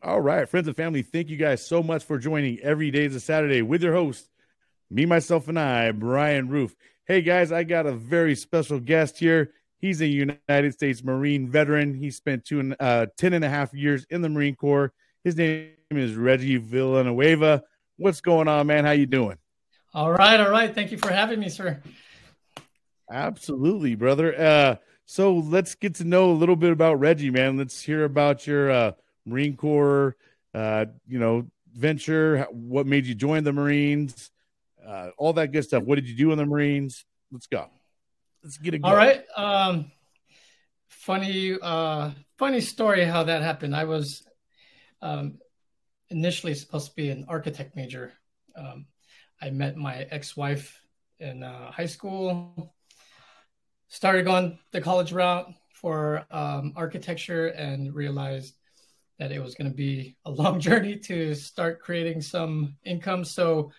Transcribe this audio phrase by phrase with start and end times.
[0.00, 3.16] All right, friends and family, thank you guys so much for joining every day is
[3.16, 4.30] a Saturday with your host,
[4.88, 6.76] me, myself, and I, Brian Roof.
[7.04, 9.50] Hey guys, I got a very special guest here.
[9.80, 11.94] He's a United States Marine veteran.
[11.94, 14.92] He spent two, uh, 10 and a half years in the Marine Corps.
[15.24, 17.64] His name is Reggie Villanueva.
[17.96, 18.84] What's going on, man?
[18.84, 19.36] How you doing?
[19.92, 20.72] All right, all right.
[20.72, 21.82] Thank you for having me, sir.
[23.10, 24.40] Absolutely, brother.
[24.40, 27.56] Uh, so let's get to know a little bit about Reggie, man.
[27.56, 28.92] Let's hear about your uh,
[29.28, 30.16] Marine Corps,
[30.54, 32.46] uh, you know, venture.
[32.50, 34.30] What made you join the Marines?
[34.84, 35.82] Uh, all that good stuff.
[35.82, 37.04] What did you do in the Marines?
[37.30, 37.66] Let's go.
[38.42, 38.78] Let's get it.
[38.78, 38.92] Going.
[38.92, 39.22] All right.
[39.36, 39.90] Um,
[40.88, 43.76] funny, uh, funny story how that happened.
[43.76, 44.22] I was
[45.02, 45.38] um,
[46.10, 48.12] initially supposed to be an architect major.
[48.56, 48.86] Um,
[49.40, 50.80] I met my ex-wife
[51.20, 52.74] in uh, high school.
[53.88, 58.54] Started going the college route for um, architecture and realized
[59.18, 63.24] that it was going to be a long journey to start creating some income.
[63.24, 63.72] So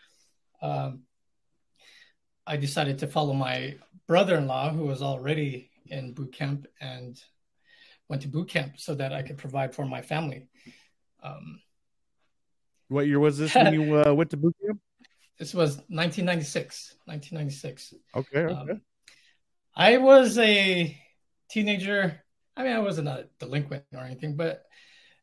[0.62, 1.02] um,
[2.46, 3.76] I decided to follow my
[4.08, 7.22] brother-in-law, who was already in boot camp, and
[8.08, 10.48] went to boot camp so that I could provide for my family.
[11.22, 11.62] Um,
[12.88, 14.80] what year was this when you uh, went to boot camp?
[15.38, 16.96] This was 1996.
[17.06, 17.94] 1996.
[18.16, 18.40] Okay.
[18.40, 18.72] Okay.
[18.72, 18.82] Um,
[19.76, 21.00] I was a
[21.50, 22.22] teenager.
[22.58, 24.64] I mean, I wasn't a delinquent or anything, but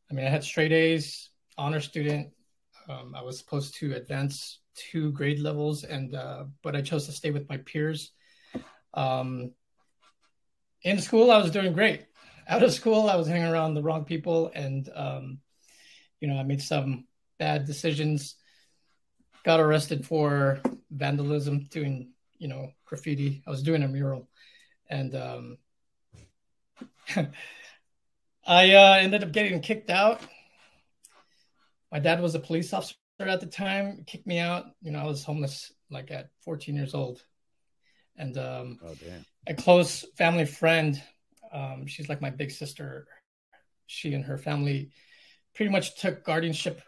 [0.09, 2.29] I mean, I had straight A's, honor student.
[2.89, 7.11] Um, I was supposed to advance two grade levels, and uh, but I chose to
[7.11, 8.11] stay with my peers.
[8.93, 9.51] Um,
[10.83, 12.05] in school, I was doing great.
[12.47, 15.39] Out of school, I was hanging around the wrong people, and um,
[16.21, 17.05] you know, I made some
[17.37, 18.35] bad decisions.
[19.43, 23.43] Got arrested for vandalism, doing you know graffiti.
[23.45, 24.29] I was doing a mural,
[24.89, 25.57] and um,
[28.47, 30.21] I uh, ended up getting kicked out.
[31.91, 34.67] My dad was a police officer at the time, kicked me out.
[34.81, 37.21] You know, I was homeless like at 14 years old.
[38.15, 38.95] And um, oh,
[39.47, 41.01] a close family friend,
[41.51, 43.07] um, she's like my big sister.
[43.85, 44.91] She and her family
[45.53, 46.81] pretty much took guardianship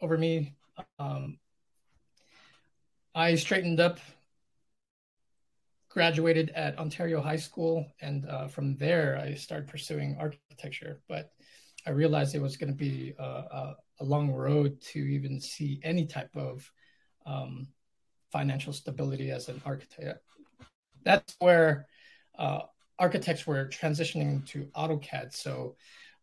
[0.00, 0.54] over me.
[0.98, 1.38] Um,
[3.14, 4.00] I straightened up
[5.92, 11.00] graduated at Ontario High School, and uh, from there I started pursuing architecture.
[11.08, 11.30] But
[11.86, 15.80] I realized it was going to be a, a, a, long road to even see
[15.82, 16.70] any type of
[17.26, 17.68] um,
[18.30, 20.20] financial stability as an architect.
[21.04, 21.86] That's where
[22.38, 22.60] uh,
[22.98, 25.34] architects were transitioning to AutoCAD.
[25.34, 25.76] So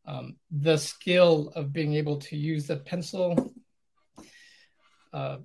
[0.06, 3.54] um, the skill of being able to use the pencil
[5.14, 5.38] uh,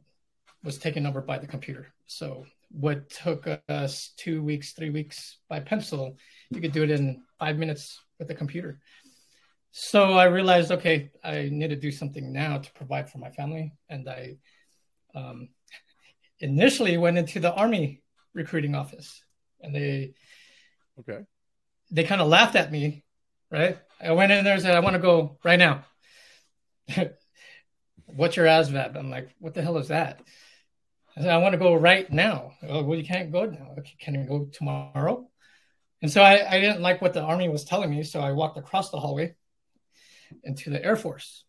[0.63, 1.93] was taken over by the computer.
[2.07, 6.17] So what took us two weeks, three weeks by pencil,
[6.51, 8.81] you could do it in five minutes with the computer.
[9.71, 13.75] So I realized, okay, I need to do something now to provide for my family.
[13.89, 14.37] And I
[15.15, 15.49] um,
[16.41, 18.03] initially went into the Army
[18.35, 19.23] recruiting office
[19.61, 20.15] and they,
[21.01, 21.21] okay,
[21.91, 23.05] they kind of laughed at me,
[23.51, 23.79] right?
[24.01, 25.85] I went in there and said, I want to go right now.
[28.07, 28.97] What's your ASVAB?
[28.97, 30.21] I'm like, what the hell is that?
[31.17, 32.53] I said, I want to go right now.
[32.63, 33.77] Well, you can't go now.
[34.01, 35.29] Can you go tomorrow?
[36.03, 38.03] And so I, I didn't like what the army was telling me.
[38.03, 39.35] So I walked across the hallway
[40.43, 41.45] into the Air Force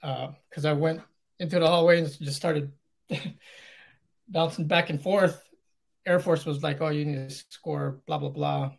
[0.00, 1.00] because uh, I went
[1.38, 2.72] into the hallway and just started
[4.28, 5.42] bouncing back and forth.
[6.06, 8.72] Air Force was like, oh, you need to score, blah, blah, blah.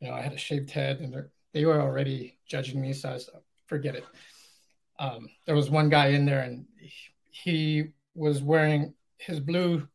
[0.00, 1.14] You know, I had a shaved head and
[1.54, 2.92] they were already judging me.
[2.92, 3.30] So I was
[3.66, 4.04] forget it.
[4.98, 6.66] Um, there was one guy in there and
[7.30, 9.86] he was wearing his blue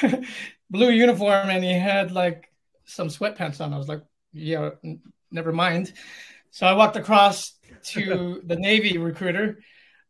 [0.70, 2.50] blue uniform and he had like
[2.84, 3.72] some sweatpants on.
[3.72, 4.02] I was like,
[4.32, 5.00] yeah, n-
[5.30, 5.92] never mind.
[6.50, 7.52] So I walked across
[7.84, 9.60] to the Navy recruiter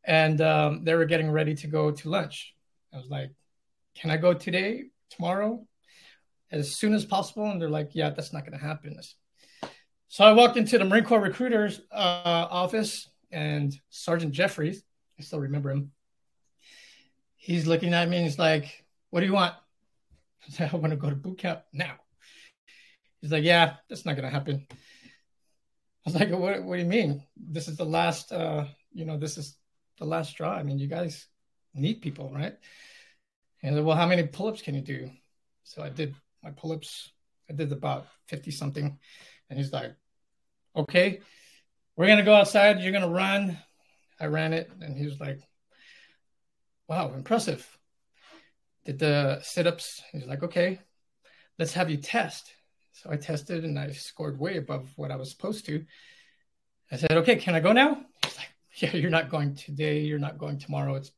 [0.04, 2.54] and um, they were getting ready to go to lunch.
[2.92, 3.30] I was like,
[3.94, 5.64] can I go today, tomorrow,
[6.50, 7.50] as soon as possible?
[7.50, 8.98] And they're like, yeah, that's not going to happen.
[10.08, 14.82] So I walked into the Marine Corps recruiter's uh, office and Sergeant Jeffries,
[15.18, 15.92] I still remember him,
[17.42, 19.54] he's looking at me and he's like, What do you want?
[20.46, 21.94] I said, I want to go to boot camp now.
[23.20, 24.66] He's like, Yeah, that's not going to happen.
[24.70, 27.22] I was like, what, what do you mean?
[27.36, 29.56] This is the last, uh, you know, this is
[30.00, 30.52] the last straw.
[30.52, 31.28] I mean, you guys
[31.74, 32.56] need people, right?
[33.62, 35.10] And said, well, how many pull-ups can you do?
[35.62, 37.12] So I did my pull-ups.
[37.48, 38.98] I did about 50 something.
[39.48, 39.94] And he's like,
[40.74, 41.20] okay,
[41.96, 42.80] we're going to go outside.
[42.80, 43.56] You're going to run.
[44.18, 44.72] I ran it.
[44.80, 45.38] And he was like,
[46.88, 47.66] wow, impressive.
[48.84, 50.02] Did the sit ups.
[50.12, 50.80] He's like, okay,
[51.58, 52.52] let's have you test.
[52.92, 55.84] So I tested and I scored way above what I was supposed to.
[56.90, 58.04] I said, okay, can I go now?
[58.24, 60.96] He's like, yeah, you're not going today, you're not going tomorrow.
[60.96, 61.12] It's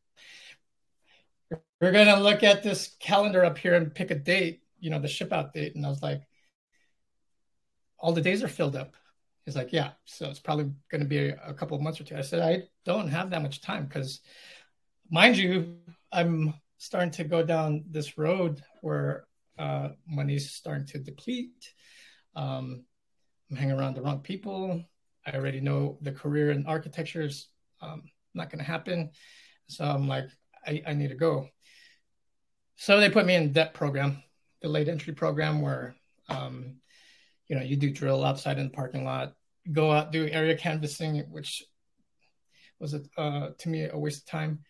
[1.81, 5.09] we're gonna look at this calendar up here and pick a date, you know, the
[5.09, 5.75] ship out date.
[5.75, 6.23] And I was like,
[7.99, 8.95] all the days are filled up.
[9.45, 12.05] He's like, yeah, so it's probably going to be a, a couple of months or
[12.05, 12.17] two.
[12.17, 14.21] I said, I don't have that much time because,
[15.11, 15.77] mind you,
[16.13, 19.27] I'm starting to go down this road where
[19.59, 21.73] uh, money's starting to deplete.
[22.35, 22.85] Um,
[23.51, 24.85] I'm hanging around the wrong people.
[25.27, 27.49] I already know the career in architecture is
[27.81, 28.03] um,
[28.35, 29.11] not going to happen.
[29.69, 30.29] So I'm like,
[30.67, 31.49] I, I need to go.
[32.77, 34.23] So they put me in DEP program,
[34.61, 35.95] the late entry program where,
[36.29, 36.77] um,
[37.49, 39.35] you know, you do drill outside in the parking lot,
[39.73, 41.65] go out, do area canvassing, which
[42.81, 44.61] was, a, uh, to me, a waste of time.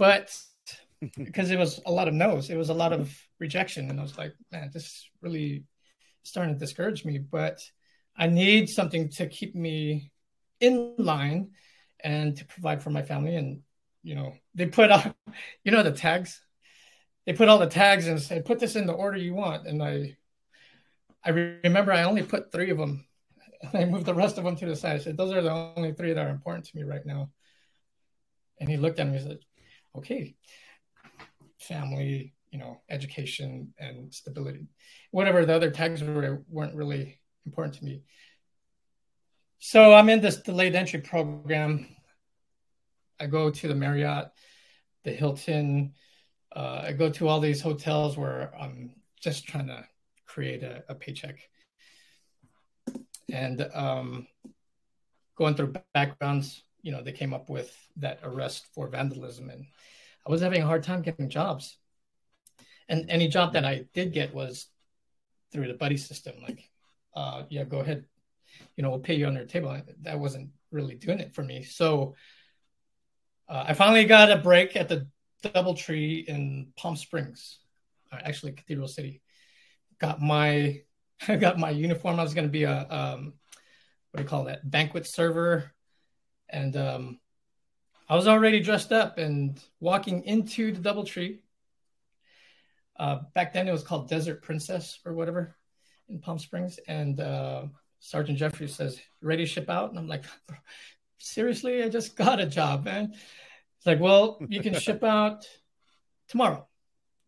[0.00, 0.34] But
[1.24, 3.90] because it was a lot of no's, it was a lot of rejection.
[3.90, 5.64] And I was like, man, this really
[6.22, 7.18] starting to discourage me.
[7.18, 7.60] But
[8.16, 10.10] I need something to keep me
[10.58, 11.50] in line
[12.02, 13.36] and to provide for my family.
[13.36, 13.60] And,
[14.02, 15.14] you know, they put out,
[15.64, 16.40] you know, the tags
[17.26, 19.66] they put all the tags and said, put this in the order you want.
[19.66, 20.16] And I,
[21.22, 23.06] I remember I only put three of them.
[23.74, 24.96] I moved the rest of them to the side.
[24.96, 27.30] I said, those are the only three that are important to me right now.
[28.58, 29.38] And he looked at me and said,
[29.96, 30.34] okay,
[31.58, 34.66] family, you know, education and stability.
[35.10, 38.02] Whatever the other tags were, weren't really important to me.
[39.58, 41.86] So I'm in this delayed entry program.
[43.20, 44.30] I go to the Marriott,
[45.04, 45.92] the Hilton,
[46.54, 49.86] uh, I go to all these hotels where I'm just trying to
[50.26, 51.38] create a, a paycheck.
[53.30, 54.26] And um,
[55.36, 59.50] going through backgrounds, you know, they came up with that arrest for vandalism.
[59.50, 59.66] And
[60.26, 61.76] I was having a hard time getting jobs.
[62.88, 64.66] And any job that I did get was
[65.52, 66.34] through the buddy system.
[66.42, 66.68] Like,
[67.14, 68.04] uh, yeah, go ahead.
[68.76, 69.80] You know, we'll pay you under the table.
[70.02, 71.62] That wasn't really doing it for me.
[71.62, 72.14] So
[73.48, 75.08] uh, I finally got a break at the
[75.42, 77.58] DoubleTree in Palm Springs,
[78.12, 79.22] uh, actually Cathedral City.
[79.98, 80.82] Got my
[81.28, 82.18] I got my uniform.
[82.18, 83.34] I was going to be a um,
[84.10, 85.72] what do you call that banquet server,
[86.50, 87.20] and um,
[88.08, 91.38] I was already dressed up and walking into the DoubleTree.
[92.96, 95.56] Uh, back then it was called Desert Princess or whatever
[96.08, 97.62] in Palm Springs, and uh,
[97.98, 100.24] Sergeant Jeffrey says, "Ready to ship out?" And I'm like,
[101.18, 101.82] "Seriously?
[101.82, 103.14] I just got a job, man."
[103.80, 105.48] It's like, well, you can ship out
[106.28, 106.68] tomorrow.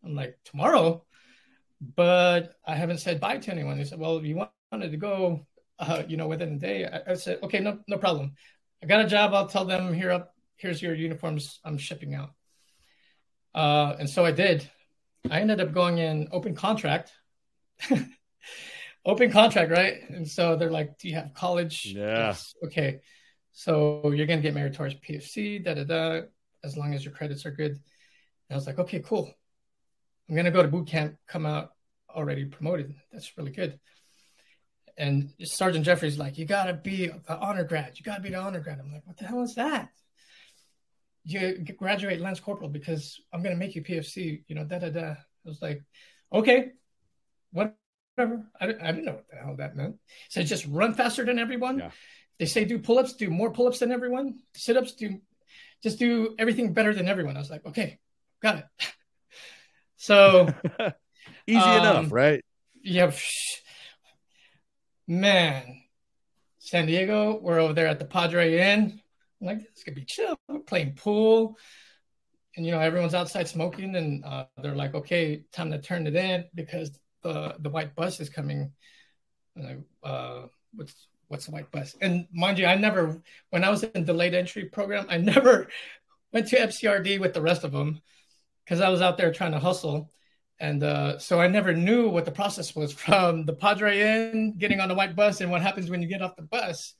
[0.03, 1.03] I'm like, tomorrow?
[1.95, 3.75] But I haven't said bye to anyone.
[3.75, 5.47] They said, well, if you wanted to go,
[5.79, 8.33] uh, you know, within a day, I, I, said, okay, no, no problem.
[8.83, 9.33] I got a job.
[9.33, 11.59] I'll tell them here up, here's your uniforms.
[11.63, 12.31] I'm shipping out.
[13.55, 14.69] Uh, and so I did.
[15.31, 17.13] I ended up going in open contract.
[19.05, 20.09] open contract, right?
[20.09, 21.93] And so they're like, do you have college?
[21.95, 22.27] Yeah.
[22.27, 22.53] Yes.
[22.65, 22.99] Okay.
[23.53, 26.21] So you're going to get married meritorious PFC, da da da
[26.63, 27.71] as long as your credits are good.
[27.71, 27.81] And
[28.51, 29.33] I was like, okay, cool.
[30.29, 31.71] I'm gonna go to boot camp, come out
[32.09, 32.95] already promoted.
[33.11, 33.79] That's really good.
[34.97, 37.97] And Sergeant Jeffrey's like, you gotta be the honor grad.
[37.97, 38.79] You gotta be the honor grad.
[38.79, 39.89] I'm like, what the hell is that?
[41.25, 44.43] You graduate Lance Corporal because I'm gonna make you PFC.
[44.47, 45.11] You know, da da da.
[45.11, 45.81] I was like,
[46.31, 46.71] okay,
[47.51, 48.45] whatever.
[48.59, 49.95] I, I didn't know what the hell that meant.
[50.29, 51.79] So just run faster than everyone.
[51.79, 51.91] Yeah.
[52.39, 54.39] They say do pull ups, do more pull ups than everyone.
[54.55, 55.19] Sit ups, do
[55.81, 57.35] just do everything better than everyone.
[57.35, 57.99] I was like, okay,
[58.41, 58.65] got it.
[59.97, 60.53] so
[61.47, 62.43] easy um, enough, right?
[62.83, 63.11] Yeah.
[65.07, 65.81] Man,
[66.59, 69.01] San Diego, we're over there at the Padre Inn.
[69.41, 70.37] I'm like, this could be chill.
[70.47, 71.57] We're playing pool.
[72.55, 73.95] And, you know, everyone's outside smoking.
[73.95, 76.91] And uh, they're like, okay, time to turn it in because
[77.21, 78.71] the, the white bus is coming.
[79.57, 81.95] I, uh, what's what's the white bus?
[81.99, 85.67] And mind you, I never, when I was in late entry program, I never
[86.31, 88.01] went to FCRD with the rest of them
[88.63, 90.11] because I was out there trying to hustle.
[90.59, 94.79] And uh, so I never knew what the process was from the Padre Inn, getting
[94.79, 96.93] on the white bus, and what happens when you get off the bus.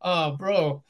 [0.00, 0.82] Oh, bro.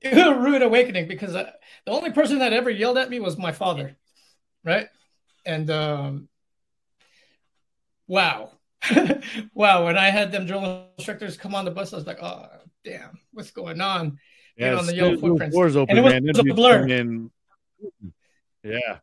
[0.00, 1.50] It was a rude awakening because uh,
[1.84, 3.96] the only person that ever yelled at me was my father.
[4.64, 4.86] Right.
[5.44, 6.28] And um,
[8.06, 8.52] wow
[9.54, 12.46] wow, when I had them drill instructors come on the bus, I was like, oh
[12.84, 14.18] damn, what's going on?
[14.56, 15.54] Yeah, on the yellow footprints.
[15.54, 16.50] Doors open, and it was, man.
[16.50, 17.28] a blur.
[18.64, 18.98] Yeah.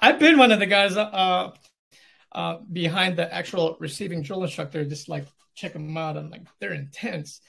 [0.00, 1.50] I've been one of the guys uh,
[2.32, 6.16] uh, behind the actual receiving drill instructor, just like check them out.
[6.16, 7.40] I'm like, they're intense.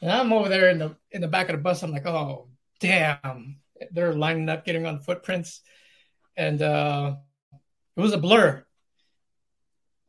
[0.00, 1.82] And I'm over there in the in the back of the bus.
[1.82, 2.48] I'm like, oh
[2.80, 3.58] damn,
[3.92, 5.62] they're lining up, getting on footprints,
[6.36, 7.16] and uh,
[7.96, 8.66] it was a blur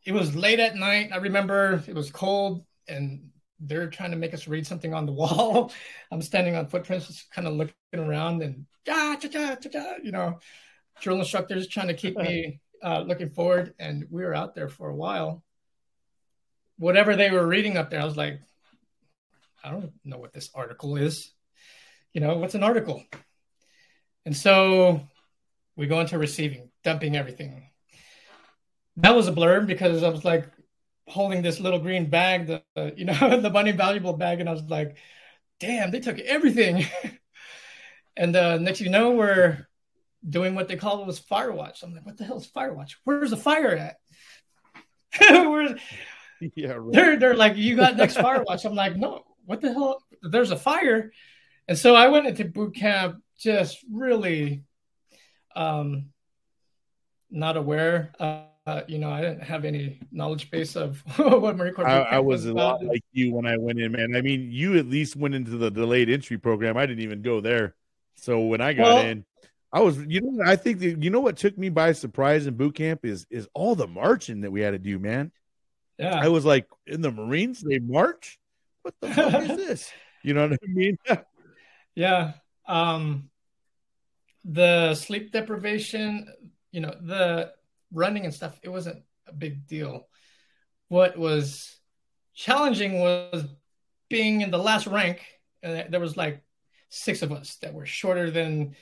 [0.07, 1.09] it was late at night.
[1.11, 3.29] I remember it was cold and
[3.59, 5.73] they're trying to make us read something on the wall.
[6.11, 10.39] I'm standing on footprints, just kind of looking around and ja, ja, ja, you know,
[11.01, 13.73] drill instructors trying to keep me uh, looking forward.
[13.79, 15.43] And we were out there for a while.
[16.77, 18.39] Whatever they were reading up there, I was like,
[19.63, 21.31] I don't know what this article is.
[22.13, 23.03] You know, what's an article?
[24.25, 25.01] And so
[25.75, 27.69] we go into receiving, dumping everything.
[28.97, 30.47] That was a blur because I was like,
[31.07, 34.53] holding this little green bag, the uh, you know the money valuable bag, and I
[34.53, 34.97] was like,
[35.59, 36.85] "Damn, they took everything."
[38.17, 39.66] and uh, next you know, we're
[40.27, 41.83] doing what they call it was fire watch.
[41.83, 42.97] I'm like, "What the hell is fire watch?
[43.03, 43.97] Where's the fire at?"
[45.29, 45.79] Where's
[46.55, 46.93] yeah, right.
[46.93, 50.01] they're they're like, "You got next fire watch." I'm like, "No, what the hell?
[50.21, 51.11] There's a fire."
[51.67, 54.63] And so I went into boot camp just really
[55.55, 56.07] um,
[57.29, 58.13] not aware.
[58.19, 61.87] Uh, uh, you know, I didn't have any knowledge base of what Marine Corps.
[61.87, 64.13] I, I was, was a lot like you when I went in, man.
[64.15, 66.75] I mean, you at least went into the delayed entry program.
[66.75, 67.75] I didn't even go there.
[68.15, 69.25] So when I got well, in,
[69.71, 72.55] I was, you know, I think that, you know what took me by surprise in
[72.55, 75.31] boot camp is is all the marching that we had to do, man.
[75.97, 78.39] Yeah, I was like, in the Marines, they march.
[78.83, 79.91] What the fuck is this?
[80.23, 80.97] You know what I mean?
[81.95, 82.33] yeah.
[82.67, 83.29] Um,
[84.45, 86.27] the sleep deprivation,
[86.71, 87.51] you know, the
[87.91, 90.07] running and stuff, it wasn't a big deal.
[90.87, 91.77] What was
[92.33, 93.45] challenging was
[94.09, 95.25] being in the last rank,
[95.61, 96.41] and there was like
[96.89, 98.75] six of us that were shorter than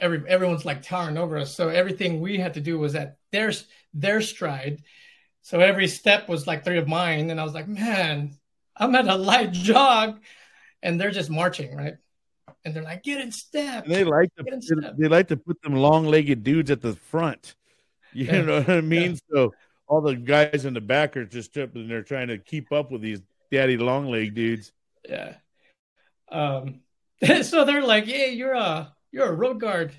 [0.00, 1.54] every everyone's like towering over us.
[1.54, 3.52] So everything we had to do was at their
[3.94, 4.82] their stride.
[5.42, 8.36] So every step was like three of mine, and I was like, man,
[8.76, 10.20] I'm at a light jog,
[10.82, 11.94] and they're just marching, right?
[12.64, 13.84] And they're like, get in step.
[13.84, 17.54] And they like to they like to put them long legged dudes at the front.
[18.12, 18.40] You yeah.
[18.42, 19.12] know what I mean?
[19.12, 19.18] Yeah.
[19.32, 19.54] So
[19.86, 21.82] all the guys in the back are just tripping.
[21.82, 24.72] And they're trying to keep up with these daddy long leg dudes.
[25.08, 25.34] Yeah.
[26.28, 26.80] Um.
[27.42, 29.92] so they're like, "Hey, you're a you're a road guard.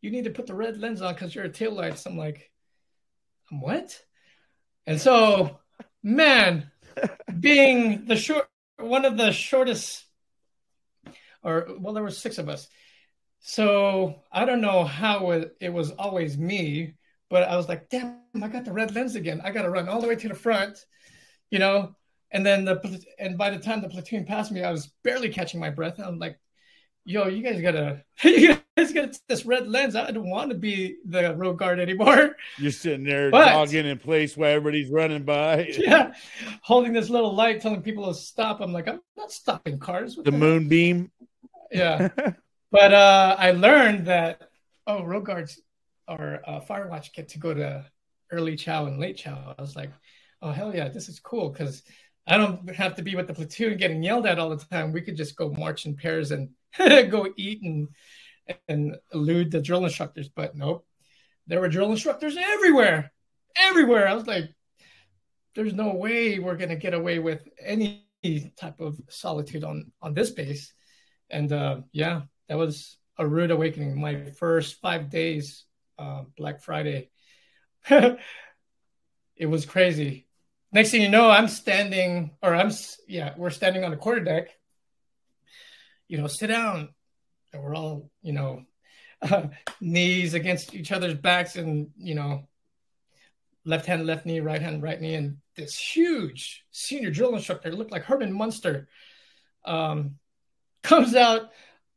[0.00, 2.50] You need to put the red lens on because you're a tail lights." I'm like,
[3.50, 4.00] "I'm what?"
[4.86, 5.58] And so,
[6.02, 6.70] man,
[7.40, 10.04] being the short one of the shortest,
[11.42, 12.68] or well, there were six of us.
[13.40, 16.94] So I don't know how it, it was always me
[17.28, 19.40] but I was like, damn, I got the red lens again.
[19.42, 20.84] I got to run all the way to the front,
[21.50, 21.94] you know.
[22.30, 25.60] And then the and by the time the platoon passed me, I was barely catching
[25.60, 25.98] my breath.
[25.98, 26.38] I'm like,
[27.06, 29.96] yo, you guys gotta, you guys got this red lens.
[29.96, 32.36] I don't want to be the road guard anymore.
[32.58, 35.72] You're sitting there but, dogging in place while everybody's running by.
[35.86, 36.14] Yeah,
[36.62, 38.60] holding this little light, telling people to stop.
[38.60, 40.16] I'm like, I'm not stopping cars.
[40.16, 41.12] What the, the moonbeam.
[41.70, 42.08] Yeah,
[42.72, 44.50] but uh, I learned that
[44.86, 45.60] oh, road guards
[46.08, 47.84] or uh, Firewatch get to go to
[48.32, 49.54] early chow and late chow.
[49.56, 49.92] I was like,
[50.42, 51.84] oh hell yeah, this is cool because
[52.26, 54.92] I don't have to be with the platoon getting yelled at all the time.
[54.92, 56.48] We could just go march in pairs and
[56.78, 57.88] go eat and
[58.68, 60.28] and elude the drill instructors.
[60.28, 60.86] But nope,
[61.46, 63.12] there were drill instructors everywhere,
[63.56, 64.08] everywhere.
[64.08, 64.50] I was like,
[65.54, 68.06] there's no way we're gonna get away with any
[68.56, 70.72] type of solitude on on this base.
[71.30, 74.00] And uh, yeah, that was a rude awakening.
[74.00, 75.64] My first five days
[75.98, 77.10] uh, Black Friday.
[77.88, 78.18] it
[79.46, 80.26] was crazy.
[80.72, 82.70] Next thing you know, I'm standing, or I'm,
[83.08, 84.50] yeah, we're standing on the quarter deck.
[86.08, 86.90] You know, sit down.
[87.52, 88.62] And we're all, you know,
[89.22, 89.48] uh,
[89.80, 92.48] knees against each other's backs and, you know,
[93.64, 95.14] left hand, left knee, right hand, right knee.
[95.14, 98.88] And this huge senior drill instructor looked like Herman Munster
[99.64, 100.16] um,
[100.82, 101.50] comes out.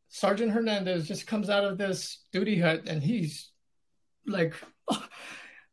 [0.09, 3.51] Sergeant Hernandez just comes out of this duty hut and he's
[4.25, 4.55] like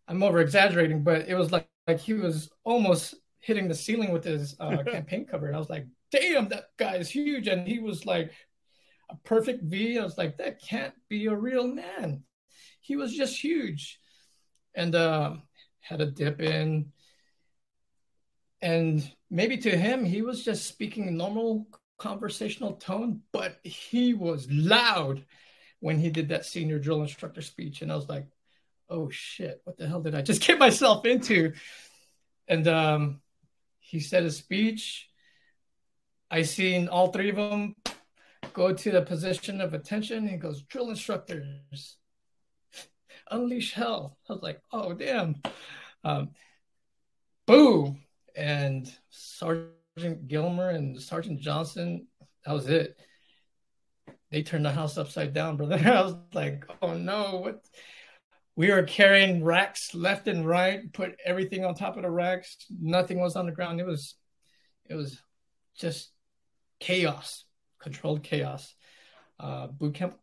[0.09, 4.25] I'm over exaggerating, but it was like like he was almost hitting the ceiling with
[4.25, 5.47] his uh, campaign cover.
[5.47, 8.33] And I was like, damn, that guy is huge, and he was like
[9.11, 9.99] a perfect V.
[9.99, 12.23] I was like, that can't be a real man.
[12.81, 13.99] He was just huge,
[14.75, 15.35] and uh,
[15.81, 16.93] had a dip in.
[18.63, 21.67] And maybe to him, he was just speaking normal
[21.99, 25.25] conversational tone, but he was loud
[25.81, 27.83] when he did that senior drill instructor speech.
[27.83, 28.27] And I was like,
[28.89, 31.53] oh shit, what the hell did I just get myself into?
[32.49, 33.21] And um,
[33.79, 35.09] he said a speech.
[36.31, 37.75] I seen all three of them
[38.53, 40.27] go to the position of attention.
[40.27, 41.97] He goes, drill instructors,
[43.31, 44.19] unleash hell.
[44.29, 45.37] I was like, oh damn.
[46.05, 46.31] Um,
[47.47, 48.03] boom.
[48.35, 52.07] And Sergeant Gilmer and Sergeant Johnson,
[52.45, 52.97] that was it.
[54.31, 55.77] They turned the house upside down, brother.
[55.85, 57.65] I was like, oh no, what
[58.57, 62.57] we were carrying racks left and right, put everything on top of the racks.
[62.81, 63.81] Nothing was on the ground.
[63.81, 64.15] It was,
[64.89, 65.21] it was
[65.79, 66.11] just
[66.81, 67.45] chaos,
[67.81, 68.75] controlled chaos.
[69.39, 70.17] Uh, boot camp.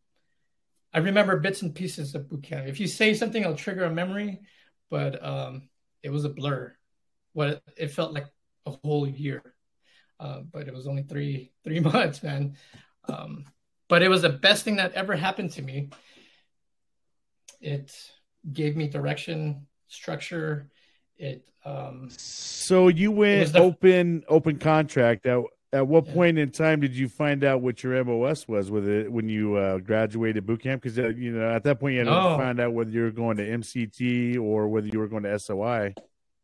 [0.94, 2.68] I remember bits and pieces of boot camp.
[2.68, 4.42] If you say something, it'll trigger a memory,
[4.90, 5.70] but um,
[6.02, 6.74] it was a blur.
[7.34, 8.28] What it felt like
[8.66, 9.42] a whole year,
[10.20, 12.56] uh, but it was only three three months, man.
[13.08, 13.46] Um,
[13.90, 15.90] but it was the best thing that ever happened to me.
[17.62, 17.96] It
[18.52, 20.70] gave me direction, structure.
[21.18, 21.48] It.
[21.66, 25.26] Um, so you went the, open open contract.
[25.26, 25.44] At
[25.74, 26.14] at what yeah.
[26.14, 29.56] point in time did you find out what your MOS was with it when you
[29.56, 30.84] uh, graduated boot camp?
[30.84, 32.38] Because uh, you know at that point you had to oh.
[32.38, 35.96] find out whether you were going to MCT or whether you were going to SOI,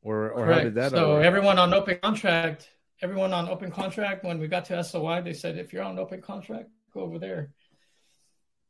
[0.02, 0.58] or or Correct.
[0.58, 0.92] how did that?
[0.92, 2.70] So everyone on open contract,
[3.02, 4.26] everyone on open contract.
[4.26, 7.52] When we got to SOI, they said if you're on open contract, go over there.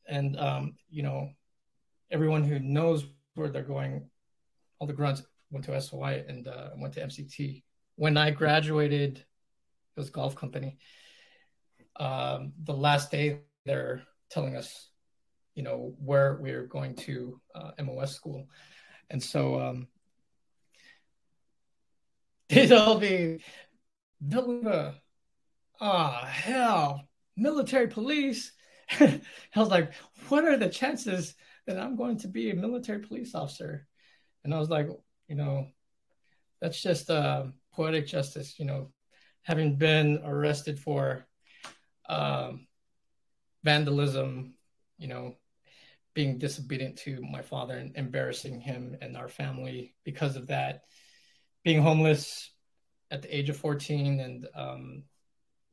[0.08, 1.30] And um, you know,
[2.12, 4.10] everyone who knows where they're going,
[4.80, 7.64] all the grunts went to SOI and uh, went to MCT.
[7.96, 9.24] When I graduated,
[10.00, 10.78] was golf company.
[11.98, 14.90] Um, the last day, they're telling us,
[15.54, 18.48] you know, where we're going to uh, MOS school,
[19.10, 19.88] and so um,
[22.68, 23.40] told me,
[24.22, 24.96] Villanueva,
[25.82, 28.54] ah, oh, hell, military police.
[29.00, 29.22] I
[29.56, 29.94] was like,
[30.30, 31.36] what are the chances
[31.68, 33.86] that I'm going to be a military police officer?
[34.44, 34.88] And I was like,
[35.28, 35.68] you know,
[36.62, 38.92] that's just uh, poetic justice, you know,
[39.44, 41.26] having been arrested for
[42.08, 42.68] um,
[43.64, 44.54] vandalism,
[44.98, 45.36] you know,
[46.14, 50.84] being disobedient to my father and embarrassing him and our family because of that,
[51.64, 52.52] being homeless
[53.12, 55.04] at the age of 14 and, um,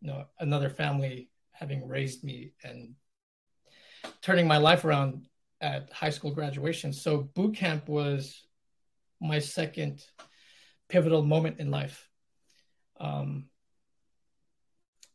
[0.00, 2.94] you know, another family having raised me and
[4.20, 5.26] turning my life around
[5.60, 6.92] at high school graduation.
[6.92, 8.42] So boot camp was
[9.20, 10.04] my second
[10.88, 12.08] pivotal moment in life.
[13.00, 13.46] Um,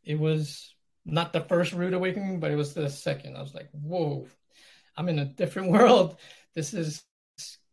[0.03, 3.35] it was not the first rude awakening, but it was the second.
[3.35, 4.27] I was like, whoa,
[4.95, 6.17] I'm in a different world.
[6.55, 7.03] This is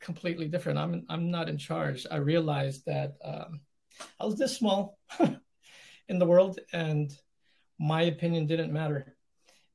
[0.01, 0.79] completely different.
[0.79, 2.07] I'm I'm not in charge.
[2.11, 3.61] I realized that um,
[4.21, 4.99] I was this small
[6.09, 7.11] in the world, and
[7.79, 9.17] my opinion didn't matter.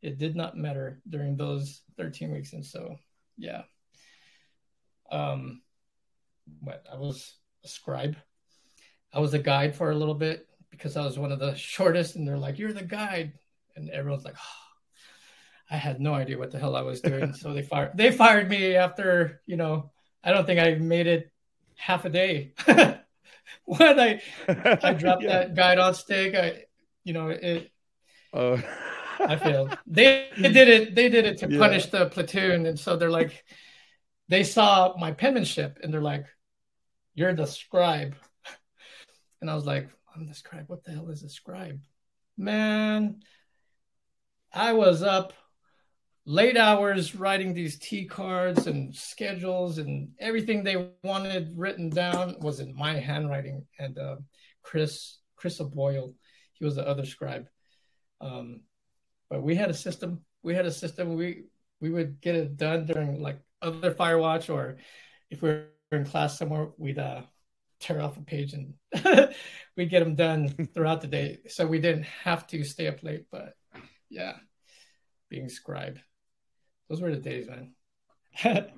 [0.01, 2.51] It did not matter during those 13 weeks.
[2.51, 2.97] And so,
[3.37, 3.63] yeah.
[5.09, 5.61] Um,
[6.59, 8.17] what I was a scribe.
[9.13, 12.15] I was a guide for a little bit because I was one of the shortest,
[12.15, 13.33] and they're like, "You're the guide,"
[13.75, 14.71] and everyone's like, oh.
[15.69, 18.49] "I had no idea what the hell I was doing." so they fired they fired
[18.49, 19.91] me after you know
[20.23, 21.31] I don't think I made it
[21.75, 22.53] half a day.
[23.65, 25.29] when I I dropped yeah.
[25.29, 26.65] that guide on stick, I
[27.03, 27.71] you know it
[28.33, 28.57] uh,
[29.19, 29.77] I failed.
[29.85, 30.95] They, they, did it.
[30.95, 31.59] They did it to yeah.
[31.59, 33.43] punish the platoon, and so they're like,
[34.27, 36.25] they saw my penmanship, and they're like,
[37.13, 38.15] "You're the scribe,"
[39.39, 40.65] and I was like, "I'm the scribe.
[40.67, 41.81] What the hell is a scribe?"
[42.37, 43.21] Man,
[44.51, 45.33] I was up
[46.25, 52.59] late hours writing these T cards and schedules and everything they wanted written down was
[52.59, 53.65] in my handwriting.
[53.79, 54.17] And uh,
[54.61, 56.13] Chris Chris Boyle,
[56.53, 57.47] he was the other scribe.
[58.21, 58.61] Um,
[59.29, 60.21] but we had a system.
[60.43, 61.15] We had a system.
[61.15, 61.45] We
[61.81, 64.77] we would get it done during like other fire watch or
[65.29, 67.23] if we are in class somewhere, we'd uh,
[67.83, 68.73] tear off a page and
[69.77, 71.39] we'd get them done throughout the day.
[71.47, 73.25] So we didn't have to stay up late.
[73.31, 73.55] But
[74.09, 74.33] yeah,
[75.29, 75.99] being scribe,
[76.89, 77.73] those were the days, man.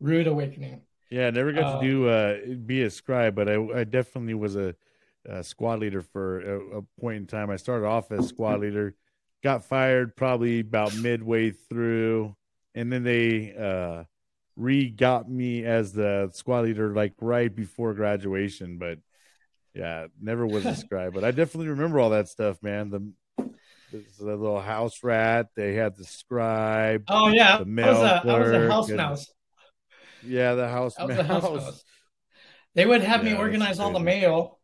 [0.00, 0.82] Rude awakening.
[1.10, 2.36] Yeah, I never got uh, to do uh,
[2.66, 4.74] be a scribe, but I, I definitely was a
[5.28, 7.48] uh, squad leader for a, a, point in time.
[7.48, 8.94] I started off as squad leader,
[9.42, 12.34] got fired probably about midway through,
[12.74, 14.04] and then they uh,
[14.56, 18.78] re got me as the squad leader like right before graduation.
[18.78, 18.98] But
[19.74, 21.14] yeah, never was a scribe.
[21.14, 22.90] but I definitely remember all that stuff, man.
[22.90, 23.12] The
[24.18, 25.48] the little house rat.
[25.54, 27.04] They had the scribe.
[27.08, 29.32] Oh yeah, the mail I was a, I was a house and, mouse.
[30.24, 31.24] Yeah, the house I was mouse.
[31.24, 31.84] A house mouse.
[32.74, 34.56] They would have yeah, me organize all the mail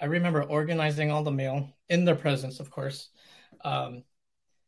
[0.00, 3.10] I remember organizing all the mail in their presence, of course,
[3.62, 4.02] um,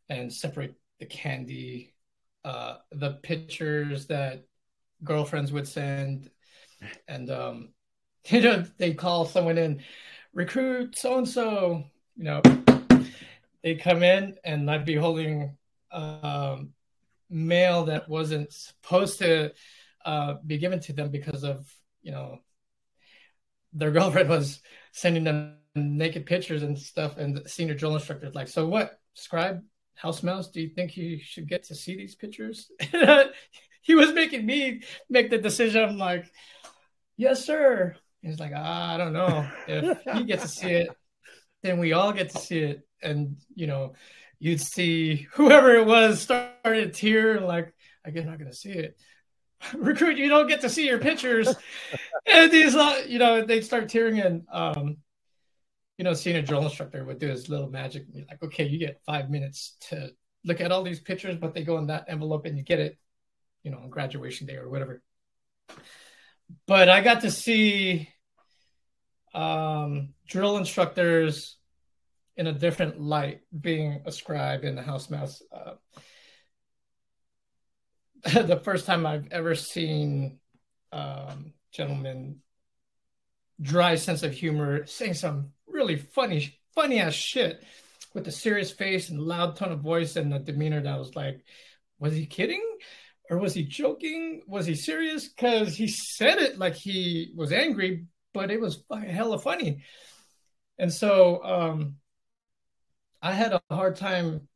[0.08, 1.91] and separate the candy,
[2.44, 4.44] uh, the pictures that
[5.04, 6.30] girlfriends would send,
[7.08, 7.68] and um,
[8.26, 9.82] you know they call someone in,
[10.32, 11.84] recruit so and so.
[12.14, 12.42] You know,
[13.62, 15.56] they come in and I'd be holding
[15.90, 16.74] um,
[17.30, 19.52] mail that wasn't supposed to
[20.04, 22.38] uh, be given to them because of you know
[23.72, 24.60] their girlfriend was
[24.92, 27.16] sending them naked pictures and stuff.
[27.16, 29.62] And the senior drill instructor like, "So what, scribe
[29.94, 30.48] house mouse?
[30.48, 32.70] Do you think you should get to see these pictures?"
[33.82, 35.82] he was making me make the decision.
[35.82, 36.30] I'm like,
[37.16, 40.88] "Yes, sir." He's like, ah, "I don't know if he gets to see it."
[41.62, 43.94] then we all get to see it, and you know,
[44.38, 47.72] you'd see whoever it was started to tear, like
[48.04, 48.96] I guess not gonna see it.
[49.74, 51.54] Recruit, you don't get to see your pictures,
[52.26, 54.96] and these, uh, you know, they start tearing, and um,
[56.02, 59.00] you know, seeing a drill instructor would do his little magic, like, okay, you get
[59.06, 60.10] five minutes to
[60.44, 62.98] look at all these pictures, but they go in that envelope, and you get it,
[63.62, 65.00] you know, on graduation day or whatever.
[66.66, 68.08] But I got to see
[69.32, 71.56] um, drill instructors
[72.36, 75.40] in a different light being ascribed in the house mouse.
[75.52, 75.74] Uh,
[78.42, 80.40] the first time I've ever seen
[80.90, 82.40] um, gentlemen
[83.60, 87.62] dry sense of humor saying some really funny, funny ass shit
[88.14, 91.44] with a serious face and loud tone of voice and a demeanor that was like,
[91.98, 92.62] was he kidding?
[93.30, 94.42] Or was he joking?
[94.46, 95.28] Was he serious?
[95.28, 99.84] Because he said it like he was angry, but it was hella funny.
[100.78, 101.96] And so um,
[103.22, 104.48] I had a hard time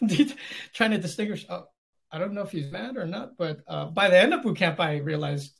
[0.74, 1.46] trying to distinguish.
[1.48, 1.62] Uh,
[2.10, 4.56] I don't know if he's mad or not, but uh, by the end of boot
[4.56, 5.58] camp, I realized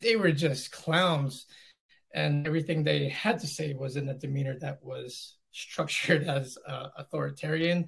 [0.00, 1.46] they were just clowns,
[2.14, 6.88] and everything they had to say was in a demeanor that was structured as uh,
[6.96, 7.86] authoritarian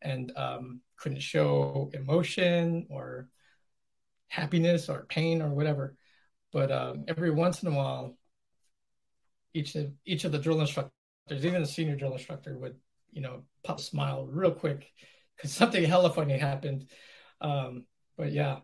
[0.00, 3.28] and um, couldn't show emotion or
[4.28, 5.94] happiness or pain or whatever.
[6.52, 8.16] But um, every once in a while,
[9.54, 10.92] each of each of the drill instructors,
[11.30, 12.76] even the senior drill instructor, would
[13.12, 14.90] you know pop a smile real quick
[15.36, 16.88] because something hella funny happened.
[17.40, 17.84] Um,
[18.16, 18.58] but yeah,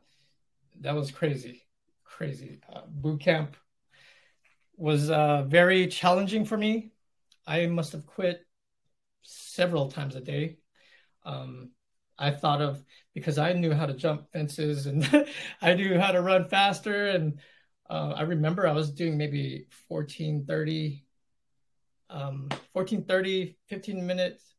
[0.81, 1.63] that was crazy,
[2.05, 2.61] crazy.
[2.73, 3.57] Uh, boot camp
[4.79, 6.93] was uh, very challenging for me.
[7.47, 8.47] I must have quit
[9.23, 10.59] several times a day.
[11.25, 11.71] Um,
[12.19, 12.83] I thought of
[13.14, 15.09] because I knew how to jump fences and
[15.62, 17.38] I knew how to run faster and
[17.91, 21.05] uh, I remember I was doing maybe 1430,
[22.11, 24.55] um, 1430, 15 minutes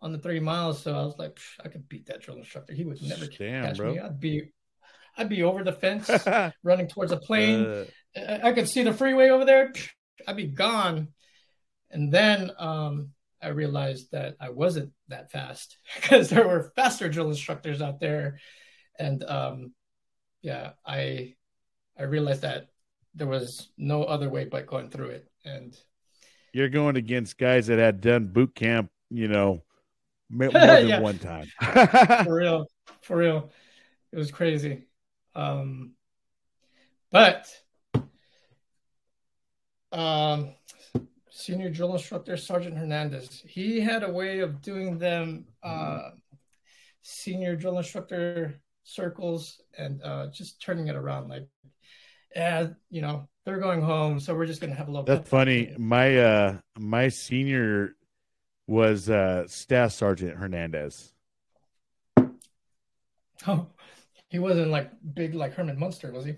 [0.00, 0.82] on the three miles.
[0.82, 2.72] So I was like, I could beat that drill instructor.
[2.72, 3.92] He would never Damn, catch bro.
[3.92, 4.00] me.
[4.00, 4.52] I'd be,
[5.18, 6.10] I'd be over the fence
[6.62, 7.86] running towards a plane.
[8.16, 9.72] I could see the freeway over there.
[10.26, 11.08] I'd be gone.
[11.90, 13.10] And then um,
[13.42, 18.38] I realized that I wasn't that fast because there were faster drill instructors out there.
[18.98, 19.72] And um,
[20.42, 21.34] yeah, I
[21.98, 22.68] I realized that
[23.14, 25.28] there was no other way but going through it.
[25.44, 25.76] And
[26.52, 29.62] you're going against guys that had done boot camp, you know,
[30.30, 31.00] more than yeah.
[31.00, 31.46] one time.
[32.24, 32.66] for real,
[33.02, 33.50] for real,
[34.12, 34.84] it was crazy.
[35.34, 35.92] Um,
[37.10, 37.46] but
[39.92, 40.50] um,
[41.30, 45.46] senior drill instructor Sergeant Hernandez, he had a way of doing them.
[45.62, 46.10] Uh,
[47.02, 51.46] senior drill instructor circles and uh, just turning it around like
[52.34, 55.74] and you know they're going home so we're just gonna have a little that's funny.
[55.76, 57.94] My uh my senior
[58.66, 61.12] was uh staff sergeant hernandez.
[63.46, 63.66] Oh
[64.28, 66.36] he wasn't like big like herman munster was he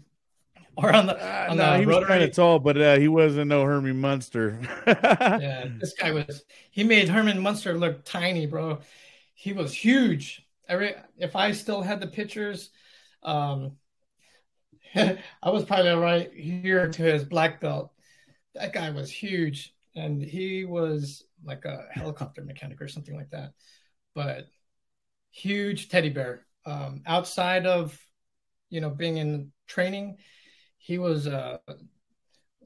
[0.76, 3.08] or on the uh, on no, the he was kind of tall but uh he
[3.08, 8.78] wasn't no herman munster yeah this guy was he made herman munster look tiny bro
[9.34, 12.70] he was huge every if i still had the pictures
[13.22, 13.72] um
[14.94, 17.92] I was probably right here to his black belt.
[18.54, 23.52] That guy was huge, and he was like a helicopter mechanic or something like that.
[24.14, 24.46] But
[25.30, 26.46] huge teddy bear.
[26.64, 27.98] Um, outside of
[28.70, 30.18] you know being in training,
[30.84, 31.56] he was uh,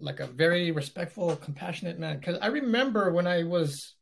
[0.00, 2.18] like a very respectful, compassionate man.
[2.18, 3.94] Because I remember when I was,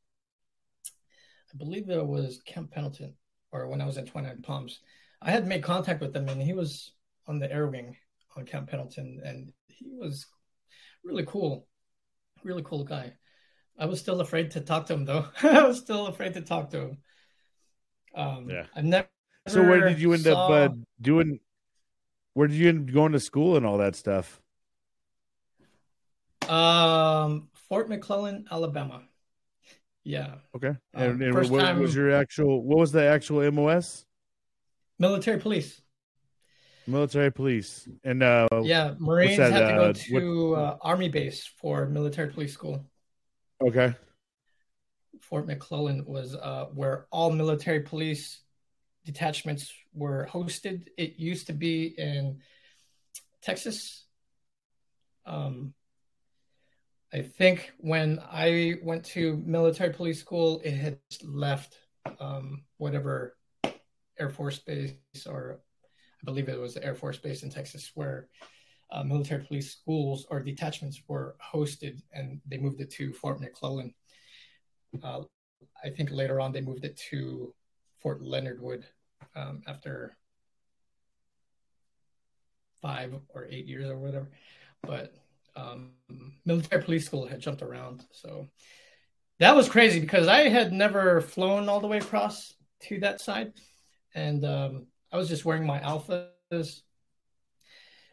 [1.52, 3.12] I believe that it was Camp Pendleton,
[3.52, 4.80] or when I was at 29 Palms,
[5.20, 6.92] I had made contact with him, and he was
[7.26, 7.94] on the air wing
[8.38, 10.24] on Camp Pendleton, and he was
[11.04, 11.66] really cool,
[12.42, 13.12] really cool guy.
[13.78, 15.26] I was still afraid to talk to him though.
[15.42, 16.98] I was still afraid to talk to him.
[18.14, 19.08] Um, yeah, I never.
[19.46, 20.48] So where did you end saw...
[20.48, 21.38] up uh, doing?
[22.36, 24.42] Where did you end up going to school and all that stuff?
[26.46, 29.04] Um, Fort McClellan, Alabama.
[30.04, 30.34] Yeah.
[30.54, 30.68] Okay.
[30.68, 31.80] Um, and, and what time...
[31.80, 32.62] was your actual?
[32.62, 34.04] What was the actual MOS?
[34.98, 35.80] Military police.
[36.86, 41.86] Military police and uh, yeah, Marines had to go uh, to uh, Army base for
[41.86, 42.84] military police school.
[43.62, 43.94] Okay.
[45.22, 48.40] Fort McClellan was uh, where all military police
[49.06, 50.88] detachments were hosted.
[50.96, 52.40] It used to be in
[53.42, 54.04] Texas.
[55.24, 55.74] Um,
[57.12, 61.78] I think when I went to military police school, it had left
[62.20, 63.36] um, whatever
[64.18, 64.94] Air Force base
[65.26, 65.60] or
[66.20, 68.28] I believe it was the Air Force Base in Texas, where
[68.90, 73.94] uh, military police schools or detachments were hosted, and they moved it to Fort McClellan.
[75.02, 75.22] uh,
[75.84, 77.54] I think later on they moved it to
[78.00, 78.86] Fort Leonard Wood
[79.34, 80.16] um, after
[82.82, 84.30] five or eight years or whatever.
[84.82, 85.14] But
[85.54, 85.92] um,
[86.44, 88.48] military police school had jumped around, so
[89.40, 93.52] that was crazy because I had never flown all the way across to that side,
[94.14, 96.82] and um, I was just wearing my alphas.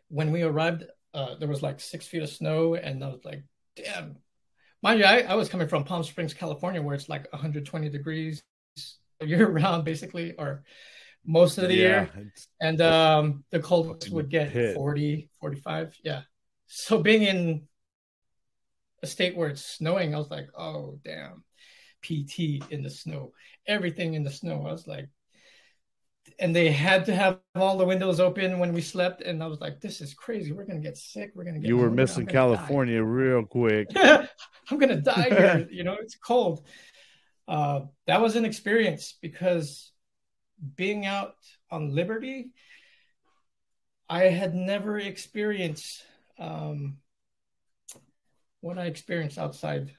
[0.09, 3.43] When we arrived, uh, there was like six feet of snow, and I was like,
[3.75, 4.17] "Damn!"
[4.81, 8.43] Mind you, I, I was coming from Palm Springs, California, where it's like 120 degrees
[9.25, 10.63] year round, basically, or
[11.25, 12.31] most of the yeah, year.
[12.61, 14.75] And um, the cold would get hit.
[14.75, 15.97] 40, 45.
[16.03, 16.21] Yeah.
[16.67, 17.67] So being in
[19.01, 21.43] a state where it's snowing, I was like, oh, damn.
[22.03, 23.31] PT in the snow,
[23.65, 24.65] everything in the snow.
[24.67, 25.07] I was like,
[26.39, 29.21] and they had to have all the windows open when we slept.
[29.21, 30.51] And I was like, this is crazy.
[30.51, 31.31] We're going to get sick.
[31.35, 31.67] We're going to get.
[31.67, 33.05] You were missing California die.
[33.05, 33.87] real quick.
[33.95, 35.67] I'm going to die here.
[35.71, 36.65] you know, it's cold.
[37.47, 39.91] Uh, that was an experience because
[40.75, 41.35] being out
[41.69, 42.51] on Liberty,
[44.09, 46.05] I had never experienced
[46.39, 46.97] um,
[48.61, 49.91] what I experienced outside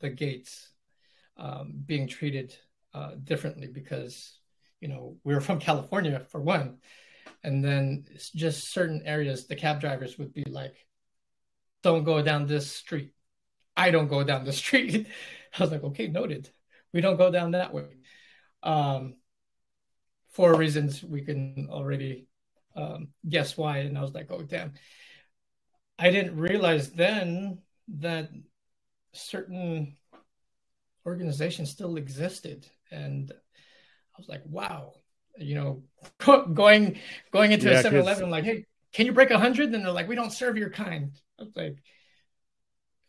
[0.00, 0.68] the gates,
[1.36, 2.54] um, being treated
[2.94, 4.38] uh, differently because,
[4.80, 6.78] you know, we were from California for one.
[7.42, 10.86] And then just certain areas, the cab drivers would be like,
[11.82, 13.12] don't go down this street.
[13.76, 15.06] I don't go down the street.
[15.56, 16.50] I was like, okay, noted.
[16.96, 17.98] We don't go down that way.
[18.62, 19.16] Um,
[20.30, 22.26] for reasons we can already
[22.74, 23.78] um, guess why.
[23.80, 24.72] And I was like, oh, damn.
[25.98, 27.58] I didn't realize then
[27.98, 28.30] that
[29.12, 29.96] certain
[31.04, 32.66] organizations still existed.
[32.90, 34.94] And I was like, wow,
[35.38, 35.82] you know,
[36.54, 36.98] going
[37.30, 39.74] going into yeah, a 7 Eleven, like, hey, can you break 100?
[39.74, 41.12] And they're like, we don't serve your kind.
[41.38, 41.76] I was like,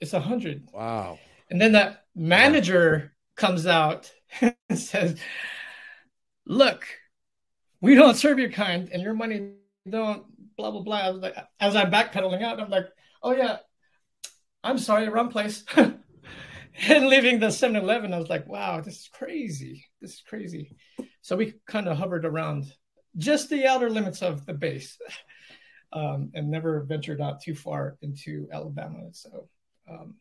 [0.02, 0.68] it's 100.
[0.74, 1.20] Wow.
[1.50, 5.18] And then that manager comes out and says,
[6.46, 6.86] look,
[7.80, 9.54] we don't serve your kind and your money
[9.90, 10.26] don't
[10.58, 11.30] blah blah blah.
[11.60, 12.88] As I'm backpedaling out, I'm like,
[13.24, 13.58] oh yeah,
[14.64, 15.64] I'm sorry, wrong place.
[15.76, 19.86] and leaving the 7-Eleven, I was like, wow, this is crazy.
[20.02, 20.76] This is crazy.
[21.22, 22.66] So we kind of hovered around
[23.18, 24.98] just the outer limits of the base,
[25.94, 29.10] um, and never ventured out too far into Alabama.
[29.12, 29.48] So
[29.90, 30.16] um,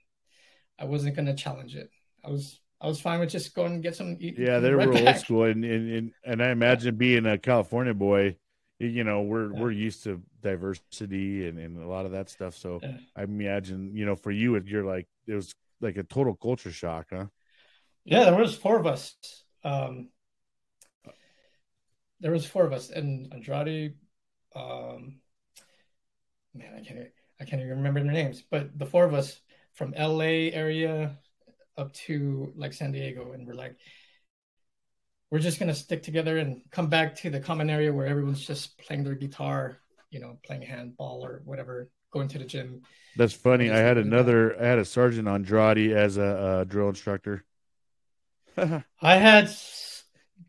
[0.79, 1.91] I wasn't going to challenge it.
[2.25, 4.17] I was I was fine with just going and get some.
[4.21, 5.07] Yeah, they right were back.
[5.07, 8.37] old school, and, and and I imagine being a California boy,
[8.79, 9.61] you know, we're yeah.
[9.61, 12.57] we're used to diversity and, and a lot of that stuff.
[12.57, 12.99] So yeah.
[13.17, 17.07] I imagine, you know, for you, you're like it was like a total culture shock,
[17.11, 17.27] huh?
[18.05, 19.17] Yeah, there was four of us.
[19.65, 20.11] Um,
[22.21, 23.95] there was four of us, and Andrade.
[24.55, 25.21] Um,
[26.55, 27.09] man, I can't
[27.41, 29.41] I can't even remember their names, but the four of us
[29.75, 31.19] from LA area,
[31.77, 33.77] up to like San Diego, and we're like,
[35.31, 38.79] we're just gonna stick together and come back to the common area where everyone's just
[38.79, 39.79] playing their guitar,
[40.11, 42.83] you know, playing handball or whatever, going to the gym.
[43.17, 43.71] That's funny.
[43.71, 44.61] I had another.
[44.61, 47.45] I had a sergeant Andrade as a, a drill instructor.
[48.57, 49.51] I had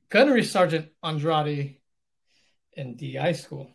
[0.10, 1.78] gunnery sergeant Andrade
[2.74, 3.70] in DI school.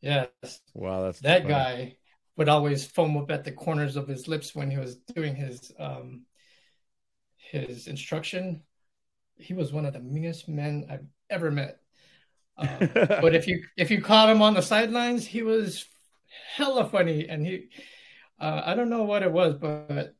[0.00, 0.28] Yes.
[0.74, 1.54] Wow, that's that funny.
[1.54, 1.96] guy
[2.36, 5.72] would always foam up at the corners of his lips when he was doing his
[5.78, 6.26] um,
[7.54, 8.62] his instruction,
[9.36, 11.80] he was one of the meanest men I've ever met.
[12.56, 15.86] Uh, but if you if you caught him on the sidelines, he was
[16.54, 17.68] hella funny, and he
[18.40, 20.14] uh, I don't know what it was, but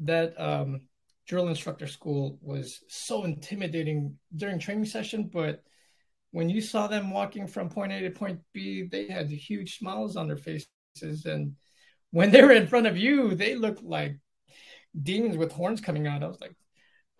[0.00, 0.82] that um,
[1.26, 5.30] drill instructor school was so intimidating during training session.
[5.32, 5.62] But
[6.30, 10.16] when you saw them walking from point A to point B, they had huge smiles
[10.16, 11.54] on their faces, and
[12.10, 14.18] when they were in front of you, they looked like
[15.00, 16.22] demons with horns coming out.
[16.22, 16.54] I was like,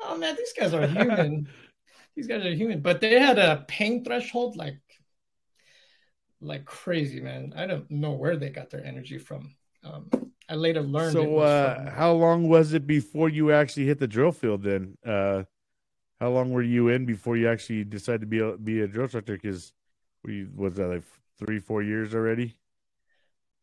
[0.05, 1.49] oh man, these guys are human.
[2.17, 4.79] these guys are human, but they had a pain threshold like
[6.41, 7.53] like crazy, man.
[7.57, 9.55] I don't know where they got their energy from.
[9.83, 10.11] Um,
[10.49, 11.13] I later learned.
[11.13, 14.63] So, uh, how long was it before you actually hit the drill field?
[14.63, 15.45] Then, uh,
[16.21, 19.05] how long were you in before you actually decided to be a, be a drill
[19.05, 19.35] instructor?
[19.35, 19.73] Because
[20.23, 21.03] we was that like
[21.39, 22.57] three, four years already.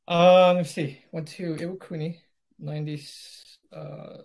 [0.07, 1.01] Uh, let me see.
[1.11, 2.17] Went to Iwakuni,
[2.59, 3.03] ninety.
[3.71, 4.17] Uh,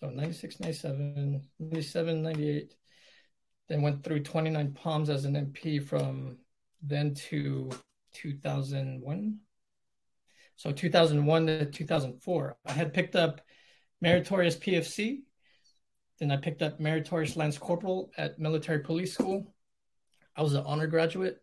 [0.00, 2.74] so 96, 97, 97, 98.
[3.68, 6.38] Then went through 29 Palms as an MP from
[6.82, 7.70] then to
[8.14, 9.38] 2001.
[10.56, 12.56] So 2001 to 2004.
[12.66, 13.42] I had picked up
[14.00, 15.20] meritorious PFC.
[16.18, 19.54] Then I picked up meritorious Lance Corporal at Military Police School.
[20.36, 21.38] I was an honor graduate.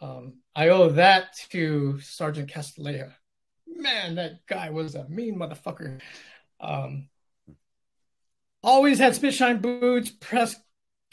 [0.00, 3.12] Um, I owe that to Sergeant Castilleja.
[3.66, 6.00] Man, that guy was a mean motherfucker.
[6.60, 7.08] Um,
[8.64, 10.56] always had spit shine boots, press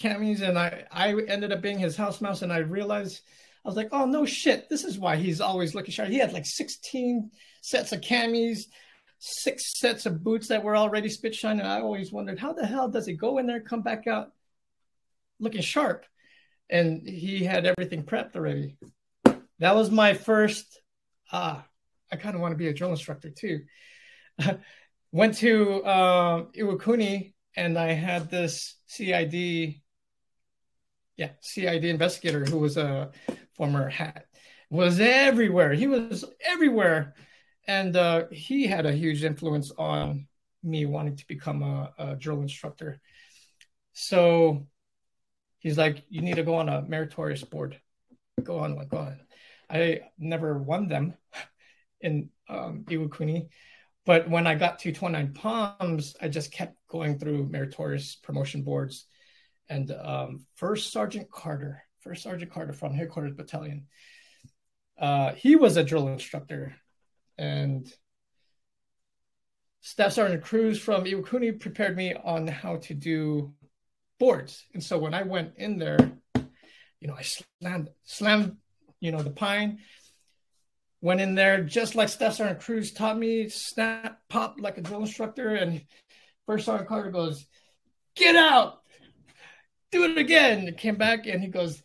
[0.02, 3.22] camis, and I I ended up being his house mouse, and I realized
[3.64, 6.10] I was like, oh no shit, this is why he's always looking sharp.
[6.10, 7.30] He had like 16
[7.62, 8.62] sets of camis,
[9.20, 12.66] six sets of boots that were already spit shine, and I always wondered how the
[12.66, 14.32] hell does he go in there, come back out
[15.40, 16.06] looking sharp,
[16.70, 18.78] and he had everything prepped already.
[19.60, 20.82] That was my first.
[21.32, 21.66] Ah,
[22.12, 23.62] I kind of want to be a drill instructor too.
[25.12, 29.82] Went to uh, Iwakuni and I had this CID,
[31.18, 33.12] yeah, CID investigator who was a
[33.56, 34.26] former hat,
[34.70, 35.74] was everywhere.
[35.74, 37.16] He was everywhere,
[37.68, 40.28] and uh, he had a huge influence on
[40.64, 43.02] me wanting to become a, a drill instructor.
[43.94, 44.68] So
[45.60, 47.80] he's like, "You need to go on a meritorious board.
[48.42, 48.78] Go on.
[48.88, 49.20] Go on."
[49.70, 51.14] I never won them
[52.02, 53.48] in um, Iwakuni
[54.06, 59.06] but when I got to 29 Palms, I just kept going through meritorious promotion boards.
[59.70, 63.88] And um, First Sergeant Carter, First Sergeant Carter from Headquarters Battalion,
[65.00, 66.76] uh, he was a drill instructor.
[67.38, 67.92] And
[69.80, 73.54] Staff Sergeant Cruz from Iwakuni prepared me on how to do
[74.20, 74.66] boards.
[74.74, 75.98] And so when I went in there,
[77.00, 78.58] you know, I slammed, slammed,
[79.00, 79.80] you know, the pine,
[81.02, 85.00] went in there just like Staff Sergeant Cruz taught me, snap, pop like a drill
[85.00, 85.56] instructor.
[85.56, 85.82] And
[86.46, 87.46] First Sergeant Carter goes,
[88.16, 88.82] Get out,
[89.92, 90.74] do it again.
[90.76, 91.82] Came back and he goes,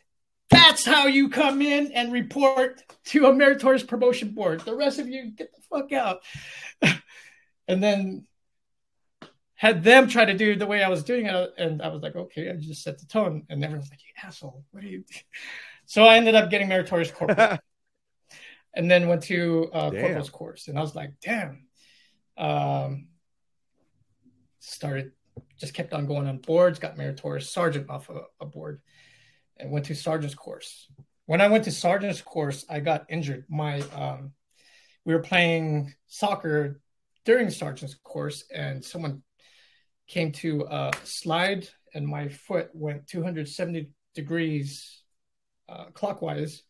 [0.51, 4.61] That's how you come in and report to a meritorious promotion board.
[4.61, 6.23] The rest of you, get the fuck out.
[7.69, 8.27] and then
[9.55, 11.55] had them try to do the way I was doing it.
[11.57, 13.45] And I was like, okay, I just set the tone.
[13.49, 15.05] And everyone's like, you asshole, what are you?
[15.89, 17.59] So I ended up getting meritorious corporal.
[18.77, 21.67] and then went to uh, corporal's course, and I was like, damn.
[22.37, 23.07] Um,
[24.67, 25.13] started,
[25.59, 26.79] just kept on going on boards.
[26.79, 28.81] Got meritorious sergeant off a, a board,
[29.57, 30.89] and went to sergeant's course.
[31.27, 33.45] When I went to sergeant's course, I got injured.
[33.49, 34.33] My um,
[35.05, 36.81] we were playing soccer
[37.25, 39.23] during sergeant's course, and someone
[40.07, 45.03] came to uh, slide, and my foot went 270 degrees
[45.69, 46.63] uh, clockwise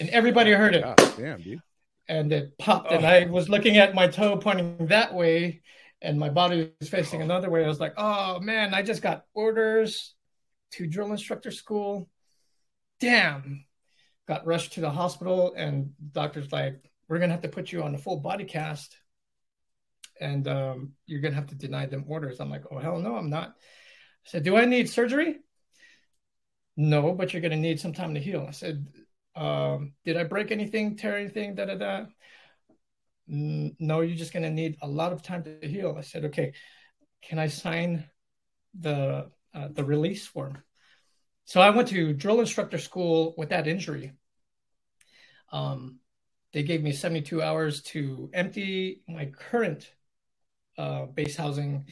[0.00, 0.82] and everybody heard it.
[0.82, 1.60] God, damn, dude.
[2.08, 2.96] And it popped, oh.
[2.96, 5.60] and I was looking at my toe pointing that way,
[6.00, 7.24] and my body was facing oh.
[7.24, 7.64] another way.
[7.64, 10.14] I was like, "Oh man, I just got orders
[10.72, 12.08] to drill instructor school.
[13.00, 13.64] Damn!"
[14.26, 17.82] Got rushed to the hospital, and the doctor's like, "We're gonna have to put you
[17.82, 18.96] on a full body cast,
[20.20, 23.30] and um, you're gonna have to deny them orders." I'm like, "Oh hell no, I'm
[23.30, 25.38] not." I said, "Do I need surgery?"
[26.76, 28.46] No, but you're gonna need some time to heal.
[28.46, 28.86] I said,
[29.34, 32.06] um, did I break anything, tear anything, da da da?
[33.28, 35.94] No, you're just gonna need a lot of time to heal.
[35.96, 36.52] I said, okay,
[37.22, 38.08] can I sign
[38.78, 40.62] the uh, the release form?
[41.44, 44.12] So I went to drill instructor school with that injury.
[45.52, 45.98] Um,
[46.52, 49.90] they gave me 72 hours to empty my current
[50.76, 51.86] uh, base housing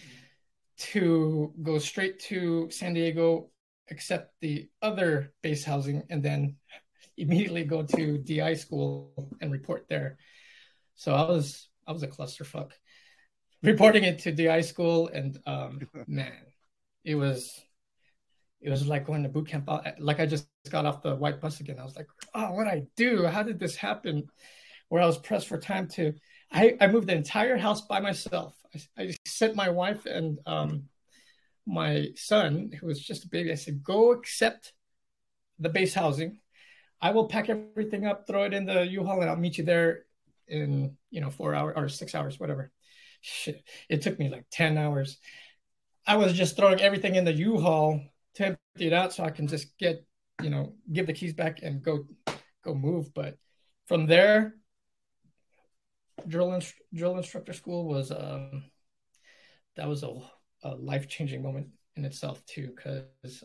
[0.79, 3.51] to go straight to San Diego,
[3.91, 6.57] accept the other base housing, and then
[7.17, 10.19] immediately go to DI school and report there.
[10.97, 12.73] So I was I was a clusterfuck
[13.63, 16.33] reporting it to the DI school, and um, man,
[17.05, 17.61] it was
[18.61, 19.69] it was like going to boot camp.
[19.99, 21.79] Like I just got off the white bus again.
[21.79, 23.27] I was like, oh, what do I do?
[23.27, 24.25] How did this happen?
[24.89, 26.15] Where I was pressed for time to.
[26.51, 28.55] I, I moved the entire house by myself.
[28.97, 30.85] I, I sent my wife and um,
[31.67, 33.51] my son, who was just a baby.
[33.51, 34.73] I said, go accept
[35.59, 36.39] the base housing
[37.01, 40.05] I will pack everything up, throw it in the U-Haul, and I'll meet you there
[40.49, 42.71] in you know four hours or six hours, whatever.
[43.21, 45.19] Shit, it took me like ten hours.
[46.07, 48.01] I was just throwing everything in the U-Haul
[48.35, 50.05] to empty it out so I can just get
[50.43, 52.05] you know give the keys back and go
[52.65, 53.13] go move.
[53.15, 53.39] But
[53.87, 54.55] from there,
[56.29, 58.65] drill inst- drill instructor school was um
[59.77, 60.13] that was a,
[60.63, 63.45] a life changing moment in itself too because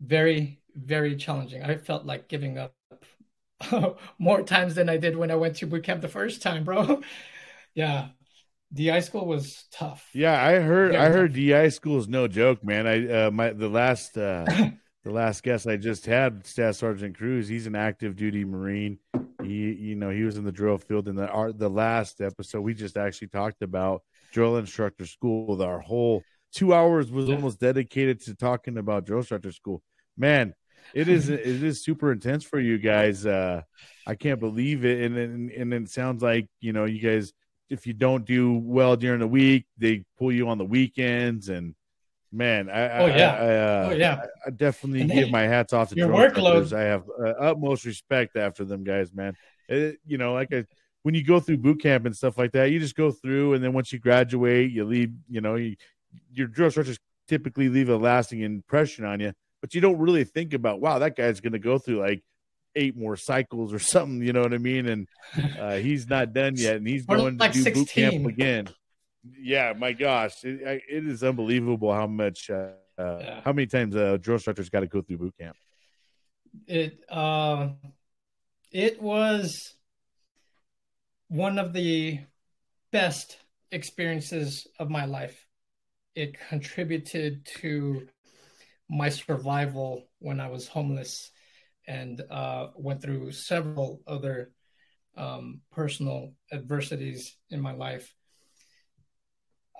[0.00, 1.62] very very challenging.
[1.62, 2.75] I felt like giving up
[4.18, 7.02] more times than I did when I went to boot camp the first time, bro.
[7.74, 8.08] yeah.
[8.72, 10.08] DI school was tough.
[10.12, 11.36] Yeah, I heard very I heard tough.
[11.36, 12.86] DI school is no joke, man.
[12.86, 14.44] I uh my the last uh
[15.04, 18.98] the last guest I just had, Staff Sergeant Cruz, he's an active duty Marine.
[19.42, 22.62] He you know, he was in the drill field in the our the last episode
[22.62, 24.02] we just actually talked about
[24.32, 25.62] drill instructor school.
[25.62, 27.36] Our whole two hours was yeah.
[27.36, 29.80] almost dedicated to talking about drill instructor school.
[30.18, 30.54] Man,
[30.94, 33.26] it is it is super intense for you guys.
[33.26, 33.62] Uh,
[34.06, 37.32] I can't believe it, and and and it sounds like you know you guys
[37.68, 41.48] if you don't do well during the week, they pull you on the weekends.
[41.48, 41.74] And
[42.32, 45.72] man, I, oh yeah, I, I, uh, oh yeah, I definitely and give my hats
[45.72, 46.72] off to your workload.
[46.72, 49.36] I have uh, utmost respect after them guys, man.
[49.68, 50.66] It, you know, like a,
[51.02, 53.64] when you go through boot camp and stuff like that, you just go through, and
[53.64, 55.12] then once you graduate, you leave.
[55.28, 55.76] You know, you,
[56.32, 60.54] your drill instructors typically leave a lasting impression on you, but you don't really think
[60.54, 62.22] about, wow, that guy's going to go through like
[62.74, 64.22] eight more cycles or something.
[64.22, 64.86] You know what I mean?
[64.86, 65.08] And
[65.58, 67.82] uh, he's not done yet, and he's going like to do 16.
[67.82, 68.68] boot camp again.
[69.40, 73.40] Yeah, my gosh, it, it is unbelievable how much, uh, uh, yeah.
[73.44, 75.56] how many times a drill instructor's got to go through boot camp.
[76.66, 77.70] It uh,
[78.70, 79.74] it was
[81.28, 82.20] one of the
[82.92, 83.38] best
[83.72, 85.46] experiences of my life.
[86.14, 88.08] It contributed to
[88.88, 91.30] my survival when I was homeless
[91.86, 94.50] and uh, went through several other
[95.16, 98.14] um, personal adversities in my life.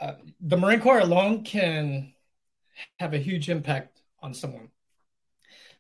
[0.00, 2.12] Uh, the Marine Corps alone can
[2.98, 4.68] have a huge impact on someone,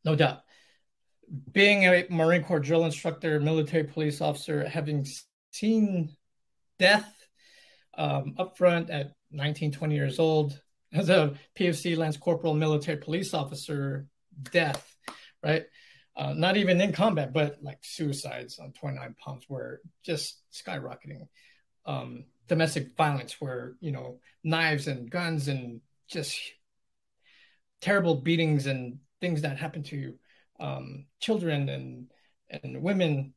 [0.04, 0.42] no doubt.
[1.52, 5.06] Being a Marine Corps drill instructor, military police officer, having
[5.52, 6.16] seen
[6.78, 7.12] death
[7.96, 10.60] um, up front at 19, 20 years old,
[10.92, 14.06] as a PFC Lance Corporal military police officer,
[14.52, 14.96] death,
[15.42, 15.66] right?
[16.16, 21.28] uh, not even in combat, but like suicides on 29 Palms were just skyrocketing.
[21.84, 26.36] Um, domestic violence, where you know knives and guns and just
[27.80, 30.14] terrible beatings and things that happen to
[30.58, 32.10] um, children and
[32.48, 33.34] and women.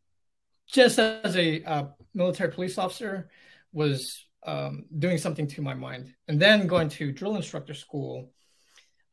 [0.68, 3.30] Just as a uh, military police officer,
[3.74, 8.32] was um, doing something to my mind, and then going to drill instructor school.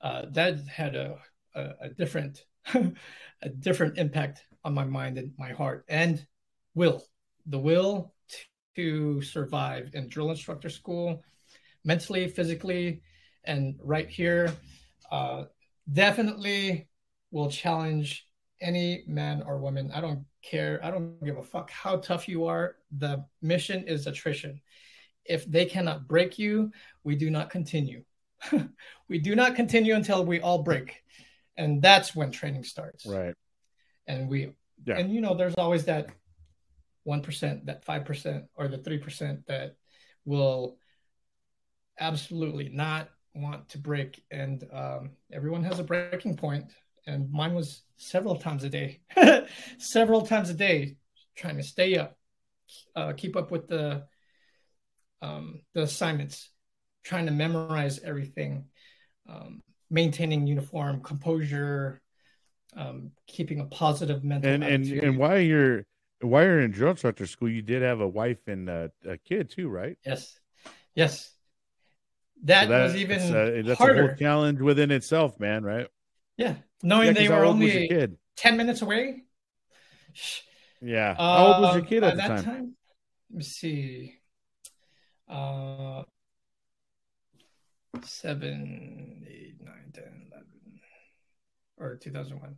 [0.01, 1.19] Uh, that had a,
[1.55, 5.85] a, a different a different impact on my mind and my heart.
[5.89, 6.25] And
[6.75, 7.03] will
[7.47, 8.13] the will
[8.77, 11.23] to survive in drill instructor school
[11.85, 13.03] mentally physically
[13.45, 14.53] and right here
[15.11, 15.45] uh,
[15.93, 16.89] definitely
[17.31, 18.27] will challenge
[18.61, 19.91] any man or woman.
[19.95, 20.81] I don't care.
[20.83, 22.77] I don't give a fuck how tough you are.
[22.99, 24.61] The mission is attrition
[25.29, 26.71] if they cannot break you
[27.05, 28.03] we do not continue.
[29.09, 31.03] We do not continue until we all break.
[31.57, 33.07] And that's when training starts.
[33.07, 33.35] Right.
[34.09, 34.53] And we
[34.85, 34.99] yeah.
[34.99, 36.09] and you know there's always that
[37.07, 39.77] 1% that 5% or the 3% that
[40.25, 40.79] will
[42.01, 44.25] absolutely not want to break.
[44.31, 46.65] And um, everyone has a breaking point.
[47.07, 49.01] And mine was several times a day
[49.79, 50.97] several times a day
[51.37, 52.17] trying to stay up
[52.97, 54.05] uh, keep up with the
[55.23, 56.51] um, the assignments
[57.03, 58.67] trying to memorize everything
[59.29, 62.01] um, maintaining uniform, composure,
[62.77, 64.51] um, keeping a positive mental.
[64.51, 64.99] And attitude.
[64.99, 65.87] and and while you're
[66.21, 69.51] while you're in drill instructor school, you did have a wife and a, a kid
[69.51, 69.97] too, right?
[70.05, 70.39] Yes,
[70.95, 71.31] yes.
[72.45, 74.05] That, so that was even a, that's harder.
[74.05, 75.65] a whole challenge within itself, man.
[75.65, 75.89] Right?
[76.37, 78.19] Yeah, knowing yeah, they were only kid?
[78.37, 79.25] ten minutes away.
[80.83, 81.15] Yeah.
[81.15, 82.45] How old was your kid at, at the time?
[82.45, 82.77] time?
[83.31, 84.19] Let me see.
[85.29, 86.03] Uh,
[88.05, 90.47] seven, eight, nine, 10, 11,
[91.79, 92.57] or 2001.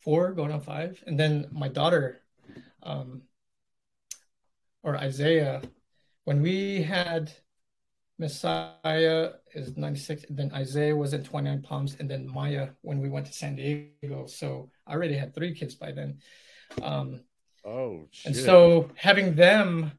[0.00, 1.02] Four going on five.
[1.06, 2.22] And then my daughter,
[2.82, 3.22] um,
[4.82, 5.62] or Isaiah,
[6.24, 7.32] when we had
[8.18, 13.08] Messiah is 96, and then Isaiah was at 29 Palms, and then Maya when we
[13.08, 14.26] went to San Diego.
[14.26, 16.18] So I already had three kids by then.
[16.82, 17.20] Um,
[17.64, 18.26] oh, shit.
[18.26, 19.92] and so having them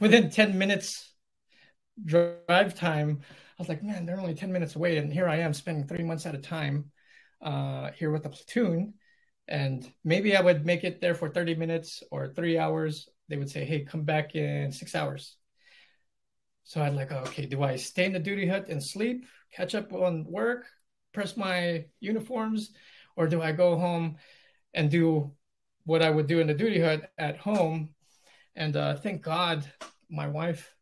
[0.00, 1.12] within 10 minutes
[2.04, 4.96] drive time, I was like, man, they're only 10 minutes away.
[4.96, 6.90] And here I am spending three months at a time
[7.42, 8.94] uh, here with the platoon.
[9.46, 13.08] And maybe I would make it there for 30 minutes or three hours.
[13.28, 15.36] They would say, hey, come back in six hours.
[16.64, 19.92] So I'd like, okay, do I stay in the duty hut and sleep, catch up
[19.92, 20.66] on work,
[21.12, 22.70] press my uniforms,
[23.16, 24.16] or do I go home
[24.72, 25.32] and do
[25.84, 27.90] what I would do in the duty hut at home?
[28.60, 29.64] And uh, thank God
[30.08, 30.72] my wife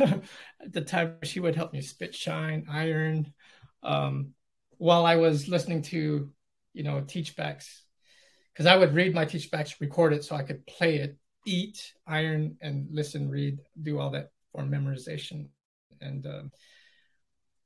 [0.00, 0.22] at
[0.72, 3.32] the time she would help me spit shine iron
[3.82, 4.34] um,
[4.76, 6.30] while i was listening to
[6.74, 7.84] you know teach backs
[8.52, 11.16] because i would read my teach backs record it so i could play it
[11.48, 15.48] eat iron and listen read do all that for memorization.
[16.00, 16.52] And um,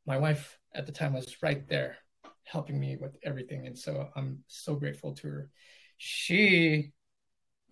[0.07, 1.97] my wife at the time was right there
[2.45, 3.67] helping me with everything.
[3.67, 5.51] And so i'm so grateful to her.
[5.99, 6.93] She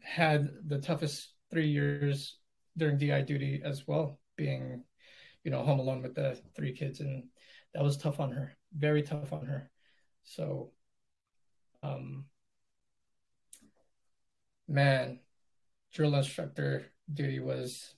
[0.02, 2.38] had the toughest three years
[2.76, 4.84] during di duty as well being,
[5.44, 7.24] you know, home alone with the three kids, and
[7.74, 9.70] that was tough on her, very tough on her.
[10.24, 10.72] So,
[11.82, 12.26] um,
[14.68, 15.20] man,
[15.92, 17.94] drill instructor duty was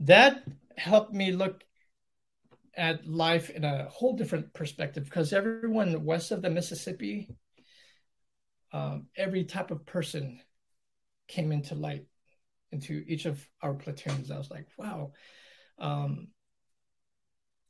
[0.00, 0.42] that
[0.76, 1.62] helped me look
[2.76, 7.28] at life in a whole different perspective because everyone west of the Mississippi,
[8.72, 10.40] um, every type of person
[11.28, 12.06] came into light
[12.74, 14.30] into each of our platoons.
[14.30, 15.12] I was like, wow,
[15.78, 16.28] um,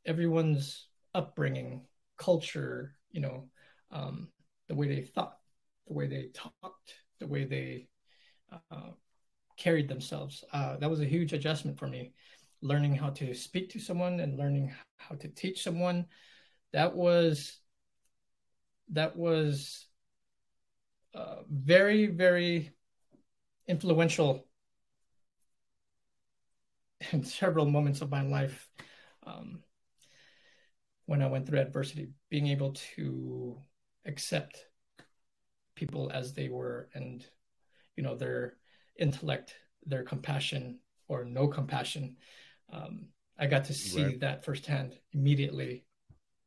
[0.07, 1.82] everyone's upbringing,
[2.18, 3.44] culture, you know,
[3.92, 4.28] um,
[4.68, 5.38] the way they thought,
[5.86, 7.88] the way they talked, the way they
[8.50, 8.90] uh,
[9.57, 10.42] carried themselves.
[10.52, 12.12] Uh, that was a huge adjustment for me.
[12.62, 16.07] Learning how to speak to someone and learning how to teach someone.
[16.72, 17.59] That was
[18.92, 19.86] that was
[21.14, 22.72] uh, very very
[23.68, 24.46] influential
[27.12, 28.68] in several moments of my life
[29.26, 29.61] um,
[31.07, 33.59] when I went through adversity, being able to
[34.07, 34.66] accept
[35.74, 37.24] people as they were and
[37.96, 38.55] you know their
[38.98, 39.55] intellect
[39.86, 40.78] their compassion
[41.09, 42.16] or no compassion
[42.72, 44.20] um, i got to see right.
[44.20, 45.84] that firsthand immediately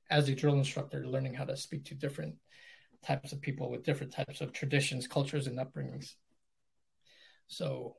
[0.10, 2.36] as a drill instructor learning how to speak to different
[3.04, 6.16] types of people with different types of traditions cultures and upbringings
[7.48, 7.96] so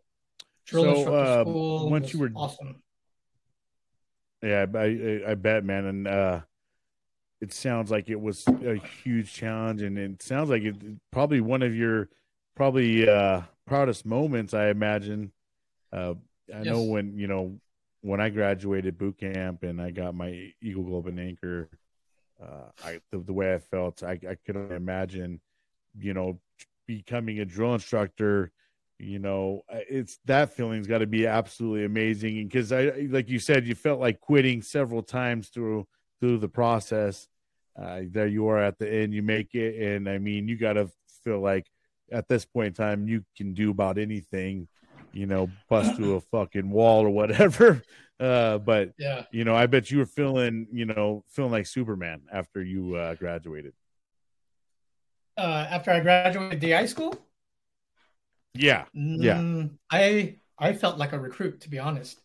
[0.68, 1.44] drill so, uh,
[1.88, 2.82] once you were awesome
[4.42, 6.40] yeah I, I, I bet man and uh
[7.40, 10.76] it sounds like it was a huge challenge, and it sounds like it
[11.12, 12.08] probably one of your
[12.56, 14.54] probably uh, proudest moments.
[14.54, 15.32] I imagine.
[15.92, 16.14] Uh,
[16.52, 16.66] I yes.
[16.66, 17.60] know when you know
[18.00, 21.68] when I graduated boot camp and I got my Eagle Globe and Anchor.
[22.42, 25.40] Uh, I the, the, way I felt, I, I could only imagine,
[25.98, 26.38] you know,
[26.86, 28.52] becoming a drill instructor.
[28.98, 32.46] You know, it's that feeling's got to be absolutely amazing.
[32.48, 35.86] Because I, like you said, you felt like quitting several times through
[36.20, 37.28] through the process.
[37.80, 40.72] Uh, there you are at the end, you make it, and I mean, you got
[40.72, 40.90] to
[41.22, 41.66] feel like
[42.10, 44.66] at this point in time you can do about anything,
[45.12, 47.82] you know, bust through a fucking wall or whatever.
[48.20, 52.22] Uh, but yeah, you know, I bet you were feeling, you know, feeling like Superman
[52.32, 53.74] after you uh, graduated.
[55.36, 57.14] Uh, after I graduated the DI school.
[58.54, 59.38] Yeah, yeah.
[59.38, 62.20] Mm, I I felt like a recruit, to be honest,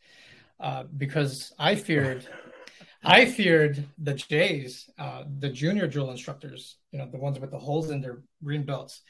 [0.59, 2.27] uh, because I feared
[3.03, 7.59] I feared the Jays, uh, the junior drill instructors, you know, the ones with the
[7.59, 9.01] holes in their green belts.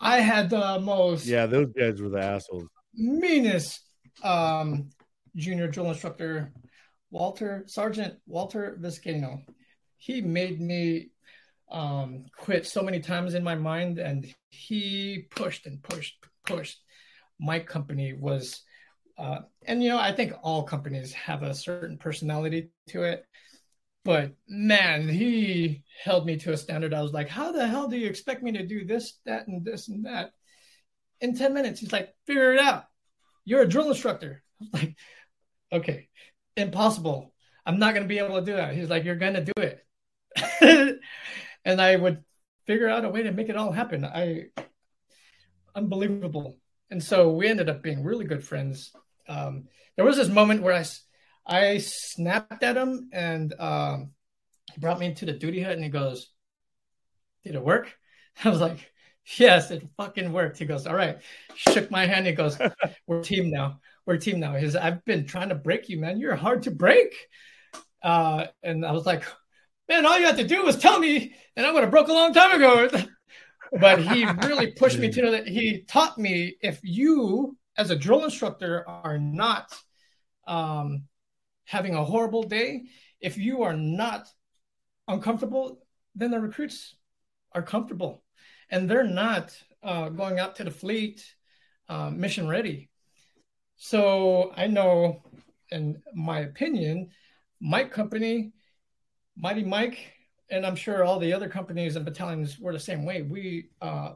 [0.00, 1.26] I had the most.
[1.26, 2.68] Yeah, those guys were the assholes.
[2.94, 3.80] Meanest
[4.22, 4.90] um,
[5.36, 6.52] junior drill instructor,
[7.10, 9.42] Walter, Sergeant Walter Viscano.
[9.96, 11.10] He made me
[11.70, 16.16] um, quit so many times in my mind, and he pushed and pushed,
[16.48, 16.80] pushed.
[17.38, 18.62] My company was
[19.18, 23.24] uh, and you know, I think all companies have a certain personality to it.
[24.04, 26.94] But man, he held me to a standard.
[26.94, 29.64] I was like, how the hell do you expect me to do this, that, and
[29.64, 30.30] this and that?
[31.20, 32.84] In 10 minutes, he's like, figure it out.
[33.44, 34.42] You're a drill instructor.
[34.62, 34.96] I'm like,
[35.72, 36.08] okay,
[36.56, 37.34] impossible.
[37.66, 38.74] I'm not going to be able to do that.
[38.74, 41.00] He's like, you're going to do it.
[41.64, 42.22] and I would
[42.66, 44.04] figure out a way to make it all happen.
[44.04, 44.46] I,
[45.74, 46.58] unbelievable.
[46.90, 48.92] And so we ended up being really good friends
[49.28, 49.64] um,
[49.96, 50.84] there was this moment where I,
[51.46, 54.10] I snapped at him and um,
[54.72, 56.30] he brought me into the duty hut and he goes,
[57.44, 57.94] Did it work?
[58.44, 58.78] I was like,
[59.36, 60.58] Yes, it fucking worked.
[60.58, 61.18] He goes, All right.
[61.54, 62.26] Shook my hand.
[62.26, 62.58] He goes,
[63.06, 63.80] We're team now.
[64.06, 64.54] We're team now.
[64.54, 66.18] He says, I've been trying to break you, man.
[66.18, 67.14] You're hard to break.
[68.02, 69.24] Uh, and I was like,
[69.88, 72.12] Man, all you had to do was tell me, and I would have broke a
[72.12, 72.88] long time ago.
[73.72, 75.48] but he really pushed me to know that.
[75.48, 79.72] He taught me if you as a drill instructor are not
[80.46, 81.04] um,
[81.64, 82.84] having a horrible day,
[83.20, 84.26] if you are not
[85.06, 85.80] uncomfortable,
[86.14, 86.96] then the recruits
[87.52, 88.24] are comfortable
[88.70, 91.24] and they're not uh, going out to the fleet
[91.88, 92.90] uh, mission ready.
[93.76, 95.22] So I know,
[95.70, 97.10] in my opinion,
[97.60, 98.52] Mike Company,
[99.36, 99.98] Mighty Mike,
[100.50, 103.22] and I'm sure all the other companies and battalions were the same way.
[103.22, 104.12] We uh,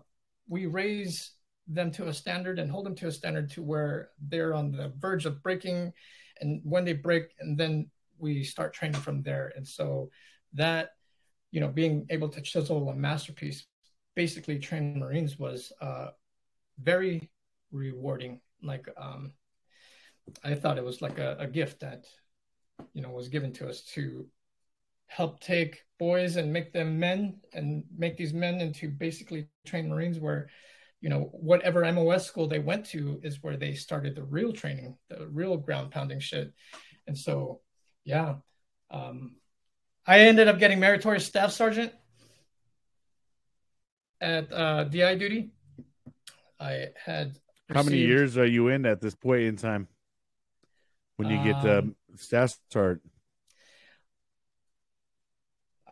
[0.49, 1.33] we raise
[1.68, 4.93] them to a standard and hold them to a standard to where they're on the
[4.99, 5.93] verge of breaking
[6.41, 10.11] and when they break and then we start training from there and so
[10.53, 10.91] that
[11.51, 13.66] you know being able to chisel a masterpiece
[14.14, 16.09] basically training marines was uh,
[16.80, 17.30] very
[17.70, 19.33] rewarding like um,
[20.45, 22.07] i thought it was like a, a gift that
[22.93, 24.26] you know was given to us to
[25.14, 30.18] help take boys and make them men and make these men into basically trained marines
[30.18, 30.48] where
[31.02, 34.96] you know, whatever MOS school they went to is where they started the real training,
[35.10, 36.54] the real ground pounding shit.
[37.08, 37.60] And so,
[38.04, 38.36] yeah,
[38.88, 39.34] um,
[40.06, 41.92] I ended up getting meritorious staff sergeant
[44.20, 45.50] at uh, DI duty.
[46.60, 47.36] I had
[47.68, 49.88] How many years are you in at this point in time?
[51.16, 53.02] When you get the um, staff start?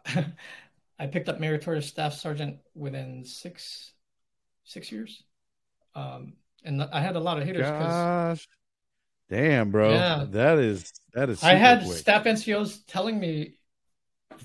[0.99, 3.93] I picked up meritorious staff sergeant within six
[4.65, 5.23] six years,
[5.95, 6.35] um,
[6.65, 7.67] and I had a lot of hitters.
[7.67, 8.47] Gosh,
[9.29, 11.43] damn, bro, yeah, that is that is.
[11.43, 11.97] I had quick.
[11.97, 13.55] staff NCOs telling me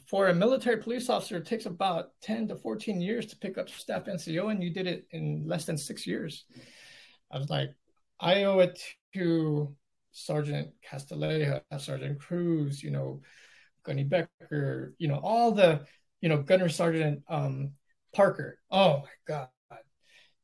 [0.07, 3.69] for a military police officer, it takes about ten to fourteen years to pick up
[3.69, 6.45] staff NCO, and you did it in less than six years.
[7.31, 7.71] I was like,
[8.19, 8.81] I owe it
[9.13, 9.75] to
[10.11, 13.21] Sergeant Castilleja, Sergeant Cruz, you know,
[13.85, 15.85] Gunny Becker, you know, all the,
[16.21, 17.71] you know, Gunner Sergeant um,
[18.13, 18.59] Parker.
[18.71, 19.49] Oh my God.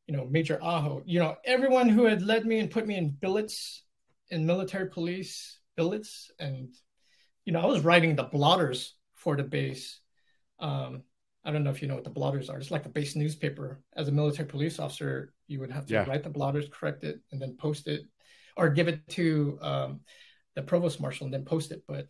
[0.08, 3.10] You know, Major Aho, you know, everyone who had led me and put me in
[3.10, 3.84] billets
[4.30, 6.32] in military police billets.
[6.38, 6.70] And,
[7.46, 10.00] you know, I was writing the blotters for the base.
[10.60, 11.04] Um,
[11.46, 12.58] I don't know if you know what the blotters are.
[12.58, 13.82] It's like the base newspaper.
[13.96, 16.06] As a military police officer, you would have to yeah.
[16.06, 18.02] write the blotters, correct it, and then post it,
[18.58, 20.02] or give it to um,
[20.56, 21.84] the provost marshal and then post it.
[21.88, 22.08] But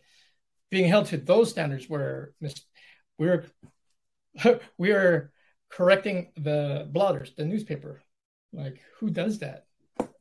[0.72, 2.32] being held to those standards, where
[3.18, 3.44] we're
[4.78, 5.30] we are
[5.68, 8.02] correcting the blotters, the newspaper.
[8.54, 9.66] Like, who does that?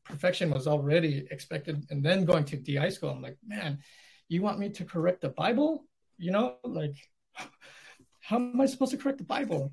[0.04, 3.80] Perfection was already expected, and then going to DI school, I'm like, man,
[4.28, 5.86] you want me to correct the Bible?
[6.18, 6.98] You know, like
[8.20, 9.72] how am I supposed to correct the Bible?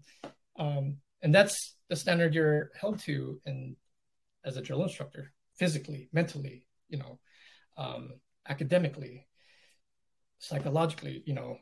[0.57, 3.75] Um, and that's the standard you're held to and
[4.45, 7.19] as a drill instructor, physically, mentally, you know,
[7.77, 8.13] um,
[8.49, 9.28] academically,
[10.39, 11.59] psychologically, you know,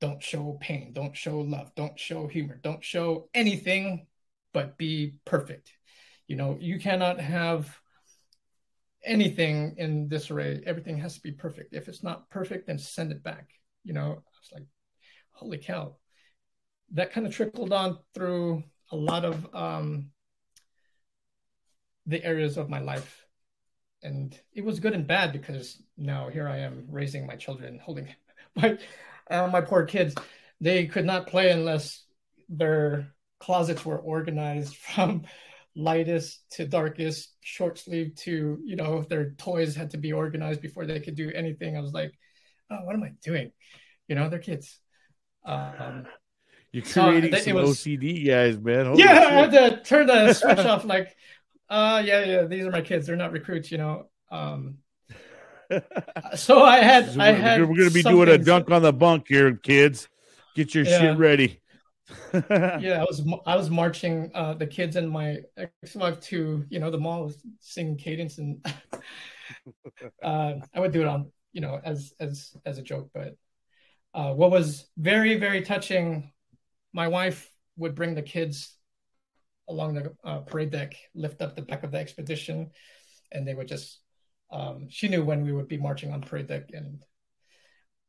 [0.00, 4.06] don't show pain, don't show love, don't show humor, don't show anything
[4.52, 5.72] but be perfect.
[6.26, 7.76] You know, you cannot have
[9.04, 10.62] anything in this array.
[10.64, 11.74] Everything has to be perfect.
[11.74, 13.50] If it's not perfect, then send it back.
[13.82, 14.66] You know, I was like,
[15.32, 15.96] holy cow
[16.92, 18.62] that kind of trickled on through
[18.92, 20.10] a lot of um,
[22.06, 23.23] the areas of my life.
[24.04, 28.08] And it was good and bad because now here I am raising my children, holding
[28.56, 28.78] my
[29.30, 30.14] uh, my poor kids.
[30.60, 32.04] They could not play unless
[32.48, 35.22] their closets were organized from
[35.76, 40.86] lightest to darkest, short sleeve to you know their toys had to be organized before
[40.86, 41.76] they could do anything.
[41.76, 42.12] I was like,
[42.70, 43.52] oh, what am I doing?
[44.06, 44.78] You know, they're kids.
[45.46, 46.06] Um,
[46.72, 48.86] you're creating so, some was, OCD guys, man.
[48.86, 49.32] Holy yeah, shit.
[49.32, 50.84] I had to turn the switch off.
[50.84, 51.14] Like,
[51.68, 53.06] uh, yeah, yeah, these are my kids.
[53.06, 54.08] They're not recruits, you know.
[54.30, 54.78] Um,
[56.36, 57.60] so I had, I had.
[57.60, 60.08] We're going to be doing a junk on the bunk here, kids.
[60.54, 61.00] Get your yeah.
[61.00, 61.60] shit ready.
[62.34, 66.90] yeah, I was I was marching uh, the kids and my ex-wife to you know
[66.90, 68.64] the mall, singing cadence, and
[70.22, 73.10] uh, I would do it on you know as as as a joke.
[73.14, 73.36] But
[74.12, 76.30] uh, what was very very touching
[76.92, 78.73] my wife would bring the kids
[79.68, 82.70] along the uh, parade deck, lift up the back of the expedition,
[83.32, 84.00] and they would just.
[84.50, 87.02] Um, she knew when we would be marching on parade deck, and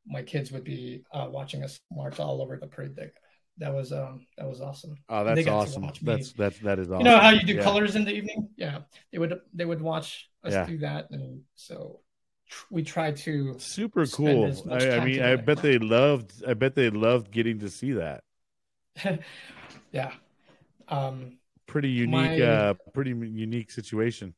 [0.06, 3.14] my kids would be uh, watching us march all over the parade deck.
[3.58, 4.96] That was um, that was awesome.
[5.08, 5.90] Oh, that's awesome.
[6.02, 7.06] That's that's that is awesome.
[7.06, 7.64] You know how you do yeah.
[7.64, 8.50] colors in the evening?
[8.58, 8.80] Yeah,
[9.12, 10.66] they would they would watch us yeah.
[10.66, 12.02] do that, and so
[12.70, 14.54] we tried to super cool.
[14.70, 16.44] I, I mean, I bet they loved.
[16.46, 18.24] I bet they loved getting to see that.
[19.92, 20.12] yeah.
[20.88, 21.38] Um,
[21.76, 24.34] pretty unique, my, uh, pretty unique situation.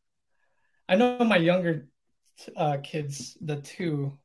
[0.90, 1.88] I know my younger
[2.56, 4.18] uh, kids, the two,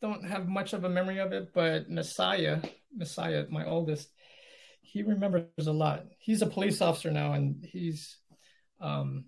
[0.00, 2.62] don't have much of a memory of it, but Messiah,
[2.96, 4.08] Messiah, my oldest,
[4.80, 6.06] he remembers a lot.
[6.18, 8.16] He's a police officer now, and he's
[8.80, 9.26] um,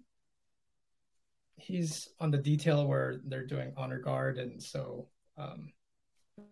[1.57, 5.75] he's on the detail where they're doing honor guard, and so um,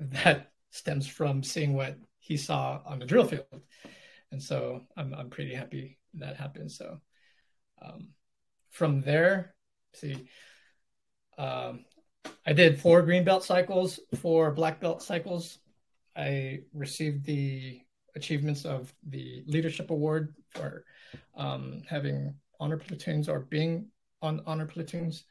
[0.01, 3.63] that stems from seeing what he saw on the drill field.
[4.31, 6.71] And so I'm, I'm pretty happy that happened.
[6.73, 7.01] So
[7.83, 8.09] um,
[8.71, 9.55] from there,
[9.95, 10.29] see,
[11.37, 11.85] um,
[12.47, 15.59] I did four green belt cycles, four black belt cycles.
[16.17, 17.81] I received the
[18.17, 20.85] achievements of the leadership award for
[21.37, 23.87] um, having honor platoons or being
[24.21, 25.25] on honor platoons.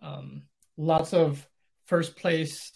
[0.00, 0.42] Um,
[0.76, 1.46] lots of
[1.86, 2.70] first place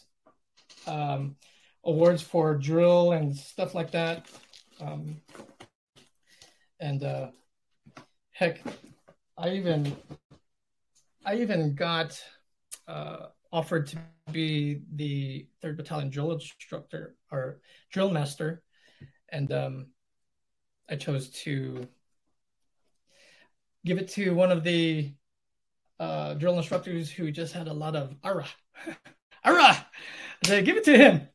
[0.86, 1.36] um,
[1.84, 4.26] awards for drill and stuff like that.
[4.80, 5.20] Um,
[6.80, 7.28] and uh,
[8.34, 8.60] heck,
[9.38, 9.96] I even
[11.24, 12.22] I even got
[12.86, 13.96] uh, offered to
[14.30, 17.60] be the third battalion drill instructor or
[17.90, 18.62] drill master,
[19.30, 19.86] and um,
[20.90, 21.88] I chose to
[23.86, 25.14] give it to one of the
[25.98, 28.46] uh, drill instructors who just had a lot of ara,
[29.44, 29.86] ara.
[30.44, 31.28] I said, give it to him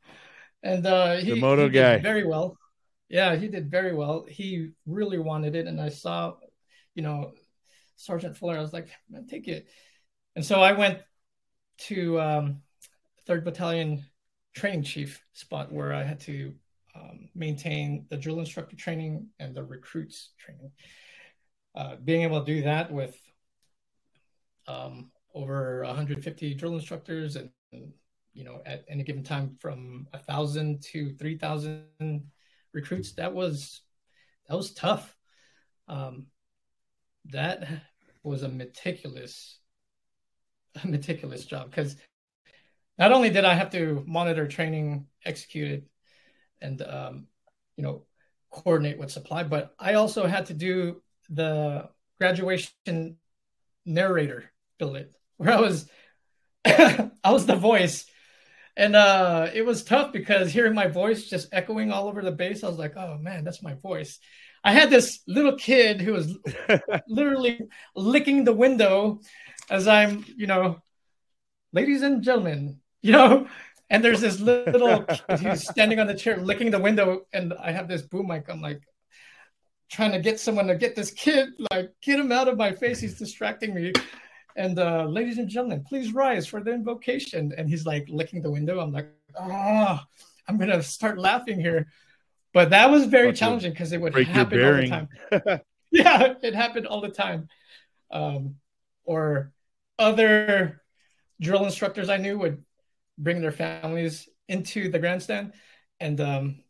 [0.64, 2.58] and uh, he, the moto he guy very well.
[3.08, 4.26] Yeah, he did very well.
[4.30, 6.36] He really wanted it, and I saw,
[7.00, 7.32] you know,
[7.96, 8.58] Sergeant Fuller.
[8.58, 9.70] I was like, man, take it.
[10.36, 11.00] And so I went
[11.88, 12.62] to um,
[13.26, 14.04] Third Battalion
[14.54, 16.54] training chief spot where I had to
[16.94, 20.72] um, maintain the drill instructor training and the recruits training.
[21.74, 23.18] Uh, being able to do that with
[24.68, 27.50] um, over 150 drill instructors and
[28.34, 32.30] you know at any given time from a thousand to 3,000
[32.74, 33.84] recruits, that was
[34.50, 35.16] that was tough.
[35.88, 36.26] Um,
[37.32, 37.68] that
[38.24, 39.60] was a meticulous,
[40.84, 41.96] a meticulous job because
[42.98, 45.84] not only did I have to monitor training, execute it,
[46.62, 47.28] and um,
[47.78, 48.04] you know
[48.52, 53.18] coordinate with supply, but I also had to do the graduation
[53.86, 55.90] narrator billet where I was
[56.66, 58.06] I was the voice.
[58.76, 62.64] And uh, it was tough because hearing my voice just echoing all over the base,
[62.64, 64.20] I was like, oh man, that's my voice.
[64.64, 66.38] I had this little kid who was
[67.08, 67.62] literally
[67.96, 69.22] licking the window
[69.70, 70.82] as I'm, you know,
[71.72, 73.48] ladies and gentlemen, you know,
[73.90, 77.72] and there's this little kid who's standing on the chair licking the window, and I
[77.72, 78.46] have this boom mic.
[78.50, 78.82] I'm like
[79.90, 83.00] trying to get someone to get this kid, like get him out of my face.
[83.00, 83.92] He's distracting me.
[84.56, 87.54] And uh, ladies and gentlemen, please rise for the invocation.
[87.58, 88.80] And he's like licking the window.
[88.80, 90.00] I'm like, oh,
[90.48, 91.88] I'm gonna start laughing here.
[92.54, 95.10] But that was very challenging because it would happen all the time.
[95.92, 97.48] yeah, it happened all the time.
[98.12, 98.56] Um,
[99.04, 99.52] or
[100.00, 100.82] other
[101.40, 102.64] drill instructors I knew would
[103.18, 105.54] bring their families into the grandstand
[106.00, 106.64] and um,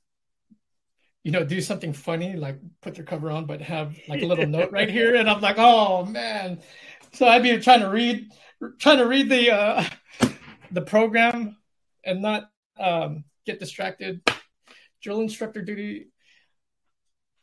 [1.24, 4.48] you know do something funny like put their cover on but have like a little
[4.58, 6.60] note right here and i'm like oh man
[7.14, 8.32] so i'd be trying to read
[8.80, 9.84] trying to read the uh
[10.72, 11.58] the program
[12.06, 12.50] and not
[12.80, 14.22] um get distracted
[15.02, 16.08] drill instructor duty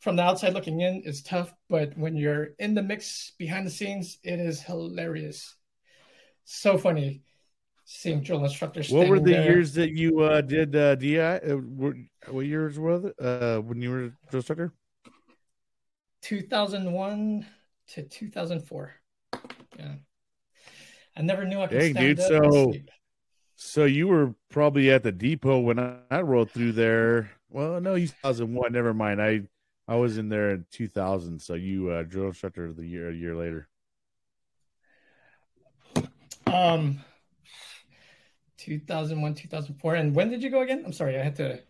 [0.00, 3.70] from the outside looking in is tough but when you're in the mix behind the
[3.70, 5.56] scenes it is hilarious
[6.44, 7.22] so funny
[7.86, 8.90] seeing drill instructors.
[8.90, 9.44] What were the there.
[9.44, 11.18] years that you uh, did uh, DI?
[11.18, 11.56] Uh,
[12.28, 14.72] what years were it uh, when you were a drill instructor?
[16.22, 17.46] 2001
[17.88, 18.92] to 2004.
[19.78, 19.94] Yeah.
[21.16, 22.74] I never knew I could Dang, stand dude, up so,
[23.54, 27.30] so you were probably at the depot when I, I rode through there.
[27.50, 28.72] Well, no, you 2001.
[28.72, 29.22] Never mind.
[29.22, 29.42] I
[29.88, 31.40] I was in there in 2000.
[31.40, 33.68] So you uh, drill instructor the year a year later.
[36.46, 37.00] Um,
[38.58, 39.94] 2001, 2004.
[39.94, 40.82] And when did you go again?
[40.84, 41.60] I'm sorry, I had to.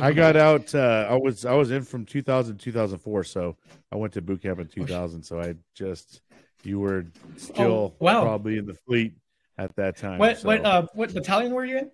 [0.00, 0.74] I got out.
[0.74, 3.56] Uh, I was I was in from 2000 2004, so
[3.90, 5.24] I went to boot camp in 2000.
[5.24, 6.20] So I just
[6.62, 8.22] you were still oh, wow.
[8.22, 9.14] probably in the fleet
[9.58, 10.18] at that time.
[10.18, 10.46] What so.
[10.48, 11.90] what uh what battalion were you in?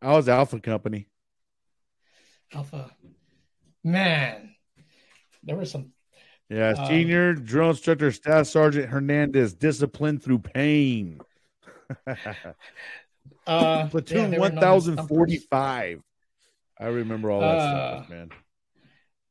[0.00, 1.08] I was Alpha Company.
[2.52, 2.90] Alpha,
[3.84, 4.54] man,
[5.42, 5.92] there was some.
[6.48, 11.20] Yeah, um, senior drill instructor, Staff Sergeant Hernandez, disciplined through pain
[13.46, 16.02] uh, Platoon yeah, 1045.
[16.78, 18.30] I remember all that uh, stuff, man.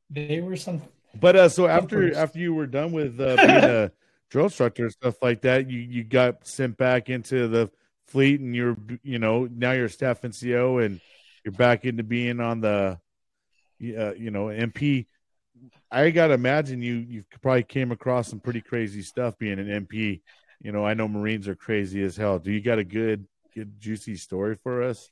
[0.09, 0.81] They were some.
[1.19, 3.91] But uh, so after after you were done with uh, being a
[4.29, 7.69] drill instructor and stuff like that, you you got sent back into the
[8.05, 11.01] fleet, and you're you know now you're a staff NCO, and
[11.43, 12.99] you're back into being on the,
[13.81, 15.05] uh, you know MP.
[15.91, 20.21] I gotta imagine you you probably came across some pretty crazy stuff being an MP
[20.61, 22.37] you know, I know Marines are crazy as hell.
[22.37, 23.25] Do you got a good,
[23.55, 25.09] good juicy story for us?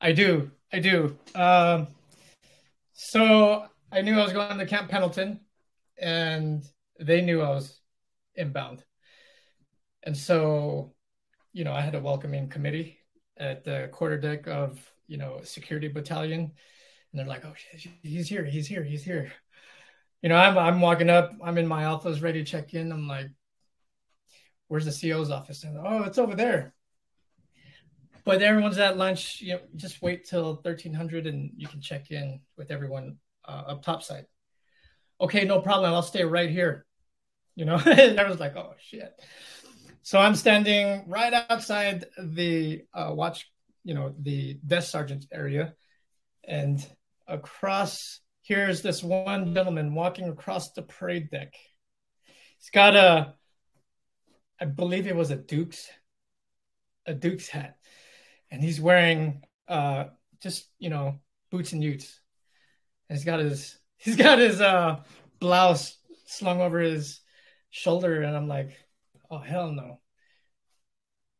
[0.00, 0.50] I do.
[0.72, 1.16] I do.
[1.34, 1.86] Um,
[2.92, 5.40] so I knew I was going to Camp Pendleton,
[5.98, 6.64] and
[6.98, 7.80] they knew I was
[8.34, 8.84] inbound.
[10.02, 10.94] And so,
[11.52, 12.98] you know, I had a welcoming committee
[13.36, 16.52] at the quarterdeck of, you know, security battalion.
[17.16, 19.32] And they're like, oh, shit, he's here, he's here, he's here.
[20.20, 22.92] You know, I'm, I'm walking up, I'm in my alphas ready to check in.
[22.92, 23.28] I'm like,
[24.68, 25.64] where's the CO's office?
[25.64, 26.74] And oh, it's over there.
[28.26, 29.40] But everyone's at lunch.
[29.40, 33.82] You know, just wait till 1300 and you can check in with everyone uh, up
[33.82, 34.26] top side.
[35.18, 35.94] Okay, no problem.
[35.94, 36.84] I'll stay right here.
[37.54, 39.18] You know, everyone's like, oh shit.
[40.02, 43.50] So I'm standing right outside the uh, watch,
[43.84, 45.72] you know, the desk sergeant area,
[46.46, 46.86] and
[47.28, 51.54] across here's this one gentleman walking across the parade deck.
[52.58, 53.34] He's got a
[54.60, 55.88] I believe it was a Duke's
[57.04, 57.76] a Duke's hat,
[58.50, 60.04] and he's wearing uh
[60.40, 61.20] just you know
[61.50, 62.20] boots and utes.
[63.08, 65.02] And he's got his he's got his uh
[65.40, 65.96] blouse
[66.26, 67.20] slung over his
[67.70, 68.76] shoulder, and I'm like,
[69.30, 70.00] oh hell no.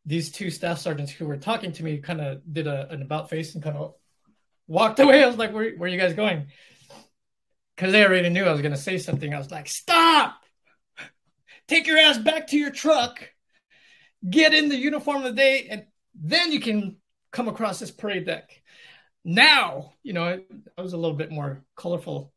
[0.04, 3.28] These two staff sergeants who were talking to me kind of did a, an about
[3.28, 3.94] face and kind of
[4.66, 5.22] walked away.
[5.22, 6.46] I was like, where, where are you guys going?
[7.74, 9.34] Because they already knew I was going to say something.
[9.34, 10.36] I was like, stop
[11.68, 13.28] take your ass back to your truck,
[14.28, 16.96] get in the uniform of the day, and then you can
[17.32, 18.50] come across this parade deck.
[19.24, 22.32] Now, you know, it, it was a little bit more colorful.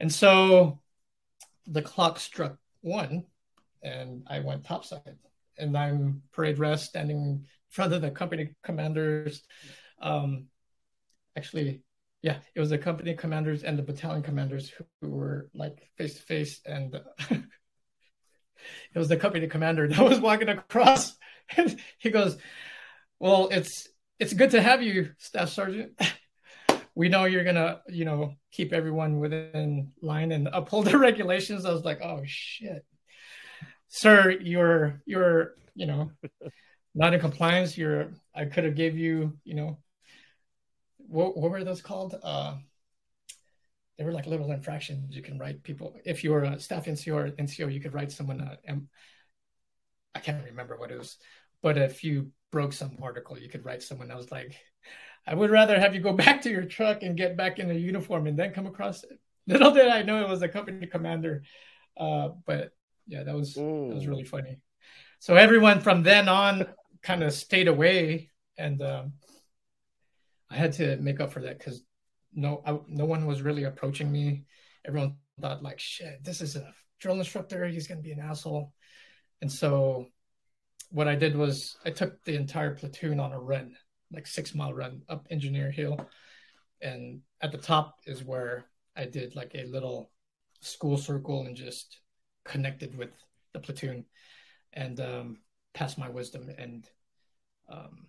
[0.00, 0.80] And so
[1.66, 3.26] the clock struck one
[3.82, 5.18] and I went topside.
[5.58, 9.42] And I'm parade rest standing in front of the company commanders.
[10.00, 10.46] Um,
[11.36, 11.82] actually,
[12.22, 16.22] yeah, it was the company commanders and the battalion commanders who were like face to
[16.22, 16.60] face.
[16.66, 16.94] And
[17.30, 17.42] it
[18.94, 21.16] was the company commander that was walking across.
[21.56, 22.36] And he goes,
[23.18, 25.98] Well, it's it's good to have you, Staff Sergeant.
[26.94, 31.64] we know you're gonna, you know, keep everyone within line and uphold the regulations.
[31.64, 32.84] I was like, oh shit,
[33.88, 36.10] sir, you're you're, you know,
[36.94, 37.78] not in compliance.
[37.78, 38.10] You're.
[38.34, 39.78] I could have gave you, you know,
[41.08, 42.18] what what were those called?
[42.22, 42.56] Uh,
[43.96, 45.96] they were like little infractions you can write people.
[46.04, 48.40] If you were a staff NCO or NCO, you could write someone.
[48.40, 48.56] Uh,
[50.14, 51.16] I can't remember what it was,
[51.62, 54.10] but if you broke some article, you could write someone.
[54.10, 54.56] I was like,
[55.26, 57.74] I would rather have you go back to your truck and get back in a
[57.74, 59.18] uniform and then come across it.
[59.46, 61.42] Little did I know it was a company commander.
[61.96, 62.72] Uh, but
[63.06, 63.88] yeah, that was Ooh.
[63.88, 64.58] that was really funny.
[65.18, 66.66] So everyone from then on
[67.02, 69.12] kind of stayed away, and um,
[70.50, 71.82] I had to make up for that because
[72.32, 74.44] no, I, no one was really approaching me.
[74.86, 77.66] Everyone thought like, "Shit, this is a drill instructor.
[77.66, 78.72] He's gonna be an asshole."
[79.40, 80.06] And so,
[80.90, 83.76] what I did was I took the entire platoon on a run
[84.12, 85.98] like six mile run up Engineer Hill.
[86.80, 90.10] And at the top is where I did like a little
[90.60, 92.00] school circle and just
[92.44, 93.10] connected with
[93.52, 94.04] the platoon
[94.72, 95.38] and um,
[95.74, 96.48] passed my wisdom.
[96.56, 96.88] And
[97.68, 98.06] um,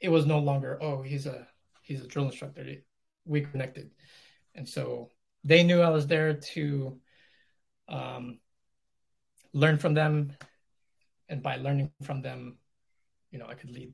[0.00, 1.46] it was no longer, oh, he's a
[1.82, 2.64] he's a drill instructor.
[3.24, 3.90] We connected,
[4.54, 5.10] and so
[5.44, 6.98] they knew I was there to
[7.88, 8.38] um,
[9.52, 10.32] learn from them,
[11.28, 12.58] and by learning from them,
[13.30, 13.92] you know, I could lead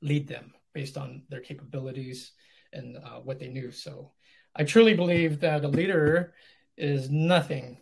[0.00, 2.32] lead them based on their capabilities
[2.72, 3.70] and uh, what they knew.
[3.70, 4.12] So
[4.54, 6.34] I truly believe that a leader
[6.76, 7.78] is nothing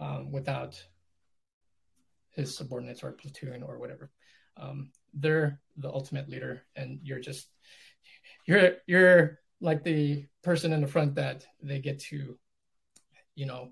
[0.00, 0.82] um, without
[2.30, 4.10] his subordinates or platoon or whatever.
[4.56, 7.48] Um, they're the ultimate leader, and you're just
[8.46, 12.36] you're you're like the person in the front that they get to,
[13.34, 13.70] you know,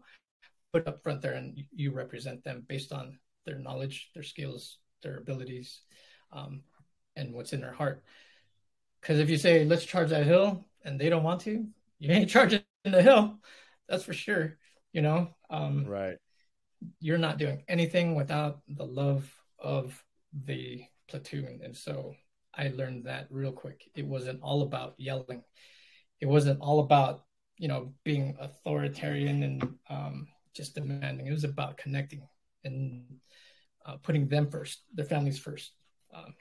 [0.72, 5.18] put up front there, and you represent them based on their knowledge, their skills, their
[5.18, 5.80] abilities,
[6.32, 6.62] um,
[7.16, 8.02] and what's in their heart.
[9.00, 11.66] Because if you say let's charge that hill and they don't want to,
[11.98, 13.38] you ain't charging the hill.
[13.88, 14.56] That's for sure.
[14.92, 16.16] You know, um, right?
[17.00, 20.02] You're not doing anything without the love of
[20.46, 22.14] the platoon, and so
[22.54, 23.90] I learned that real quick.
[23.94, 25.42] It wasn't all about yelling.
[26.20, 27.24] It wasn't all about
[27.58, 31.26] you know being authoritarian and um, just demanding.
[31.26, 32.22] It was about connecting
[32.64, 33.04] and
[33.86, 35.72] uh, putting them first, their families first,
[36.14, 36.34] um,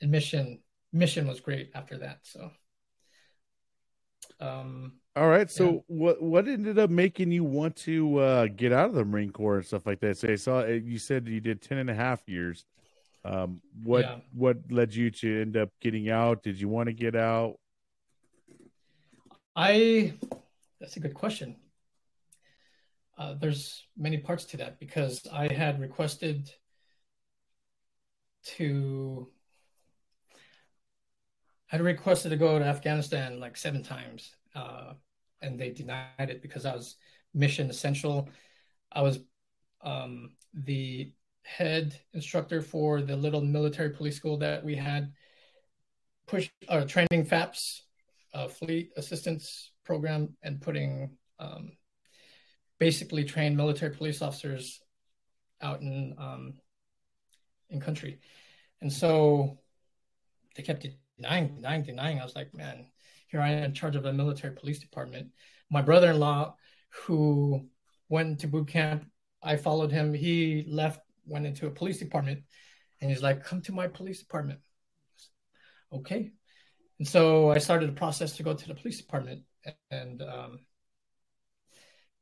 [0.00, 0.60] and mission
[0.92, 2.18] mission was great after that.
[2.22, 2.50] So,
[4.40, 5.50] um, all right.
[5.50, 5.80] So, yeah.
[5.88, 9.58] what what ended up making you want to uh, get out of the Marine Corps
[9.58, 10.16] and stuff like that?
[10.16, 12.64] So, I saw uh, you said you did 10 and a half years.
[13.24, 14.16] Um, what yeah.
[14.32, 16.42] what led you to end up getting out?
[16.42, 17.54] Did you want to get out?
[19.54, 20.14] I
[20.80, 21.56] that's a good question.
[23.16, 26.50] Uh, there's many parts to that because I had requested
[28.56, 29.28] to
[31.70, 34.94] I had requested to go to Afghanistan like seven times, uh,
[35.40, 36.96] and they denied it because I was
[37.32, 38.28] mission essential.
[38.90, 39.20] I was
[39.82, 41.12] um, the
[41.42, 45.12] head instructor for the little military police school that we had,
[46.26, 47.82] push uh, training FAPS,
[48.34, 51.72] uh, fleet assistance program, and putting um,
[52.78, 54.80] basically trained military police officers
[55.60, 56.54] out in um,
[57.70, 58.20] in country,
[58.80, 59.58] and so
[60.56, 60.86] they kept
[61.16, 62.20] denying, denying, denying.
[62.20, 62.86] I was like, man,
[63.28, 65.28] here I am in charge of a military police department.
[65.70, 66.54] My brother-in-law,
[66.90, 67.66] who
[68.08, 69.06] went to boot camp,
[69.42, 70.12] I followed him.
[70.12, 72.42] He left, went into a police department,
[73.00, 74.60] and he's like, come to my police department.
[75.92, 76.30] Okay.
[76.98, 79.42] And so I started the process to go to the police department.
[79.90, 80.60] And um,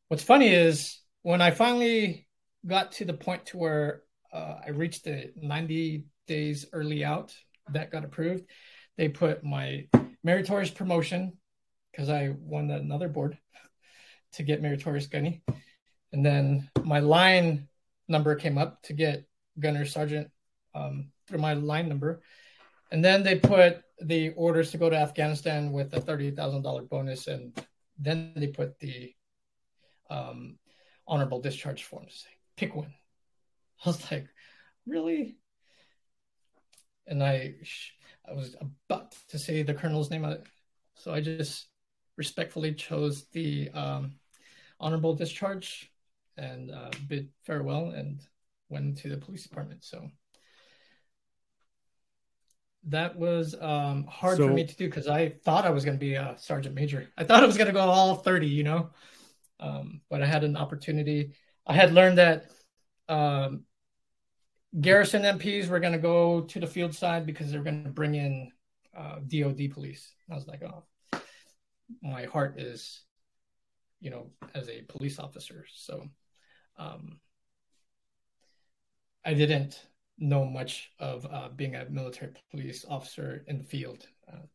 [0.09, 2.27] what's funny is when I finally
[2.67, 7.35] got to the point to where uh, I reached the 90 days early out
[7.73, 8.45] that got approved,
[8.97, 9.87] they put my
[10.23, 11.37] meritorious promotion
[11.91, 13.39] because I won another board
[14.35, 15.43] to get meritorious gunny.
[16.13, 17.69] And then my line
[18.11, 19.25] number came up to get
[19.59, 20.31] gunner sergeant
[20.75, 22.23] um, through my line number.
[22.93, 27.29] And then they put the orders to go to Afghanistan with a $30,000 bonus.
[27.29, 27.53] And
[27.99, 29.15] then they put the
[30.11, 30.59] um,
[31.07, 32.27] honorable discharge forms.
[32.57, 32.93] Pick one.
[33.85, 34.27] I was like,
[34.87, 35.37] really?
[37.07, 37.55] And I,
[38.29, 40.27] I was about to say the colonel's name,
[40.95, 41.69] so I just
[42.17, 44.13] respectfully chose the um,
[44.79, 45.91] honorable discharge
[46.41, 48.21] and uh, bid farewell and
[48.69, 49.85] went to the police department.
[49.85, 50.09] So
[52.89, 55.97] that was um, hard so, for me to do because I thought I was going
[55.97, 57.09] to be a sergeant major.
[57.19, 58.91] I thought I was going to go all 30, you know,
[59.61, 61.35] um, but I had an opportunity.
[61.67, 62.47] I had learned that
[63.09, 63.65] um,
[64.81, 68.15] garrison MPs were going to go to the field side because they're going to bring
[68.15, 68.51] in
[68.97, 70.15] uh, DOD police.
[70.31, 70.85] I was like, oh,
[72.03, 73.03] my heart is,
[74.01, 75.67] you know, as a police officer.
[75.75, 76.09] So
[76.79, 77.21] um,
[79.25, 79.87] I didn't
[80.19, 84.07] know much of uh, being a military police officer in the field.
[84.31, 84.47] Uh,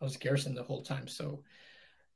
[0.00, 1.08] I was garrisoned the whole time.
[1.08, 1.42] So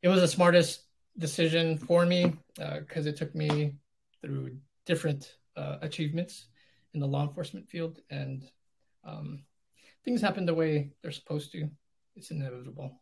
[0.02, 0.84] it was the smartest
[1.18, 3.74] decision for me because uh, it took me
[4.20, 4.56] through
[4.86, 6.46] different uh, achievements
[6.94, 8.44] in the law enforcement field and
[9.04, 9.42] um,
[10.04, 11.68] things happen the way they're supposed to.
[12.16, 13.00] It's inevitable.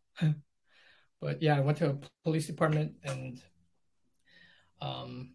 [1.21, 3.41] but yeah, I went to a police department and
[4.81, 5.35] um,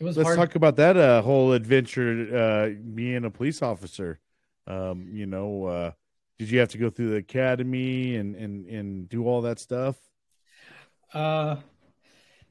[0.00, 0.16] it was.
[0.16, 0.38] Let's hard.
[0.38, 2.34] talk about that uh, whole adventure.
[2.34, 4.18] Uh, being a police officer,
[4.66, 5.90] um, you know, uh,
[6.38, 9.96] did you have to go through the academy and and and do all that stuff?
[11.12, 11.56] Uh,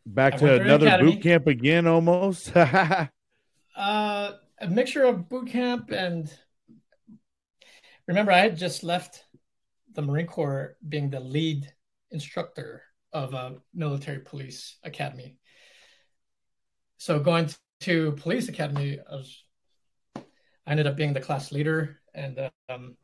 [0.05, 2.55] back to another boot camp again, almost.
[2.55, 3.07] uh,
[3.75, 6.31] a mixture of boot camp and
[8.09, 9.23] remember, I had just left
[9.93, 11.71] the Marine Corps, being the lead
[12.11, 12.83] instructor
[13.13, 15.37] of a military police academy.
[16.99, 19.43] So going to police academy, I, was,
[20.17, 20.21] I
[20.67, 22.97] ended up being the class leader, and um,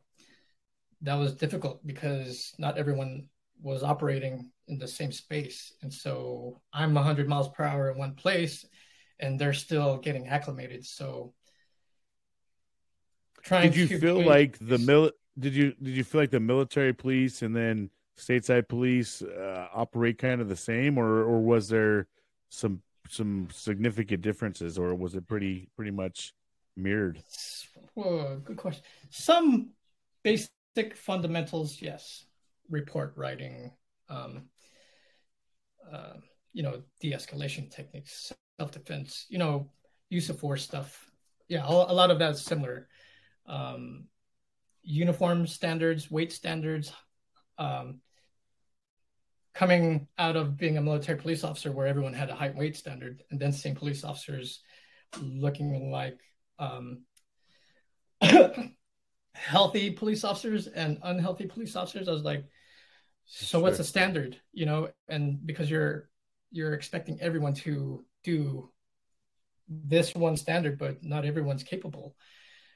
[1.00, 3.30] that was difficult because not everyone
[3.62, 8.14] was operating in the same space, and so I'm 100 miles per hour in one
[8.14, 8.66] place,
[9.18, 10.84] and they're still getting acclimated.
[10.84, 11.32] So,
[13.42, 13.70] trying.
[13.70, 15.10] Did you feel like the mil?
[15.38, 17.88] Did you did you feel like the military police and then
[18.18, 22.08] stateside police uh, operate kind of the same, or or was there
[22.50, 26.32] some some significant differences, or was it pretty pretty much
[26.76, 27.22] mirrored?
[27.94, 28.82] Good question.
[29.10, 29.70] Some
[30.22, 32.24] basic fundamentals, yes.
[32.68, 33.72] Report writing,
[34.08, 34.48] um,
[35.90, 36.14] uh,
[36.52, 39.70] you know, de-escalation techniques, self-defense, you know,
[40.10, 41.08] use of force stuff.
[41.48, 42.88] Yeah, a lot of that's similar.
[43.46, 44.08] Um,
[44.82, 46.92] uniform standards, weight standards,
[47.56, 48.00] um,
[49.56, 53.22] coming out of being a military police officer where everyone had a height weight standard
[53.30, 54.60] and then seeing police officers
[55.18, 56.18] looking like
[56.58, 57.02] um,
[59.34, 62.44] healthy police officers and unhealthy police officers i was like
[63.24, 63.60] so sure.
[63.60, 66.08] what's the standard you know and because you're
[66.50, 68.70] you're expecting everyone to do
[69.68, 72.14] this one standard but not everyone's capable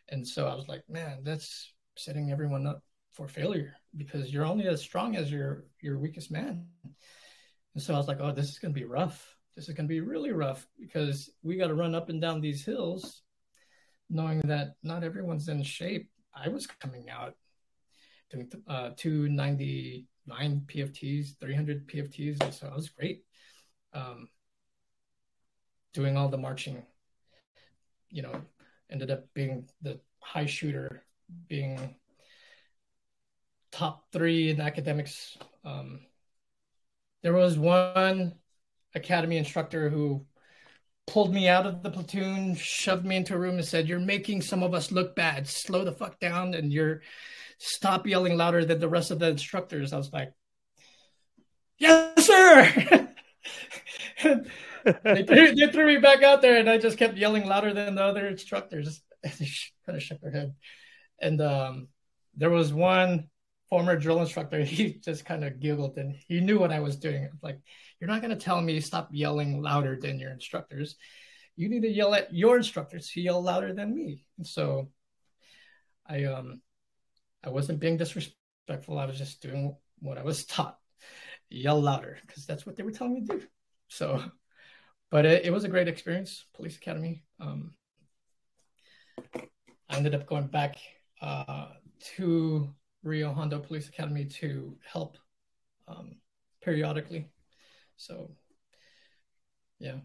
[0.09, 2.83] and so i was like man that's setting everyone up
[3.13, 6.67] for failure because you're only as strong as your your weakest man.
[7.75, 9.37] And so I was like, oh, this is going to be rough.
[9.55, 12.41] This is going to be really rough because we got to run up and down
[12.41, 13.23] these hills,
[14.09, 16.11] knowing that not everyone's in shape.
[16.35, 17.35] I was coming out
[18.31, 23.25] doing uh, 299 PFTs, 300 PFTs, and so I was great.
[23.93, 24.29] Um,
[25.93, 26.83] doing all the marching,
[28.09, 28.41] you know,
[28.89, 31.05] ended up being the high shooter,
[31.49, 31.97] being
[33.73, 35.37] top three in academics.
[35.65, 36.01] Um,
[37.23, 38.35] there was one
[38.95, 40.27] academy instructor who
[41.07, 44.43] pulled me out of the platoon, shoved me into a room, and said, "You're making
[44.43, 45.47] some of us look bad.
[45.47, 47.03] Slow the fuck down, and you're
[47.59, 50.33] stop yelling louder than the rest of the instructors." I was like,
[51.79, 53.09] "Yes, sir."
[55.05, 57.95] they, threw, they threw me back out there, and I just kept yelling louder than
[57.95, 59.03] the other instructors.
[59.23, 59.49] they
[59.87, 60.55] kind of shook their head.
[61.21, 61.89] And um,
[62.37, 63.29] there was one
[63.71, 67.31] former drill instructor, he just kind of giggled and he knew what I was doing.
[67.41, 67.59] Like,
[68.01, 70.97] you're not going to tell me stop yelling louder than your instructors.
[71.57, 74.25] You need to yell at your instructors to yell louder than me.
[74.37, 74.91] And so
[76.07, 76.61] I um
[77.45, 78.99] I wasn't being disrespectful.
[78.99, 80.79] I was just doing what I was taught.
[81.49, 83.43] Yell louder because that's what they were telling me to do.
[83.89, 84.23] So,
[85.11, 87.25] but it, it was a great experience, police academy.
[87.41, 87.75] Um,
[89.35, 90.77] I ended up going back
[91.21, 91.67] uh,
[92.17, 95.17] to Rio Hondo Police Academy to help
[95.89, 96.17] um,
[96.63, 97.27] periodically.
[97.97, 98.31] So,
[99.79, 99.97] yeah,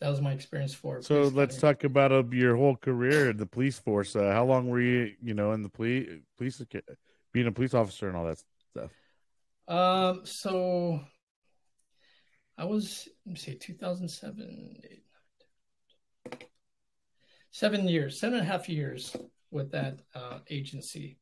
[0.00, 1.00] that was my experience for.
[1.02, 4.14] So let's talk about uh, your whole career in the police force.
[4.14, 6.62] Uh, how long were you, you know, in the police, police,
[7.32, 8.90] being a police officer and all that stuff?
[9.68, 11.00] Um, so
[12.58, 14.76] I was, let me see, 2007,
[17.50, 19.16] seven years, seven and a half years
[19.50, 21.18] with that uh, agency.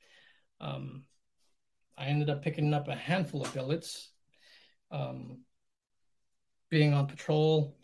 [0.64, 1.04] Um,
[1.96, 4.10] I ended up picking up a handful of billets,
[4.90, 5.38] um,
[6.70, 7.76] being on patrol,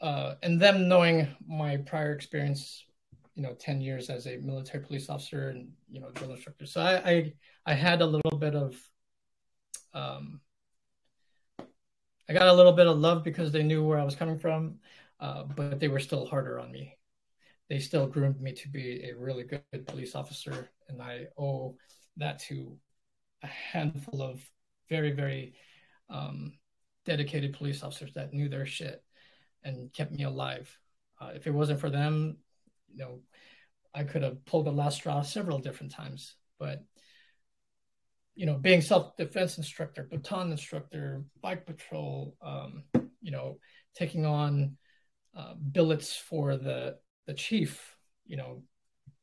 [0.00, 2.84] uh, and them knowing my prior experience,
[3.34, 6.64] you know, 10 years as a military police officer and, you know, drill instructor.
[6.64, 7.32] So I, I,
[7.66, 8.76] I had a little bit of,
[9.92, 10.40] um,
[12.28, 14.76] I got a little bit of love because they knew where I was coming from,
[15.20, 16.95] uh, but they were still harder on me.
[17.68, 21.76] They still groomed me to be a really good police officer, and I owe
[22.16, 22.76] that to
[23.42, 24.40] a handful of
[24.88, 25.54] very, very
[26.08, 26.52] um,
[27.04, 29.02] dedicated police officers that knew their shit
[29.64, 30.70] and kept me alive.
[31.20, 32.36] Uh, if it wasn't for them,
[32.92, 33.20] you know,
[33.94, 36.36] I could have pulled the last straw several different times.
[36.58, 36.84] But
[38.34, 42.84] you know, being self-defense instructor, baton instructor, bike patrol, um,
[43.22, 43.58] you know,
[43.94, 44.76] taking on
[45.34, 47.96] uh, billets for the the chief,
[48.26, 48.62] you know,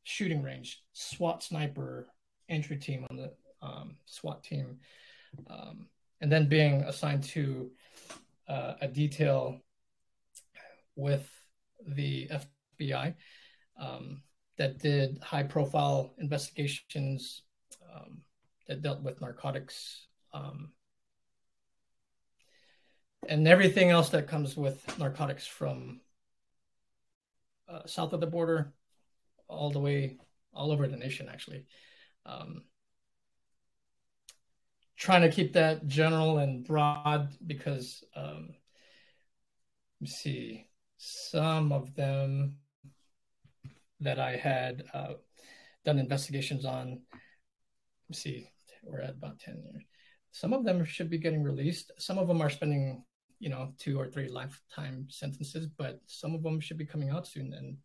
[0.03, 2.07] shooting range, SWAT sniper,
[2.49, 3.31] entry team on the
[3.61, 4.77] um, SWAT team,
[5.49, 5.87] um,
[6.21, 7.71] and then being assigned to
[8.47, 9.59] uh, a detail
[10.95, 11.29] with
[11.87, 12.29] the
[12.79, 13.15] FBI
[13.79, 14.21] um,
[14.57, 17.43] that did high profile investigations
[17.93, 18.21] um,
[18.67, 20.71] that dealt with narcotics um,
[23.29, 26.01] and everything else that comes with narcotics from
[27.73, 28.73] uh, south of the border
[29.47, 30.17] all the way
[30.53, 31.65] all over the nation actually
[32.25, 32.63] um,
[34.97, 38.49] trying to keep that general and broad because um,
[39.99, 40.67] let me see
[40.97, 42.55] some of them
[43.99, 45.13] that I had uh,
[45.85, 47.01] done investigations on.
[48.09, 48.49] Let's see,
[48.83, 49.83] we're at about 10 years.
[50.31, 51.91] Some of them should be getting released.
[51.97, 53.03] Some of them are spending,
[53.43, 57.27] you know, two or three lifetime sentences, but some of them should be coming out
[57.27, 57.53] soon.
[57.53, 57.77] And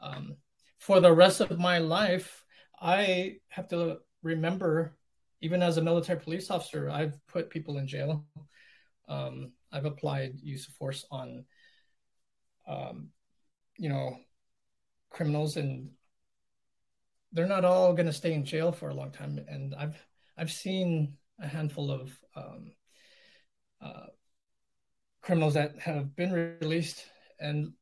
[0.00, 0.36] um,
[0.78, 2.42] for the rest of my life,
[2.80, 4.96] I have to remember,
[5.42, 8.24] even as a military police officer, I've put people in jail.
[9.06, 11.44] Um, I've applied use of force on
[12.66, 13.10] um,
[13.76, 14.16] you know,
[15.10, 15.90] criminals, and
[17.32, 19.38] they're not all going to stay in jail for a long time.
[19.46, 20.02] And I've
[20.38, 22.72] I've seen a handful of um,
[23.82, 24.06] uh,
[25.26, 27.04] criminals that have been released,
[27.40, 27.72] and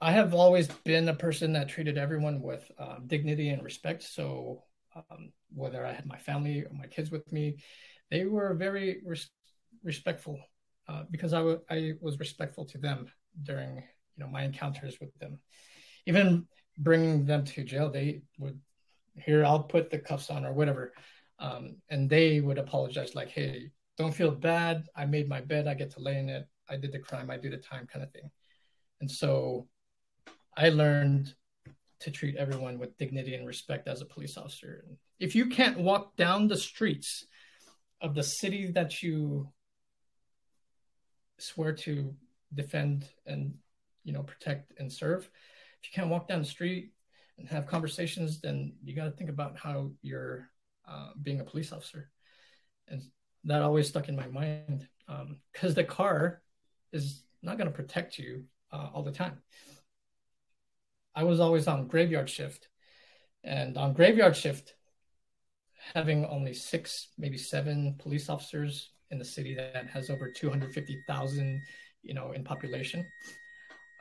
[0.00, 4.02] I have always been a person that treated everyone with um, dignity and respect.
[4.02, 4.64] So
[4.96, 7.58] um, whether I had my family or my kids with me,
[8.10, 9.28] they were very res-
[9.84, 10.40] respectful
[10.88, 13.08] uh, because I, w- I was respectful to them
[13.42, 15.38] during you know my encounters with them.
[16.06, 16.46] Even
[16.78, 18.58] bringing them to jail, they would
[19.14, 20.94] here I'll put the cuffs on or whatever,
[21.38, 23.70] um, and they would apologize like, "Hey,
[24.00, 24.86] don't feel bad.
[24.96, 25.66] I made my bed.
[25.66, 26.48] I get to lay in it.
[26.68, 27.30] I did the crime.
[27.30, 28.30] I do the time, kind of thing."
[29.00, 29.68] And so,
[30.56, 31.34] I learned
[32.00, 34.84] to treat everyone with dignity and respect as a police officer.
[35.18, 37.26] If you can't walk down the streets
[38.00, 39.52] of the city that you
[41.38, 42.14] swear to
[42.54, 43.54] defend and
[44.04, 45.30] you know protect and serve
[45.80, 46.92] if you can't walk down the street
[47.38, 50.48] and have conversations then you got to think about how you're
[50.88, 52.10] uh, being a police officer
[52.88, 53.02] and
[53.44, 54.86] that always stuck in my mind
[55.52, 56.42] because um, the car
[56.92, 59.40] is not going to protect you uh, all the time
[61.14, 62.68] i was always on graveyard shift
[63.44, 64.74] and on graveyard shift
[65.94, 71.62] having only six maybe seven police officers in the city that has over 250,000,
[72.02, 73.06] you know, in population.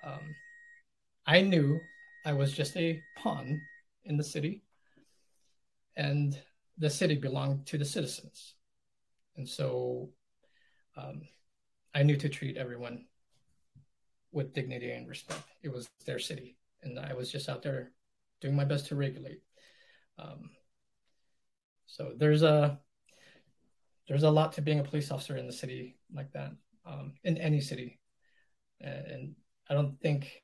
[0.03, 0.35] Um,
[1.25, 1.79] I knew
[2.25, 3.61] I was just a pawn
[4.05, 4.63] in the city,
[5.95, 6.39] and
[6.77, 8.55] the city belonged to the citizens,
[9.39, 10.09] and so
[10.97, 11.21] um,
[11.95, 13.05] I knew to treat everyone
[14.33, 15.43] with dignity and respect.
[15.63, 17.93] It was their city, and I was just out there
[18.41, 19.41] doing my best to regulate.
[20.17, 20.49] Um,
[21.87, 22.79] so there's a
[24.09, 26.51] there's a lot to being a police officer in the city like that,
[26.85, 27.97] um, in any city.
[28.81, 29.35] And
[29.69, 30.43] I don't think,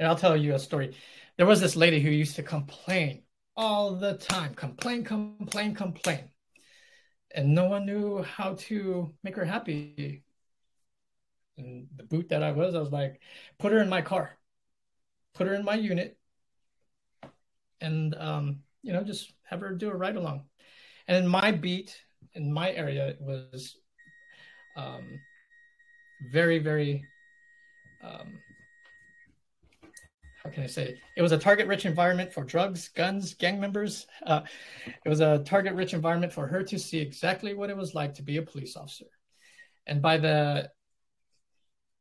[0.00, 0.96] and I'll tell you a story.
[1.36, 3.22] There was this lady who used to complain
[3.56, 6.30] all the time, complain, complain, complain.
[7.34, 10.24] And no one knew how to make her happy.
[11.56, 13.20] And the boot that I was, I was like,
[13.58, 14.36] put her in my car,
[15.34, 16.16] put her in my unit,
[17.80, 20.44] and um, you know, just have her do a ride along.
[21.06, 22.00] And in my beat,
[22.34, 23.76] in my area it was
[24.76, 25.20] um,
[26.32, 27.04] very very
[28.02, 28.38] um,
[30.48, 34.06] how can I say it was a target rich environment for drugs, guns, gang members.
[34.24, 34.40] Uh,
[35.04, 38.14] it was a target rich environment for her to see exactly what it was like
[38.14, 39.04] to be a police officer.
[39.86, 40.70] And by the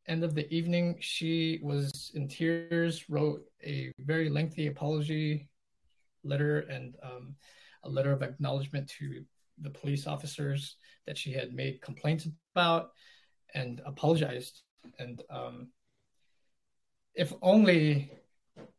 [0.08, 5.50] end of the evening, she was in tears, wrote a very lengthy apology
[6.24, 7.36] letter and um,
[7.84, 9.26] a letter of acknowledgement to
[9.60, 12.92] the police officers that she had made complaints about
[13.54, 14.62] and apologized.
[15.00, 15.68] And um,
[17.14, 18.12] if only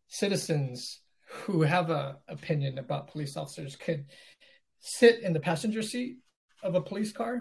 [0.09, 4.07] citizens who have an opinion about police officers could
[4.81, 6.17] sit in the passenger seat
[6.63, 7.41] of a police car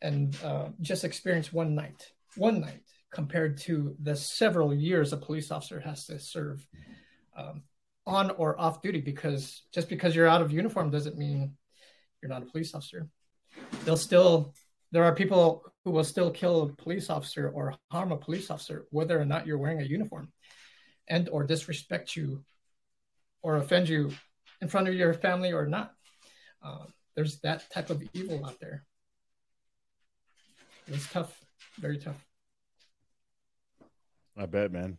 [0.00, 2.82] and uh, just experience one night, one night
[3.12, 6.66] compared to the several years a police officer has to serve
[7.36, 7.62] um,
[8.06, 11.54] on or off duty because just because you're out of uniform doesn't mean
[12.20, 13.08] you're not a police officer.
[13.84, 14.54] They'll still
[14.92, 18.86] there are people who will still kill a police officer or harm a police officer
[18.90, 20.32] whether or not you're wearing a uniform
[21.08, 22.44] and or disrespect you
[23.42, 24.10] or offend you
[24.60, 25.92] in front of your family or not.
[26.62, 28.84] Uh, there's that type of evil out there.
[30.86, 31.38] It's tough,
[31.78, 32.24] very tough.
[34.36, 34.98] I bet, man.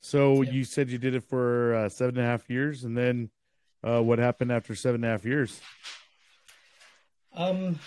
[0.00, 0.52] So yeah.
[0.52, 3.30] you said you did it for uh, seven and a half years, and then
[3.82, 5.60] uh, what happened after seven and a half years?
[7.34, 7.78] Um,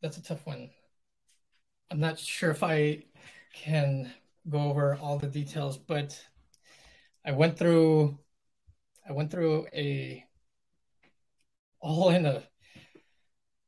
[0.00, 0.70] that's a tough one.
[1.90, 3.04] I'm not sure if I
[3.54, 4.12] can
[4.48, 6.18] go over all the details, but
[7.24, 8.18] I went through
[9.08, 10.24] I went through a
[11.80, 12.42] all in a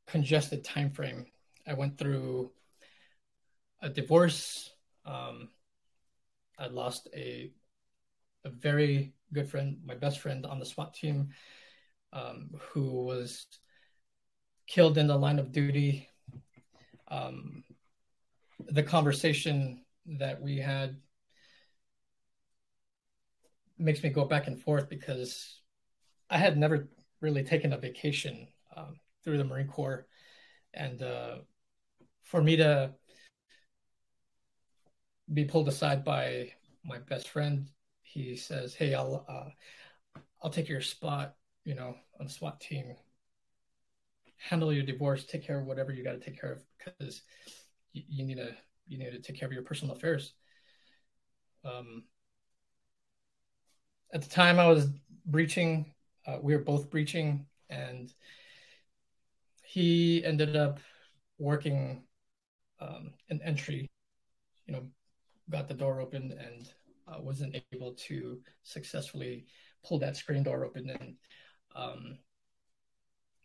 [0.07, 1.27] congested time frame.
[1.67, 2.53] I went through
[3.81, 4.73] a divorce.
[5.05, 5.49] Um,
[6.59, 7.51] I lost a
[8.45, 11.31] a very good friend, my best friend on the SWAT team,
[12.13, 13.47] um, who was
[14.67, 16.09] killed in the line of duty.
[17.09, 17.65] Um,
[18.67, 20.97] the conversation that we had
[23.79, 25.61] makes me go back and forth because
[26.31, 26.89] I had never
[27.21, 30.07] really taken a vacation um, through the Marine Corps,
[30.73, 31.37] and uh,
[32.23, 32.93] for me to
[35.33, 36.53] be pulled aside by
[36.85, 37.69] my best friend,
[38.03, 42.95] he says, "Hey, I'll uh, I'll take your spot, you know, on SWAT team.
[44.37, 47.23] Handle your divorce, take care of whatever you got to take care of because
[47.93, 48.55] you, you need to
[48.87, 50.35] you need to take care of your personal affairs."
[51.65, 52.05] Um,
[54.13, 54.89] at the time I was
[55.27, 55.93] breaching,
[56.27, 58.13] uh, we were both breaching, and
[59.65, 60.79] he ended up
[61.39, 62.05] working
[62.81, 63.91] um, an entry,
[64.67, 64.83] you know,
[65.51, 66.73] got the door open and
[67.09, 69.47] uh, wasn't able to successfully
[69.85, 71.15] pull that screen door open and
[71.77, 72.19] um,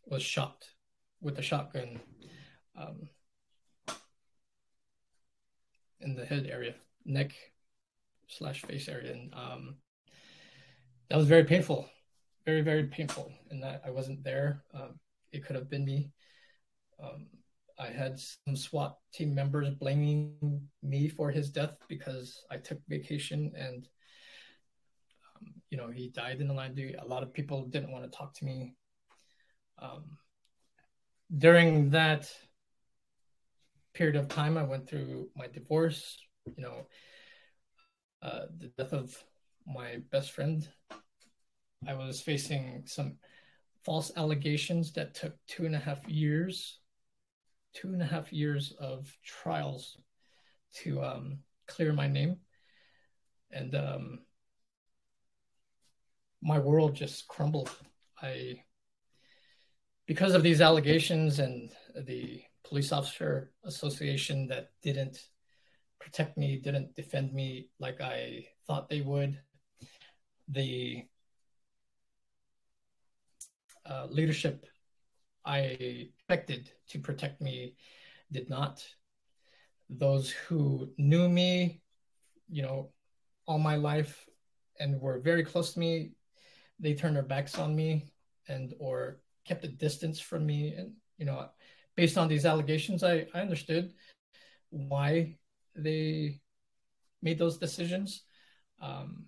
[0.06, 0.66] was shot
[1.22, 2.00] with a shotgun
[2.78, 3.10] um,
[6.02, 7.32] in the head area, neck
[8.28, 9.76] slash face area, and um,
[11.10, 11.90] that was very painful,
[12.46, 13.32] very very painful.
[13.50, 14.64] And that I wasn't there.
[14.74, 15.00] Um,
[15.32, 16.12] it could have been me.
[17.02, 17.28] Um,
[17.80, 23.54] I had some SWAT team members blaming me for his death because I took vacation
[23.56, 23.88] and
[25.36, 26.96] um, you know he died in the line of duty.
[26.96, 28.76] A lot of people didn't want to talk to me.
[29.82, 30.18] Um,
[31.38, 32.32] during that
[34.00, 36.18] period of time, I went through my divorce.
[36.46, 36.88] You know,
[38.24, 39.14] uh, the death of
[39.68, 40.66] my best friend.
[41.86, 43.18] I was facing some
[43.84, 46.80] false allegations that took two and a half years,
[47.74, 49.98] two and a half years of trials
[50.76, 52.38] to um, clear my name.
[53.52, 54.20] And um,
[56.42, 57.70] my world just crumbled.
[58.22, 58.64] I,
[60.08, 61.70] because of these allegations and
[62.06, 65.18] the police officer association that didn't
[66.00, 69.40] protect me, didn't defend me like I thought they would
[70.50, 71.06] the
[73.86, 74.66] uh, leadership
[75.46, 77.76] I expected to protect me
[78.32, 78.86] did not.
[79.90, 81.82] Those who knew me,
[82.50, 82.92] you know,
[83.48, 84.28] all my life
[84.80, 86.12] and were very close to me,
[86.80, 88.12] they turned their backs on me
[88.48, 90.74] and or kept a distance from me.
[90.74, 91.50] And you know,
[92.00, 93.92] based on these allegations, I, I understood
[94.70, 95.36] why
[95.76, 96.40] they
[97.22, 98.24] made those decisions.
[98.82, 99.26] Um,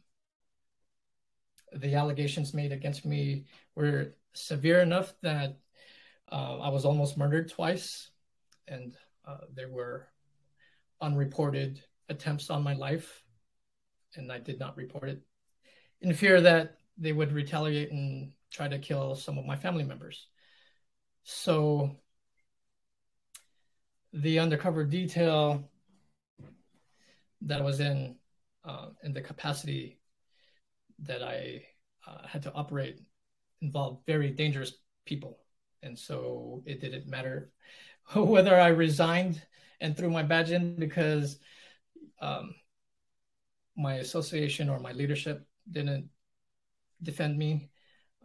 [1.73, 3.43] the allegations made against me
[3.76, 5.57] were severe enough that
[6.31, 8.10] uh, I was almost murdered twice,
[8.69, 8.95] and
[9.27, 10.07] uh, there were
[11.02, 13.22] unreported attempts on my life,
[14.15, 15.22] and I did not report it
[15.99, 20.27] in fear that they would retaliate and try to kill some of my family members.
[21.26, 21.98] So
[24.14, 25.64] the undercover detail
[27.42, 28.16] that was in
[28.66, 30.00] uh, in the capacity
[31.00, 31.64] that I
[32.08, 33.02] uh, had to operate
[33.62, 34.74] involved very dangerous
[35.06, 35.40] people,
[35.82, 37.52] and so it didn't matter
[38.16, 39.42] whether I resigned
[39.80, 41.40] and threw my badge in because
[42.22, 42.54] um,
[43.76, 46.10] my association or my leadership didn't
[47.02, 47.70] defend me.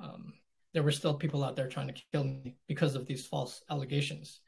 [0.03, 0.35] Um,
[0.75, 4.41] there were still people out there trying to kill me because of these false allegations.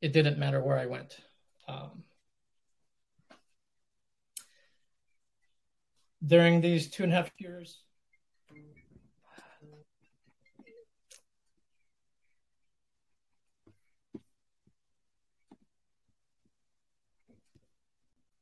[0.00, 1.16] It didn't matter where I went.
[1.68, 2.04] Um,
[6.24, 7.78] during these two and a half years,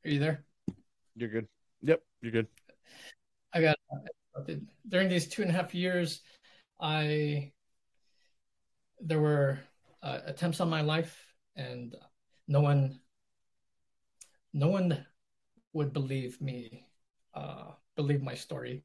[0.05, 0.44] Are you there?
[1.16, 1.48] You're good.
[1.82, 2.47] Yep, you're good.
[3.55, 3.76] I got
[4.89, 6.20] during these two and a half years.
[6.78, 7.52] I
[9.01, 9.60] there were
[10.02, 11.94] uh, attempts on my life, and
[12.48, 13.01] no one,
[14.52, 15.05] no one
[15.72, 16.86] would believe me,
[17.35, 18.82] uh, believe my story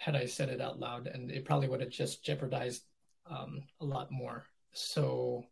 [0.00, 2.84] had I said it out loud, and it probably would have just jeopardized
[3.30, 4.46] um, a lot more.
[4.72, 5.44] So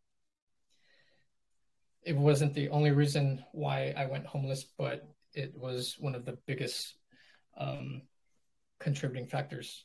[2.02, 6.38] it wasn't the only reason why I went homeless, but it was one of the
[6.46, 6.96] biggest
[7.59, 8.00] um,
[8.80, 9.84] contributing factors.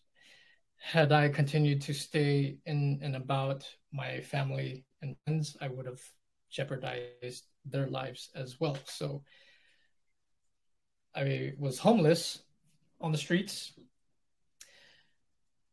[0.77, 6.01] Had I continued to stay in and about my family and friends, I would have
[6.49, 8.77] jeopardized their lives as well.
[8.85, 9.21] So
[11.15, 12.41] I was homeless
[12.99, 13.73] on the streets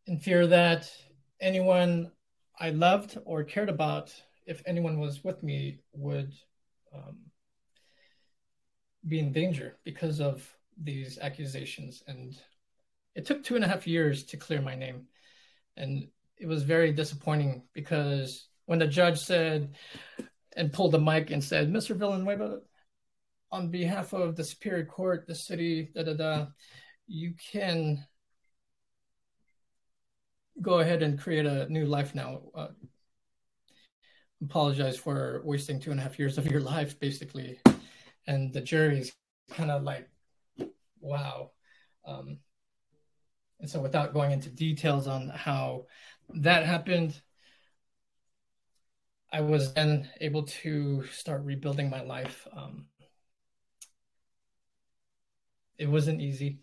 [0.07, 0.91] in fear that
[1.41, 2.13] anyone
[2.59, 4.13] I loved or cared about
[4.51, 6.35] if anyone was with me, would
[6.93, 7.17] um,
[9.07, 10.45] be in danger because of
[10.83, 12.03] these accusations.
[12.09, 12.37] And
[13.15, 15.07] it took two and a half years to clear my name.
[15.77, 19.75] And it was very disappointing because when the judge said
[20.57, 21.97] and pulled the mic and said, Mr.
[21.97, 22.61] Villanueva,
[23.53, 26.47] on behalf of the Superior Court, the city, da da da,
[27.07, 28.05] you can
[30.61, 32.43] go ahead and create a new life now.
[32.55, 32.69] Uh,
[34.43, 37.59] apologize for wasting two and a half years of your life, basically.
[38.27, 39.13] And the jury is
[39.51, 40.09] kind of like,
[41.01, 41.51] wow.
[42.07, 42.39] Um,
[43.61, 45.87] and so, without going into details on how
[46.31, 47.21] that happened,
[49.33, 52.47] I was then able to start rebuilding my life.
[52.53, 52.87] Um,
[55.79, 56.61] it wasn't easy.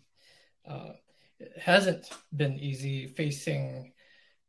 [0.68, 0.92] Uh,
[1.38, 3.92] it hasn't been easy facing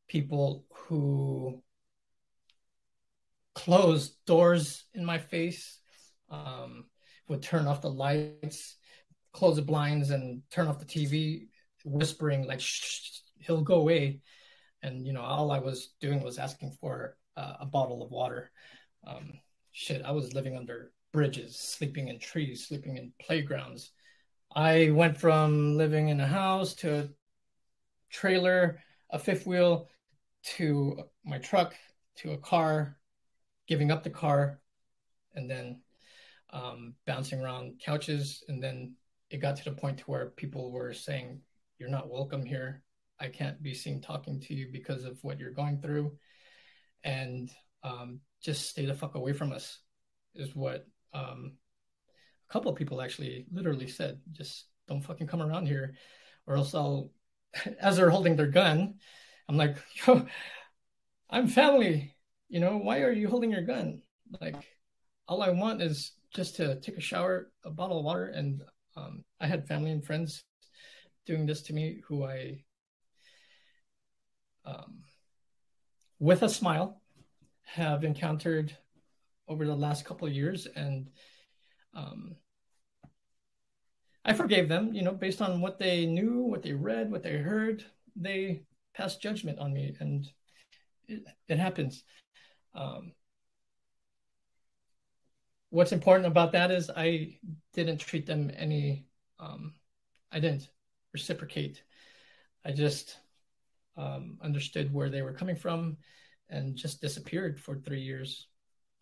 [0.08, 1.62] people who
[3.56, 5.80] close doors in my face,
[6.30, 6.86] um,
[7.28, 8.76] would turn off the lights,
[9.34, 11.48] close the blinds, and turn off the TV,
[11.86, 14.22] whispering like, Shh, "He'll go away."
[14.82, 18.52] And you know, all I was doing was asking for uh, a bottle of water.
[19.08, 19.34] Um,
[19.72, 23.92] shit, I was living under bridges, sleeping in trees, sleeping in playgrounds.
[24.56, 27.10] I went from living in a house to a
[28.10, 29.88] trailer, a fifth wheel,
[30.58, 31.76] to my truck,
[32.18, 32.98] to a car,
[33.68, 34.60] giving up the car
[35.36, 35.82] and then
[36.52, 38.44] um, bouncing around couches.
[38.48, 38.96] And then
[39.30, 41.42] it got to the point to where people were saying,
[41.78, 42.84] You're not welcome here.
[43.20, 46.18] I can't be seen talking to you because of what you're going through.
[47.04, 47.50] And
[47.84, 49.80] um, just stay the fuck away from us,
[50.36, 51.54] is what um,
[52.50, 54.20] a couple of people actually literally said.
[54.32, 55.96] Just don't fucking come around here,
[56.48, 57.12] or else I'll,
[57.80, 58.96] as they're holding their gun,
[59.48, 60.26] I'm like, yo,
[61.30, 62.14] I'm family
[62.50, 64.02] you know, why are you holding your gun?
[64.42, 64.56] Like,
[65.28, 68.62] all I want is just to take a shower, a bottle of water, and
[68.98, 70.44] um, I had family and friends
[71.26, 72.64] doing this to me who I,
[74.66, 75.04] um,
[76.20, 77.02] with a smile,
[77.64, 78.76] have encountered
[79.48, 81.08] over the last couple of years, and
[81.94, 82.36] um,
[84.26, 84.94] I forgave them.
[84.94, 87.84] You know, based on what they knew, what they read, what they heard,
[88.16, 88.64] they
[88.94, 90.28] passed judgment on me, and
[91.08, 92.04] it, it happens.
[92.76, 93.14] Um,
[95.70, 97.38] what's important about that is I
[97.74, 99.06] didn't treat them any,
[99.40, 99.74] um,
[100.32, 100.70] I didn't
[101.14, 101.84] reciprocate.
[102.66, 103.18] I just
[104.00, 105.98] um, understood where they were coming from
[106.50, 108.48] and just disappeared for three years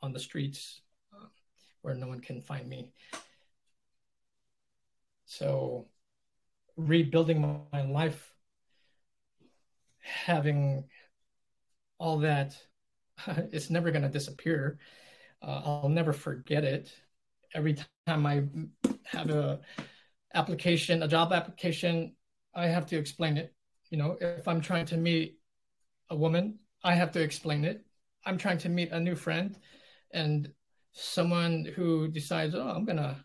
[0.02, 0.82] on the streets
[1.14, 1.28] uh,
[1.82, 2.92] where no one can find me.
[5.26, 5.88] So,
[6.76, 8.34] rebuilding my life,
[10.00, 10.86] having
[12.00, 12.58] all that
[13.52, 14.80] it's never going to disappear.
[15.42, 16.94] Uh, I'll never forget it.
[17.54, 18.44] Every time I
[19.06, 19.60] have a
[20.34, 22.16] application, a job application,
[22.54, 23.54] I have to explain it.
[23.90, 25.40] You know, if I'm trying to meet
[26.10, 27.86] a woman, I have to explain it.
[28.26, 29.56] I'm trying to meet a new friend,
[30.12, 30.52] and
[30.94, 33.24] someone who decides, oh, I'm gonna,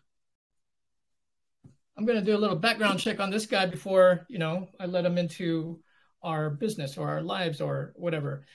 [1.97, 5.05] I'm gonna do a little background check on this guy before you know I let
[5.05, 5.81] him into
[6.23, 8.45] our business or our lives or whatever.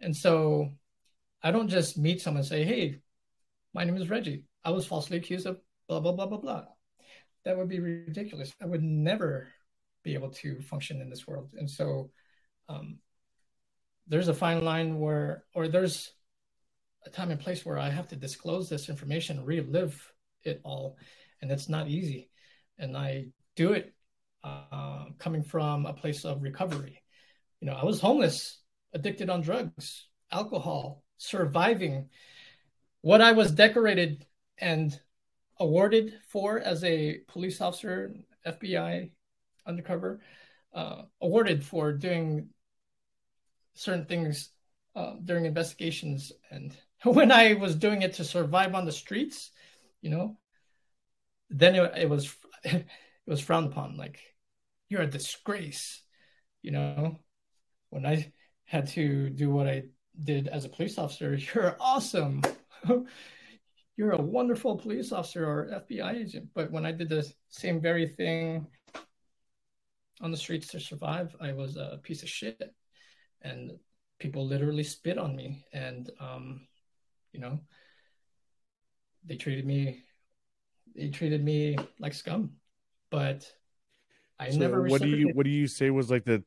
[0.00, 0.72] And so
[1.42, 3.00] I don't just meet someone and say, hey,
[3.72, 4.44] my name is Reggie.
[4.64, 5.58] I was falsely accused of
[5.88, 6.64] blah, blah, blah, blah, blah.
[7.44, 8.52] That would be ridiculous.
[8.60, 9.48] I would never
[10.06, 11.50] be able to function in this world.
[11.58, 12.10] And so
[12.68, 12.98] um,
[14.06, 16.12] there's a fine line where, or there's
[17.04, 20.00] a time and place where I have to disclose this information, relive
[20.44, 20.96] it all.
[21.42, 22.30] And it's not easy.
[22.78, 23.26] And I
[23.56, 23.92] do it
[24.44, 27.02] uh, coming from a place of recovery.
[27.60, 28.60] You know, I was homeless,
[28.94, 32.10] addicted on drugs, alcohol, surviving.
[33.00, 34.24] What I was decorated
[34.58, 34.98] and
[35.58, 38.14] awarded for as a police officer,
[38.46, 39.10] FBI
[39.66, 40.20] undercover,
[40.74, 42.48] uh, awarded for doing
[43.74, 44.50] certain things
[44.94, 46.32] uh, during investigations.
[46.50, 49.50] And when I was doing it to survive on the streets,
[50.00, 50.38] you know,
[51.50, 52.34] then it, it was
[52.64, 52.86] it
[53.26, 53.96] was frowned upon.
[53.96, 54.20] Like
[54.88, 56.02] you're a disgrace,
[56.62, 57.18] you know.
[57.90, 58.32] When I
[58.64, 59.84] had to do what I
[60.22, 62.42] did as a police officer, you're awesome.
[63.96, 66.48] you're a wonderful police officer or FBI agent.
[66.54, 68.66] But when I did the same very thing
[70.20, 72.74] on the streets to survive, I was a piece of shit.
[73.42, 73.72] And
[74.18, 75.64] people literally spit on me.
[75.72, 76.66] And, um,
[77.32, 77.60] you know,
[79.24, 80.02] they treated me,
[80.94, 82.52] they treated me like scum.
[83.10, 83.50] But
[84.38, 84.82] I so never.
[84.82, 86.42] What do you What do you say was like the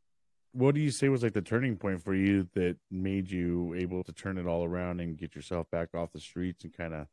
[0.52, 4.04] What do you say was like the turning point for you that made you able
[4.04, 7.08] to turn it all around and get yourself back off the streets and kind of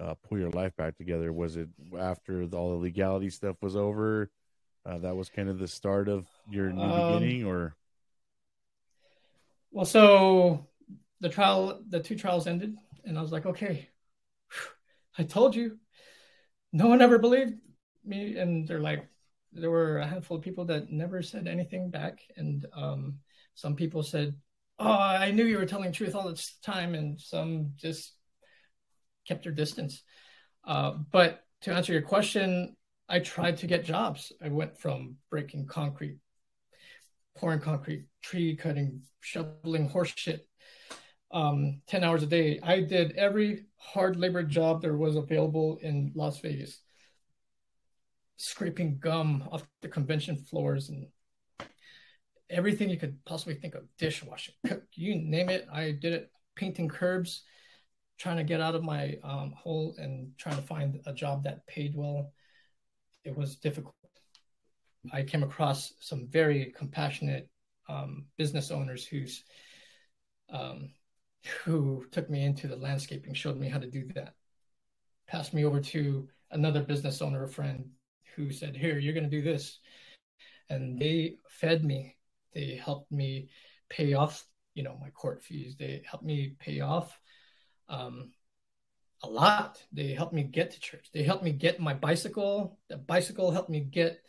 [0.00, 1.32] uh, pull your life back together?
[1.32, 1.68] Was it
[1.98, 4.30] after the, all the legality stuff was over?
[4.86, 7.76] Uh, that was kind of the start of your new um, beginning, or
[9.70, 10.66] well, so
[11.20, 13.88] the trial, the two trials ended, and I was like, okay,
[15.18, 15.78] I told you.
[16.72, 17.54] No one ever believed
[18.04, 19.06] me, and they're like,
[19.52, 23.18] there were a handful of people that never said anything back, and um,
[23.54, 24.34] some people said,
[24.78, 28.14] "Oh, I knew you were telling the truth all this time," and some just
[29.26, 30.02] kept their distance.
[30.64, 32.76] Uh, but to answer your question,
[33.08, 34.32] I tried to get jobs.
[34.42, 36.18] I went from breaking concrete,
[37.36, 40.46] pouring concrete, tree cutting, shoveling horse shit,
[41.30, 42.60] um, 10 hours a day.
[42.62, 46.80] I did every hard labor job there was available in Las Vegas
[48.38, 51.06] scraping gum off the convention floors and
[52.48, 54.54] everything you could possibly think of dishwashing
[54.94, 57.42] you name it i did it painting curbs
[58.16, 61.66] trying to get out of my um, hole and trying to find a job that
[61.66, 62.32] paid well
[63.28, 63.94] it was difficult
[65.12, 67.48] i came across some very compassionate
[67.88, 69.44] um, business owners who's
[70.50, 70.90] um,
[71.64, 74.34] who took me into the landscaping showed me how to do that
[75.28, 77.84] passed me over to another business owner a friend
[78.34, 79.78] who said, Here, you're going to do this.
[80.70, 82.16] And they fed me.
[82.54, 83.50] They helped me
[83.88, 84.44] pay off,
[84.74, 85.76] you know, my court fees.
[85.78, 87.18] They helped me pay off
[87.88, 88.32] um,
[89.22, 89.82] a lot.
[89.92, 91.10] They helped me get to church.
[91.12, 92.78] They helped me get my bicycle.
[92.88, 94.20] The bicycle helped me get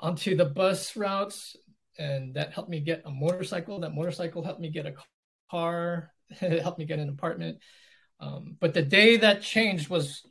[0.00, 1.56] onto the bus routes.
[1.98, 3.80] And that helped me get a motorcycle.
[3.80, 4.94] That motorcycle helped me get a
[5.50, 6.12] car.
[6.40, 7.58] it helped me get an apartment.
[8.20, 10.22] Um, but the day that changed was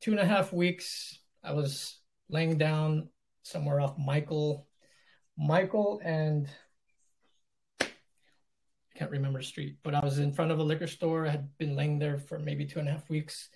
[0.00, 1.98] two and a half weeks I was
[2.28, 3.08] laying down
[3.42, 4.66] somewhere off Michael,
[5.36, 6.48] Michael and
[8.96, 11.26] can't remember the street, but I was in front of a liquor store.
[11.26, 13.48] I had been laying there for maybe two and a half weeks.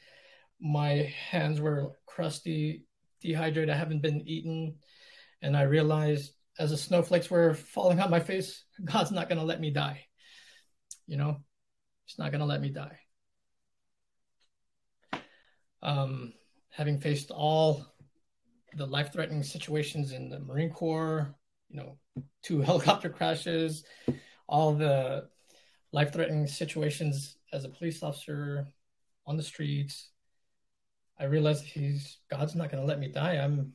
[0.61, 2.87] My hands were crusty,
[3.21, 3.71] dehydrated.
[3.71, 4.77] I haven't been eaten.
[5.43, 9.45] And I realized as the snowflakes were falling on my face, God's not going to
[9.45, 10.07] let me die.
[11.07, 11.39] You know,
[12.07, 12.99] He's not going to let me die.
[15.83, 16.33] Um,
[16.71, 17.85] having faced all
[18.77, 21.35] the life-threatening situations in the Marine Corps,
[21.69, 21.99] you know,
[22.43, 23.85] two helicopter crashes,
[24.49, 25.29] all the
[25.93, 28.67] life-threatening situations as a police officer
[29.27, 30.11] on the streets,
[31.19, 33.35] I realized he's God's not going to let me die.
[33.35, 33.73] I'm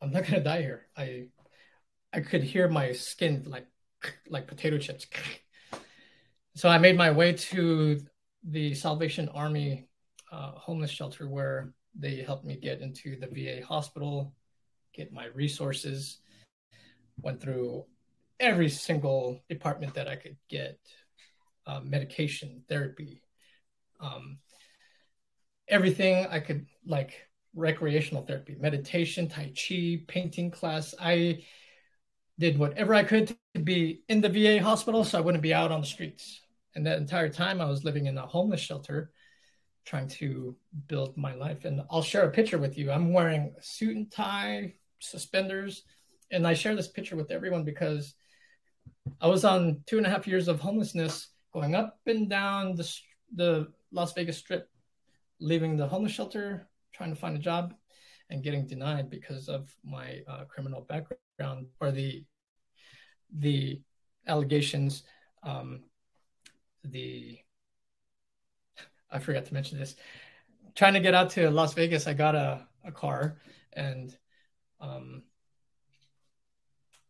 [0.00, 0.86] I'm not going to die here.
[0.96, 1.26] I
[2.12, 3.66] I could hear my skin like
[4.28, 5.06] like potato chips.
[6.54, 8.00] So I made my way to
[8.44, 9.88] the Salvation Army
[10.30, 14.34] uh, homeless shelter where they helped me get into the VA hospital,
[14.92, 16.18] get my resources,
[17.20, 17.84] went through
[18.42, 20.78] every single department that I could get
[21.66, 23.22] uh, medication, therapy,
[24.00, 24.38] um,
[25.68, 27.14] everything I could like
[27.54, 30.94] recreational therapy, meditation, Tai Chi, painting class.
[31.00, 31.44] I
[32.38, 35.70] did whatever I could to be in the VA hospital so I wouldn't be out
[35.70, 36.40] on the streets.
[36.74, 39.12] And that entire time I was living in a homeless shelter
[39.84, 40.56] trying to
[40.88, 41.64] build my life.
[41.64, 42.90] And I'll share a picture with you.
[42.90, 45.84] I'm wearing a suit and tie, suspenders,
[46.32, 48.14] and I share this picture with everyone because
[49.20, 52.88] I was on two and a half years of homelessness, going up and down the
[53.34, 54.68] the Las Vegas Strip,
[55.40, 57.74] leaving the homeless shelter, trying to find a job,
[58.30, 62.24] and getting denied because of my uh, criminal background or the
[63.38, 63.80] the
[64.26, 65.02] allegations.
[65.42, 65.84] Um,
[66.84, 67.38] the
[69.10, 69.96] I forgot to mention this.
[70.74, 73.38] Trying to get out to Las Vegas, I got a, a car
[73.74, 74.16] and
[74.80, 75.22] um,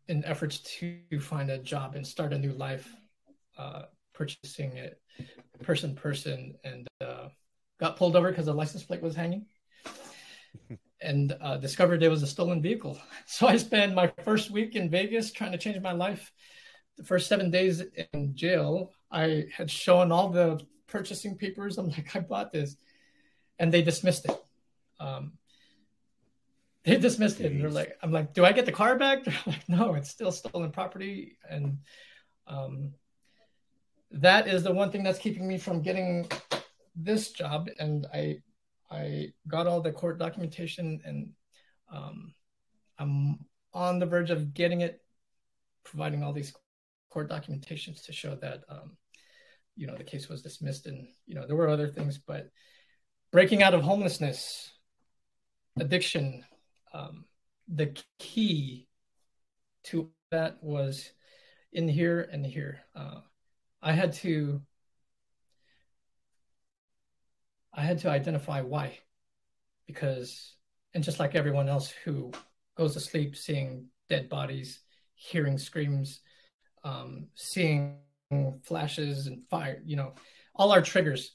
[0.08, 2.94] in efforts to find a job and start a new life,
[3.58, 5.00] uh, purchasing it
[5.62, 7.28] person person and uh,
[7.78, 9.46] got pulled over because the license plate was hanging
[11.00, 12.98] and uh, discovered it was a stolen vehicle.
[13.26, 16.32] So I spent my first week in Vegas trying to change my life.
[16.98, 21.78] The first seven days in jail, I had shown all the purchasing papers.
[21.78, 22.76] I'm like, I bought this,
[23.58, 24.36] and they dismissed it.
[25.00, 25.32] Um,
[26.84, 27.52] they dismissed it.
[27.52, 29.24] And they're like, I'm like, do I get the car back?
[29.24, 31.38] They're like, no, it's still stolen property.
[31.48, 31.78] And
[32.46, 32.92] um,
[34.10, 36.28] that is the one thing that's keeping me from getting
[36.96, 37.68] this job.
[37.78, 38.38] And I,
[38.90, 41.30] I got all the court documentation and
[41.92, 42.34] um,
[42.98, 43.38] I'm
[43.72, 45.00] on the verge of getting it,
[45.84, 46.52] providing all these
[47.10, 48.96] court documentations to show that, um,
[49.76, 52.50] you know, the case was dismissed and, you know, there were other things, but
[53.30, 54.70] breaking out of homelessness,
[55.78, 56.44] addiction,
[56.92, 57.24] um,
[57.68, 58.88] the key
[59.84, 61.10] to that was
[61.72, 62.80] in here and here.
[62.94, 63.20] Uh,
[63.80, 64.60] I had to
[67.74, 68.98] I had to identify why,
[69.86, 70.56] because
[70.94, 72.32] and just like everyone else who
[72.76, 74.80] goes to sleep seeing dead bodies,
[75.14, 76.20] hearing screams,
[76.84, 77.98] um, seeing
[78.62, 80.14] flashes and fire, you know,
[80.54, 81.32] all our triggers.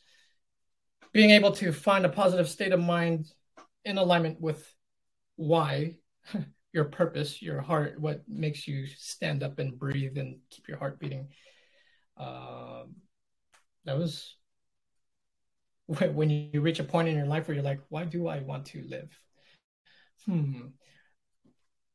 [1.14, 3.32] Being able to find a positive state of mind
[3.86, 4.72] in alignment with
[5.38, 5.96] why
[6.74, 11.00] your purpose your heart what makes you stand up and breathe and keep your heart
[11.00, 11.30] beating.
[12.18, 12.96] Um,
[13.86, 14.36] that was
[15.88, 18.66] when you reach a point in your life where you're like why do i want
[18.66, 19.10] to live?
[20.26, 20.68] Hmm.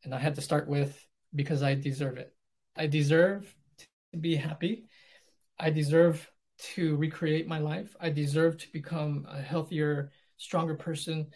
[0.05, 0.99] And i had to start with
[1.35, 2.35] because i deserve it.
[2.77, 4.85] I deserve to be happy.
[5.59, 6.29] I deserve
[6.75, 7.95] to recreate my life.
[8.01, 11.29] I deserve to become a healthier stronger person.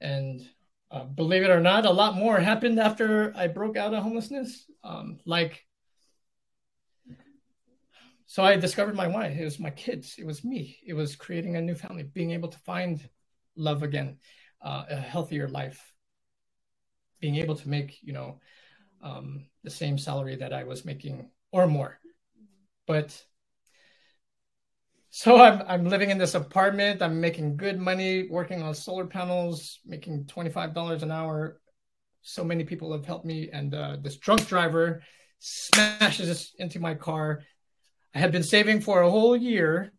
[0.00, 0.48] And
[0.90, 4.64] uh, believe it or not, a lot more happened after I broke out of homelessness.
[4.82, 5.66] Um, like,
[8.26, 9.26] so I discovered my why.
[9.26, 10.16] It was my kids.
[10.18, 10.78] It was me.
[10.86, 13.06] It was creating a new family, being able to find
[13.56, 14.18] love again,
[14.62, 15.92] uh, a healthier life,
[17.20, 18.40] being able to make you know
[19.02, 21.98] um, the same salary that I was making or more.
[22.86, 23.22] But
[25.18, 27.02] so I'm I'm living in this apartment.
[27.02, 31.60] I'm making good money, working on solar panels, making twenty five dollars an hour.
[32.22, 35.02] So many people have helped me, and uh, this drunk driver
[35.40, 37.42] smashes into my car.
[38.14, 39.92] I had been saving for a whole year.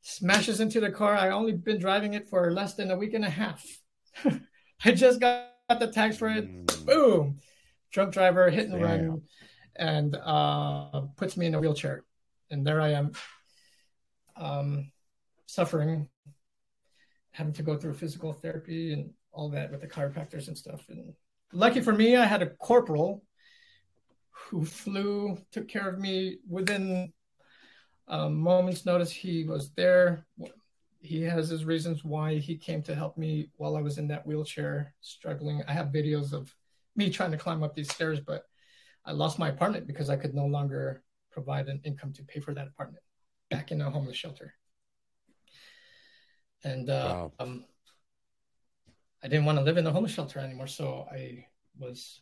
[0.00, 1.14] Smashes into the car.
[1.14, 3.62] I only been driving it for less than a week and a half.
[4.82, 6.48] I just got the tax for it.
[6.48, 6.86] Mm.
[6.86, 7.38] Boom!
[7.92, 8.82] Drunk driver hit and Damn.
[8.82, 9.22] run,
[9.76, 12.02] and uh, puts me in a wheelchair.
[12.50, 13.12] And there I am
[14.36, 14.90] um,
[15.46, 16.08] suffering,
[17.32, 20.84] having to go through physical therapy and all that with the chiropractors and stuff.
[20.88, 21.14] And
[21.52, 23.22] lucky for me, I had a corporal
[24.30, 27.12] who flew, took care of me within
[28.08, 29.10] a moment's notice.
[29.10, 30.26] He was there.
[31.00, 34.26] He has his reasons why he came to help me while I was in that
[34.26, 35.62] wheelchair struggling.
[35.68, 36.54] I have videos of
[36.96, 38.44] me trying to climb up these stairs, but
[39.04, 42.54] I lost my apartment because I could no longer provide an income to pay for
[42.54, 43.02] that apartment
[43.50, 44.54] back in a homeless shelter.
[46.62, 47.32] And uh, wow.
[47.38, 47.64] um,
[49.22, 51.46] I didn't want to live in a homeless shelter anymore, so I
[51.78, 52.20] was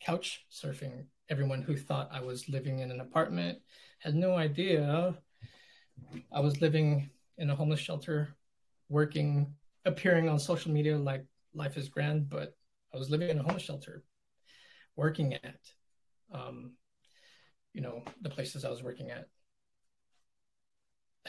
[0.00, 1.06] couch surfing.
[1.28, 3.58] Everyone who thought I was living in an apartment
[3.98, 5.18] had no idea
[6.32, 8.28] I was living in a homeless shelter,
[8.88, 9.54] working,
[9.84, 11.24] appearing on social media like
[11.54, 12.56] life is grand, but
[12.94, 14.04] I was living in a homeless shelter,
[14.96, 15.60] working at,
[16.32, 16.72] um,
[17.72, 19.28] you know, the places I was working at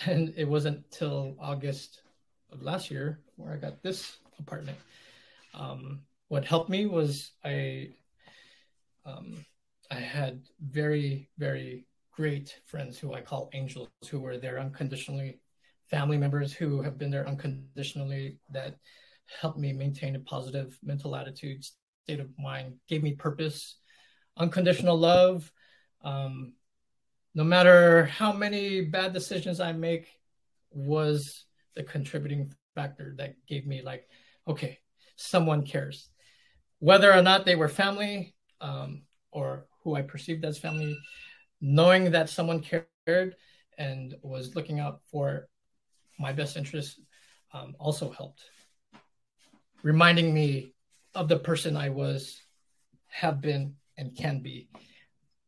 [0.06, 2.02] and it wasn't till August
[2.52, 4.78] of last year where I got this apartment.
[5.54, 7.90] Um, what helped me was I
[9.06, 9.46] um,
[9.92, 15.40] I had very very great friends who I call angels who were there unconditionally,
[15.90, 18.76] family members who have been there unconditionally that
[19.42, 21.64] helped me maintain a positive mental attitude,
[22.04, 23.78] state of mind, gave me purpose,
[24.38, 25.52] unconditional love.
[26.04, 26.54] Um,
[27.40, 30.08] no matter how many bad decisions I make,
[30.72, 34.10] was the contributing factor that gave me like,
[34.46, 34.80] okay,
[35.16, 36.10] someone cares.
[36.80, 40.98] Whether or not they were family, um, or who I perceived as family,
[41.62, 43.38] knowing that someone cared
[43.78, 45.48] and was looking out for
[46.20, 47.00] my best interest
[47.54, 48.44] um, also helped.
[49.82, 50.74] Reminding me
[51.16, 52.42] of the person I was,
[53.08, 54.68] have been, and can be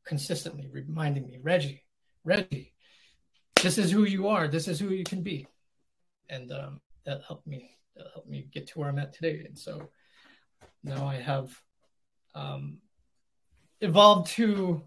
[0.05, 1.83] consistently reminding me, Reggie,
[2.23, 2.73] Reggie,
[3.61, 4.47] this is who you are.
[4.47, 5.47] This is who you can be.
[6.29, 9.43] And um, that helped me, that helped me get to where I'm at today.
[9.45, 9.89] And so
[10.83, 11.55] now I have
[12.33, 12.77] um,
[13.81, 14.81] evolved to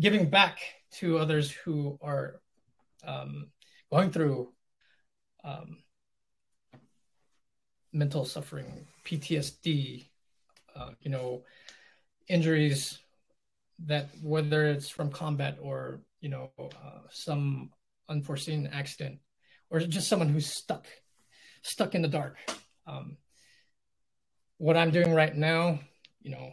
[0.00, 0.58] giving back
[0.92, 2.40] to others who are
[3.06, 3.48] um,
[3.90, 4.52] going through
[5.44, 5.78] um,
[7.92, 10.06] mental suffering, PTSD,
[10.74, 11.42] uh, you know,
[12.28, 12.98] injuries
[13.86, 17.70] that whether it's from combat or you know uh, some
[18.08, 19.18] unforeseen accident
[19.70, 20.86] or just someone who's stuck
[21.62, 22.36] stuck in the dark
[22.86, 23.16] um,
[24.58, 25.78] what i'm doing right now
[26.22, 26.50] you know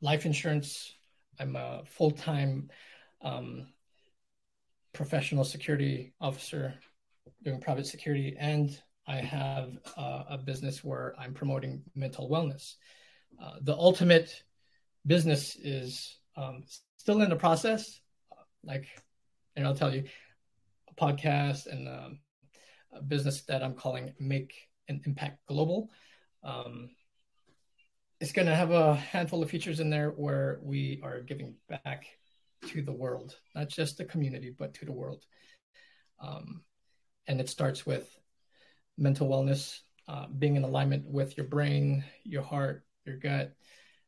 [0.00, 0.94] life insurance
[1.40, 2.70] i'm a full-time
[3.22, 3.66] um,
[4.92, 6.74] professional security officer
[7.42, 12.74] doing private security and i have uh, a business where i'm promoting mental wellness.
[13.42, 14.42] Uh, the ultimate
[15.06, 16.64] business is um,
[16.96, 18.00] still in the process.
[18.64, 18.86] Like,
[19.56, 20.04] and I'll tell you,
[20.88, 22.18] a podcast and um,
[22.92, 24.54] a business that I'm calling Make
[24.88, 25.90] an Impact Global.
[26.44, 26.90] Um,
[28.20, 32.06] it's going to have a handful of features in there where we are giving back
[32.68, 35.24] to the world, not just the community, but to the world.
[36.20, 36.62] Um,
[37.26, 38.08] and it starts with
[38.96, 43.54] mental wellness, uh, being in alignment with your brain, your heart, your gut,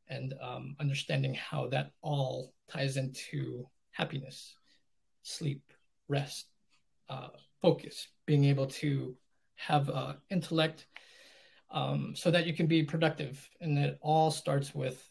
[0.09, 4.57] and um, understanding how that all ties into happiness,
[5.23, 5.63] sleep,
[6.09, 6.47] rest,
[7.09, 7.29] uh,
[7.63, 9.17] focus, being able to
[9.57, 10.87] have uh, intellect
[11.71, 13.49] um, so that you can be productive.
[13.61, 15.03] And it all starts with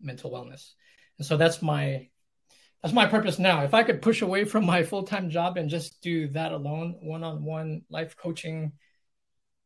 [0.00, 0.72] mental wellness.
[1.18, 2.08] And so that's my
[2.82, 3.64] that's my purpose now.
[3.64, 6.96] If I could push away from my full time job and just do that alone,
[7.00, 8.72] one on one life coaching,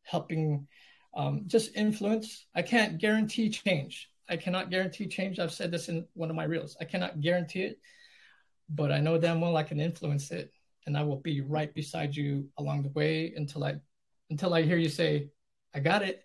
[0.04, 0.68] helping,
[1.14, 4.08] um, just influence, I can't guarantee change.
[4.30, 5.38] I cannot guarantee change.
[5.38, 6.76] I've said this in one of my reels.
[6.80, 7.80] I cannot guarantee it,
[8.68, 10.52] but I know damn well I can influence it,
[10.86, 13.80] and I will be right beside you along the way until I
[14.30, 15.30] until I hear you say,
[15.74, 16.24] "I got it."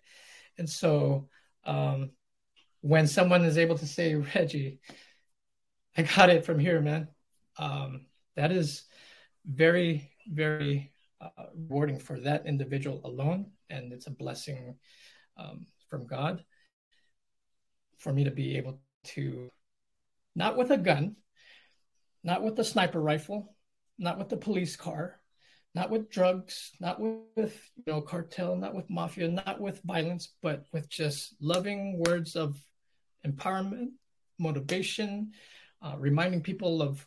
[0.56, 1.28] And so,
[1.64, 2.12] um,
[2.80, 4.80] when someone is able to say, "Reggie,
[5.96, 7.08] I got it from here, man,"
[7.58, 8.06] um,
[8.36, 8.84] that is
[9.44, 14.76] very, very uh, rewarding for that individual alone, and it's a blessing
[15.36, 16.44] um, from God
[17.98, 19.50] for me to be able to,
[20.34, 21.16] not with a gun,
[22.22, 23.54] not with a sniper rifle,
[23.98, 25.20] not with the police car,
[25.74, 30.64] not with drugs, not with you know cartel, not with mafia, not with violence, but
[30.72, 32.58] with just loving words of
[33.26, 33.90] empowerment,
[34.38, 35.32] motivation,
[35.82, 37.06] uh, reminding people of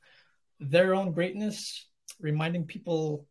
[0.59, 1.87] their own greatness,
[2.19, 3.27] reminding people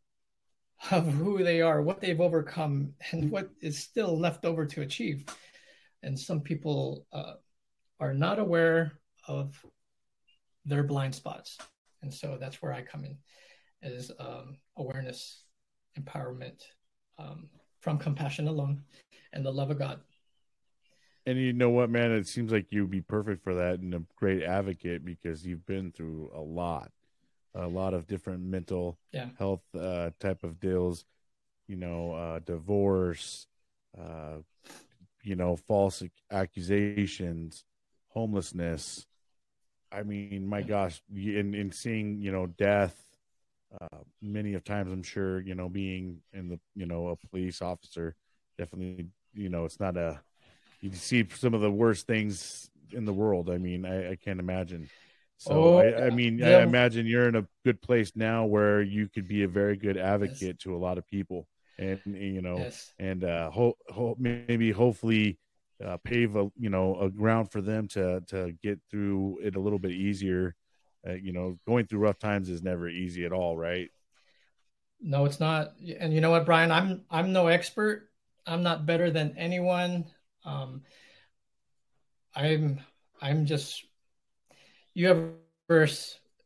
[0.91, 5.25] of who they are, what they've overcome, and what is still left over to achieve.
[6.03, 7.35] And some people uh,
[8.01, 8.93] are not aware
[9.27, 9.65] of
[10.65, 11.59] their blind spots.
[12.03, 13.17] And so that's where I come in
[13.83, 15.43] is um, awareness,
[15.99, 16.63] empowerment
[17.19, 17.49] um,
[17.81, 18.83] from compassion alone
[19.33, 20.01] and the love of God.
[21.27, 22.11] And you know what, man?
[22.11, 25.93] It seems like you'd be perfect for that and a great advocate because you've been
[25.93, 26.91] through a lot,
[27.55, 29.29] a lot of different mental yeah.
[29.39, 31.05] health uh, type of deals,
[31.67, 33.47] you know, uh, divorce,
[34.01, 34.39] uh,
[35.23, 37.65] you know, false accusations,
[38.19, 39.07] homelessness.
[39.93, 42.97] I mean, my gosh, in in seeing you know death,
[43.81, 47.63] uh, many of times I'm sure you know being in the you know a police
[47.63, 48.17] officer,
[48.59, 50.21] definitely you know it's not a
[50.81, 53.51] you see some of the worst things in the world.
[53.51, 54.89] I mean, I, I can't imagine.
[55.39, 56.49] So oh, I, I, mean, yeah.
[56.49, 59.97] I imagine you're in a good place now where you could be a very good
[59.97, 60.57] advocate yes.
[60.63, 61.47] to a lot of people,
[61.79, 62.93] and you know, yes.
[62.99, 65.39] and uh, ho- ho- maybe hopefully
[65.85, 69.61] uh, pave a you know a ground for them to to get through it a
[69.61, 70.55] little bit easier.
[71.07, 73.89] Uh, you know, going through rough times is never easy at all, right?
[75.01, 75.75] No, it's not.
[76.01, 76.73] And you know what, Brian?
[76.73, 78.09] I'm I'm no expert.
[78.47, 80.07] I'm not better than anyone.
[80.45, 80.83] Um,
[82.35, 82.81] I'm
[83.21, 83.85] I'm just.
[84.95, 85.09] You
[85.71, 85.87] ever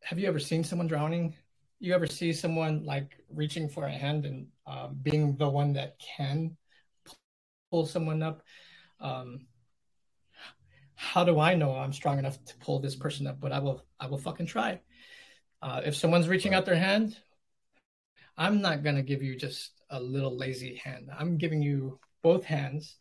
[0.02, 1.34] have you ever seen someone drowning?
[1.80, 5.98] You ever see someone like reaching for a hand and um, being the one that
[5.98, 6.56] can
[7.70, 8.42] pull someone up?
[9.02, 9.46] Um,
[10.94, 13.40] how do I know I'm strong enough to pull this person up?
[13.40, 14.80] But I will, I will fucking try.
[15.60, 17.16] Uh, if someone's reaching out their hand,
[18.36, 21.10] I'm not gonna give you just a little lazy hand.
[21.16, 22.96] I'm giving you both hands.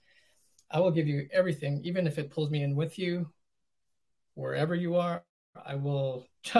[0.69, 3.31] I will give you everything, even if it pulls me in with you,
[4.35, 5.23] wherever you are.
[5.65, 6.27] I will.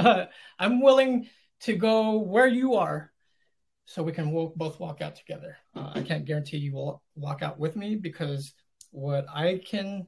[0.59, 1.29] I'm willing
[1.61, 3.11] to go where you are,
[3.85, 5.57] so we can both walk out together.
[5.75, 8.53] Uh, I can't guarantee you will walk out with me because
[8.91, 10.07] what I can,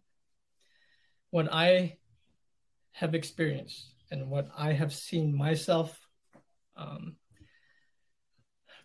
[1.31, 1.97] what I
[2.91, 5.99] have experienced, and what I have seen myself
[6.77, 7.15] um,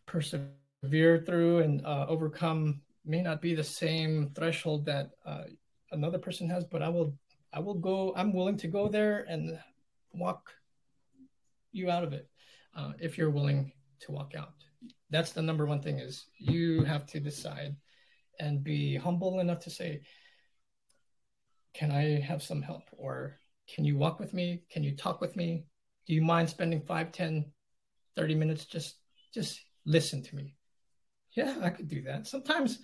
[0.06, 5.44] persevere through and uh, overcome may not be the same threshold that uh,
[5.92, 7.14] another person has, but I will
[7.52, 8.12] I will go.
[8.14, 9.58] I'm willing to go there and
[10.12, 10.52] walk
[11.72, 12.28] you out of it
[12.76, 14.52] uh, if you're willing to walk out.
[15.10, 17.74] That's the number one thing is you have to decide
[18.38, 20.02] and be humble enough to say,
[21.74, 22.82] can I have some help?
[22.92, 23.38] Or
[23.72, 24.62] can you walk with me?
[24.70, 25.64] Can you talk with me?
[26.06, 27.52] Do you mind spending 5, 10,
[28.16, 28.64] 30 minutes?
[28.64, 28.96] Just,
[29.32, 30.54] just listen to me.
[31.36, 32.26] Yeah, I could do that.
[32.26, 32.80] Sometimes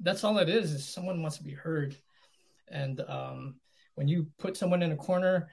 [0.00, 1.96] that's all it is, is someone wants to be heard.
[2.68, 3.56] And um,
[3.94, 5.48] when you put someone in a corner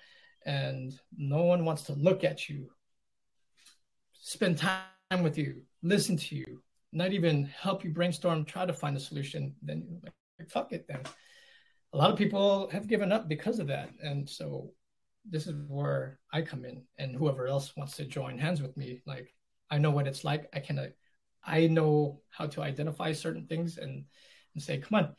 [0.46, 2.70] and no one wants to look at you,
[4.14, 8.98] spend time with you, listen to you, not even help you brainstorm, try to find
[8.98, 11.02] a solution, then like, fuck it then.
[11.94, 13.90] A lot of people have given up because of that.
[14.02, 14.72] And so
[15.30, 19.02] this is where I come in and whoever else wants to join hands with me,
[19.06, 19.34] like
[19.70, 20.50] I know what it's like.
[20.54, 20.94] I can
[21.44, 24.06] I know how to identify certain things and,
[24.54, 25.16] and say, come on,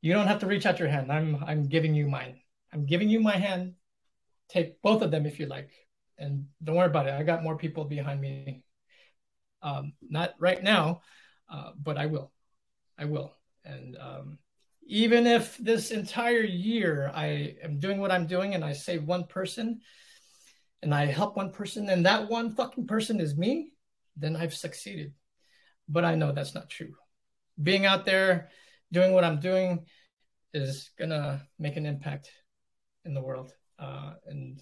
[0.00, 1.10] you don't have to reach out your hand.
[1.12, 2.40] I'm I'm giving you mine.
[2.72, 3.74] I'm giving you my hand.
[4.48, 5.70] Take both of them if you like.
[6.18, 7.14] And don't worry about it.
[7.14, 8.62] I got more people behind me.
[9.62, 11.02] Um, not right now,
[11.50, 12.32] uh, but I will.
[12.98, 13.34] I will.
[13.64, 14.38] And um,
[14.86, 19.24] even if this entire year I am doing what I'm doing and I save one
[19.24, 19.80] person
[20.82, 23.72] and I help one person and that one fucking person is me,
[24.16, 25.12] then I've succeeded.
[25.88, 26.94] But I know that's not true.
[27.62, 28.50] Being out there
[28.92, 29.84] doing what I'm doing
[30.54, 32.30] is gonna make an impact
[33.04, 33.52] in the world.
[33.78, 34.60] Uh, and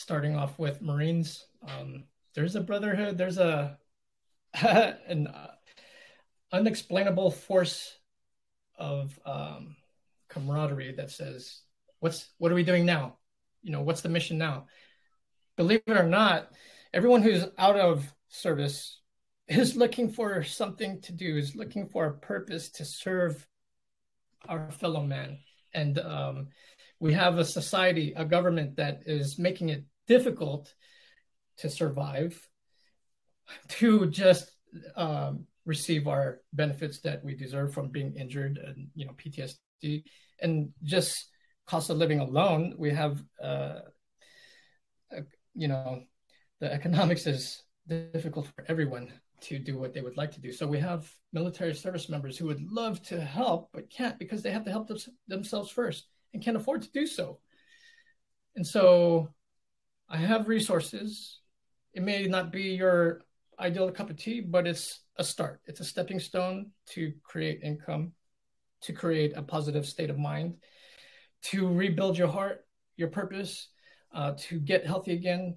[0.00, 2.04] starting off with Marines, um,
[2.34, 3.78] there's a brotherhood, there's a
[4.54, 5.50] an uh,
[6.52, 7.98] unexplainable force
[8.78, 9.76] of um,
[10.28, 11.60] camaraderie that says,
[12.00, 13.18] "What's what are we doing now?
[13.62, 14.66] You know, what's the mission now?"
[15.56, 16.50] Believe it or not,
[16.94, 19.00] everyone who's out of service
[19.48, 23.46] is looking for something to do, is looking for a purpose to serve
[24.48, 25.38] our fellow man.
[25.74, 26.48] And um,
[27.00, 30.74] we have a society, a government that is making it difficult
[31.58, 32.34] to survive,
[33.68, 34.50] to just
[34.96, 40.02] um, receive our benefits that we deserve from being injured and you know PTSD,
[40.42, 41.30] and just
[41.66, 42.74] cost of living alone.
[42.76, 43.80] We have, uh,
[45.54, 46.02] you know,
[46.60, 49.12] the economics is difficult for everyone
[49.42, 50.52] to do what they would like to do.
[50.52, 54.50] So we have military service members who would love to help but can't because they
[54.50, 57.38] have to help them, themselves first and can't afford to do so.
[58.56, 59.30] And so
[60.10, 61.38] I have resources.
[61.94, 63.22] It may not be your
[63.58, 65.60] ideal cup of tea, but it's a start.
[65.66, 68.12] It's a stepping stone to create income,
[68.82, 70.56] to create a positive state of mind,
[71.42, 72.66] to rebuild your heart,
[72.96, 73.68] your purpose,
[74.12, 75.56] uh, to get healthy again.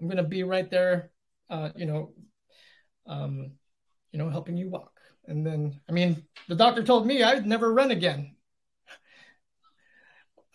[0.00, 1.10] I'm to be right there
[1.50, 2.12] uh, you know,
[3.06, 3.52] um,
[4.12, 4.92] you know, helping you walk.
[5.26, 8.36] And then, I mean, the doctor told me I'd never run again.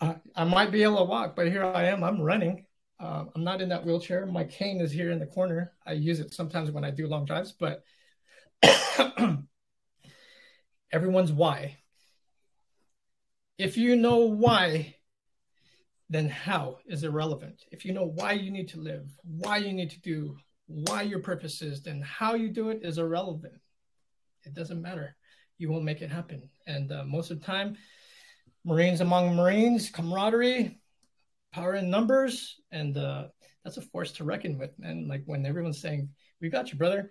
[0.00, 2.02] I might be able to walk, but here I am.
[2.02, 2.65] I'm running.
[2.98, 4.24] Uh, I'm not in that wheelchair.
[4.26, 5.72] My cane is here in the corner.
[5.86, 7.84] I use it sometimes when I do long drives, but
[10.92, 11.76] everyone's why.
[13.58, 14.96] If you know why,
[16.08, 17.64] then how is irrelevant.
[17.70, 20.36] If you know why you need to live, why you need to do
[20.66, 23.54] why your purpose is, then how you do it is irrelevant.
[24.44, 25.16] It doesn't matter.
[25.58, 26.50] You won't make it happen.
[26.66, 27.76] And uh, most of the time,
[28.64, 30.80] Marines among Marines, camaraderie,
[31.52, 33.28] power in numbers, and uh,
[33.64, 36.08] that's a force to reckon with, And Like when everyone's saying,
[36.40, 37.10] "We got you, brother.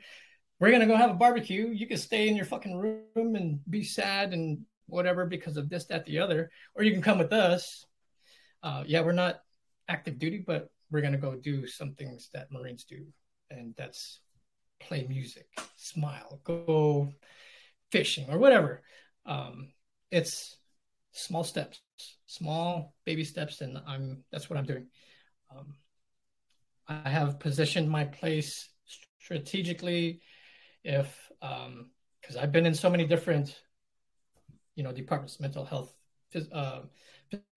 [0.59, 1.69] We're gonna go have a barbecue.
[1.69, 5.85] You can stay in your fucking room and be sad and whatever because of this,
[5.85, 7.85] that, the other, or you can come with us."
[8.63, 9.41] Uh, yeah, we're not
[9.87, 13.05] active duty, but we're gonna go do some things that Marines do
[13.49, 14.19] and that's
[14.79, 17.11] play music, smile, go
[17.91, 18.81] fishing or whatever.
[19.25, 19.69] Um,
[20.11, 20.57] it's
[21.11, 21.81] small steps,
[22.27, 24.87] small baby steps, and I'm that's what I'm doing.
[25.55, 25.75] Um,
[26.87, 28.69] I have positioned my place
[29.19, 30.21] strategically,
[30.83, 33.59] if because um, I've been in so many different,
[34.75, 35.93] you know, departments: mental health,
[36.33, 36.81] phys- uh,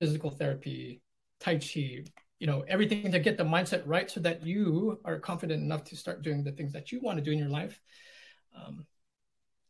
[0.01, 1.03] physical therapy,
[1.40, 2.05] tai chi,
[2.39, 5.97] you know everything to get the mindset right so that you are confident enough to
[5.97, 7.81] start doing the things that you want to do in your life
[8.57, 8.86] um,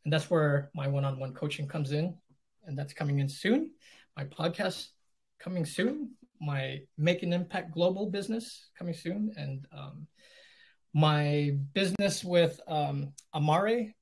[0.03, 2.15] and that's where my one-on-one coaching comes in,
[2.65, 3.71] and that's coming in soon.
[4.19, 4.87] My podcast
[5.39, 6.11] coming soon.
[6.41, 10.07] My Make an Impact Global business coming soon, and um,
[10.93, 13.95] my business with um, Amare,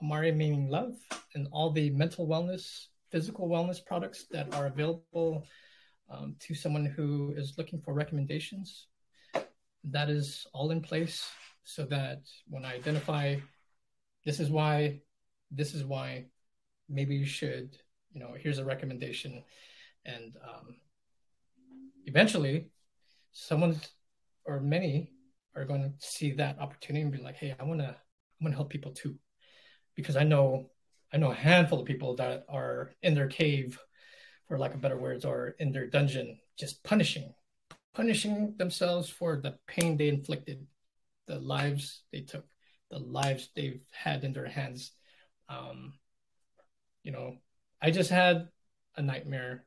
[0.00, 0.94] Amare meaning love,
[1.34, 5.44] and all the mental wellness, physical wellness products that are available
[6.08, 8.86] um, to someone who is looking for recommendations.
[9.82, 11.28] That is all in place
[11.64, 13.34] so that when I identify
[14.24, 15.00] this is why,
[15.50, 16.26] this is why,
[16.88, 17.76] maybe you should,
[18.12, 19.44] you know, here's a recommendation.
[20.04, 20.76] And um,
[22.06, 22.70] eventually,
[23.32, 23.80] someone
[24.44, 25.12] or many
[25.54, 28.52] are going to see that opportunity and be like, hey, I want to, I want
[28.52, 29.16] to help people too.
[29.94, 30.70] Because I know,
[31.12, 33.78] I know a handful of people that are in their cave,
[34.48, 37.34] for lack of better words, or in their dungeon, just punishing,
[37.94, 40.66] punishing themselves for the pain they inflicted
[41.26, 42.44] the lives they took,
[42.90, 44.92] the lives they've had in their hands.
[45.48, 45.94] Um,
[47.02, 47.36] you know,
[47.82, 48.48] I just had
[48.96, 49.64] a nightmare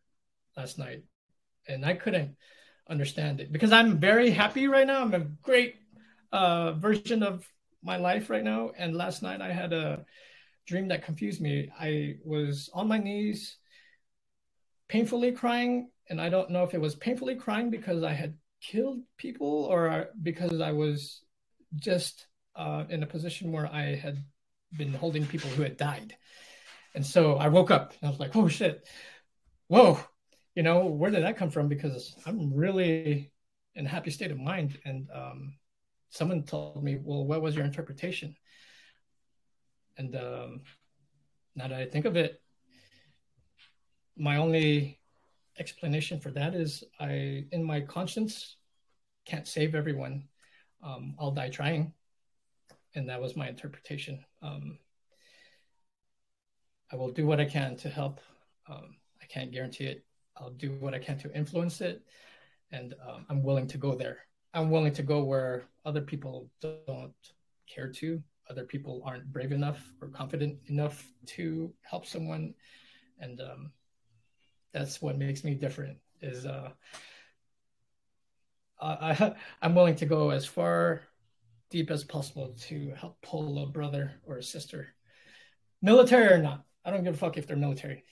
[0.55, 1.03] last night
[1.67, 2.35] and I couldn't
[2.89, 5.01] understand it because I'm very happy right now.
[5.01, 5.75] I'm a great
[6.31, 7.47] uh, version of
[7.81, 8.71] my life right now.
[8.77, 10.05] And last night I had a
[10.67, 11.69] dream that confused me.
[11.79, 13.57] I was on my knees,
[14.87, 15.89] painfully crying.
[16.09, 20.09] And I don't know if it was painfully crying because I had killed people or
[20.21, 21.21] because I was
[21.75, 24.23] just uh, in a position where I had
[24.77, 26.15] been holding people who had died.
[26.95, 28.87] And so I woke up and I was like, oh shit,
[29.67, 29.99] whoa,
[30.55, 31.67] you know, where did that come from?
[31.67, 33.31] Because I'm really
[33.75, 34.77] in a happy state of mind.
[34.85, 35.55] And um,
[36.09, 38.35] someone told me, well, what was your interpretation?
[39.97, 40.61] And um,
[41.55, 42.41] now that I think of it,
[44.15, 44.99] my only
[45.57, 48.57] explanation for that is I, in my conscience,
[49.25, 50.27] can't save everyone
[50.83, 51.93] um, I'll die trying.
[52.95, 54.23] And that was my interpretation.
[54.41, 54.77] Um,
[56.93, 58.21] I will do what I can to help.
[58.69, 60.05] Um, I can't guarantee it.
[60.37, 62.03] I'll do what I can to influence it.
[62.71, 64.19] And um, I'm willing to go there.
[64.53, 67.13] I'm willing to go where other people don't
[67.67, 68.21] care to.
[68.47, 72.53] Other people aren't brave enough or confident enough to help someone.
[73.19, 73.71] And um,
[74.71, 76.69] that's what makes me different is uh,
[78.79, 79.33] I,
[79.63, 81.01] I'm willing to go as far
[81.71, 84.89] deep as possible to help pull a brother or a sister,
[85.81, 86.65] military or not.
[86.85, 88.03] I don't give a fuck if they're military,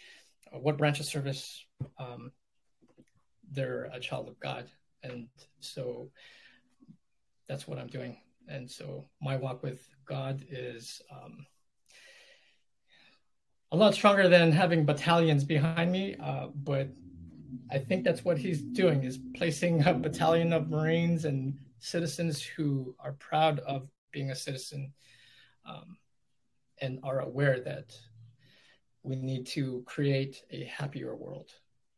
[0.52, 1.66] what branch of service.
[1.98, 2.32] Um,
[3.52, 4.70] they're a child of God,
[5.04, 5.28] and
[5.60, 6.10] so
[7.48, 8.18] that's what I'm doing.
[8.48, 11.46] And so my walk with God is um,
[13.72, 16.90] a lot stronger than having battalions behind me, uh, but
[17.72, 22.96] I think that's what he's doing is placing a battalion of Marines and citizens who
[23.00, 24.94] are proud of being a citizen
[25.66, 25.98] um,
[26.82, 27.96] and are aware that
[29.04, 31.50] we need to create a happier world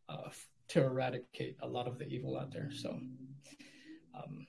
[0.09, 0.29] uh,
[0.69, 2.69] to eradicate a lot of the evil out there.
[2.71, 2.89] So,
[4.15, 4.47] um,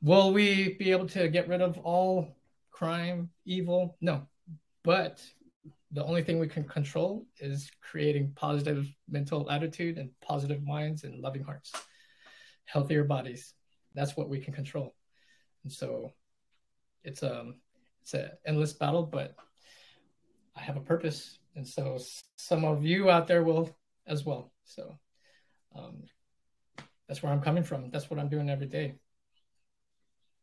[0.00, 2.36] will we be able to get rid of all
[2.70, 3.96] crime, evil?
[4.00, 4.26] No,
[4.82, 5.22] but
[5.92, 11.20] the only thing we can control is creating positive mental attitude and positive minds and
[11.20, 11.72] loving hearts,
[12.64, 13.54] healthier bodies.
[13.94, 14.94] That's what we can control.
[15.64, 16.12] And so
[17.04, 17.56] it's um
[18.00, 19.34] it's an endless battle, but
[20.56, 21.38] I have a purpose.
[21.54, 21.98] And so
[22.36, 23.74] some of you out there will
[24.06, 24.52] as well.
[24.64, 24.98] So
[25.76, 26.04] um,
[27.08, 27.90] that's where I'm coming from.
[27.90, 28.94] That's what I'm doing every day.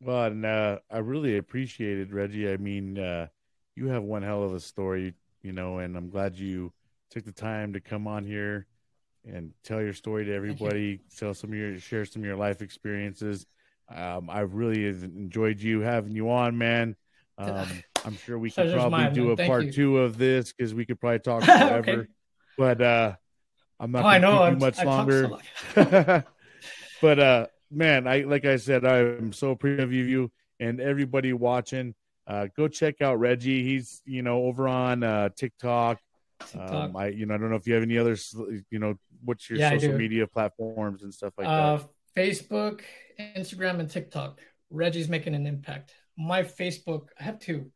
[0.02, 2.52] Well, and uh, I really appreciate it, Reggie.
[2.52, 3.28] I mean, uh,
[3.76, 6.74] you have one hell of a story you know, and I'm glad you
[7.10, 8.68] took the time to come on here
[9.26, 12.62] and tell your story to everybody, tell some of your share some of your life
[12.62, 13.46] experiences.
[13.94, 16.96] Um, I really enjoyed you having you on, man.
[17.38, 17.68] Um,
[18.06, 19.72] I'm sure we could probably mine, do a part you.
[19.72, 21.78] two of this because we could probably talk forever.
[21.78, 22.08] okay.
[22.58, 23.16] But uh,
[23.80, 25.30] I'm not oh, going to keep you much I longer.
[25.76, 26.24] So
[27.02, 31.96] but uh, man, I like I said, I'm so appreciative of you and everybody watching
[32.30, 33.64] uh, go check out Reggie.
[33.64, 36.00] He's you know over on uh, TikTok.
[36.40, 36.72] TikTok.
[36.72, 38.16] Um, I you know I don't know if you have any other
[38.70, 38.96] you know
[39.26, 41.90] what's your yeah, social media platforms and stuff like uh, that.
[42.16, 42.82] Facebook,
[43.20, 44.40] Instagram, and TikTok.
[44.70, 45.94] Reggie's making an impact.
[46.18, 47.72] My Facebook, I have two.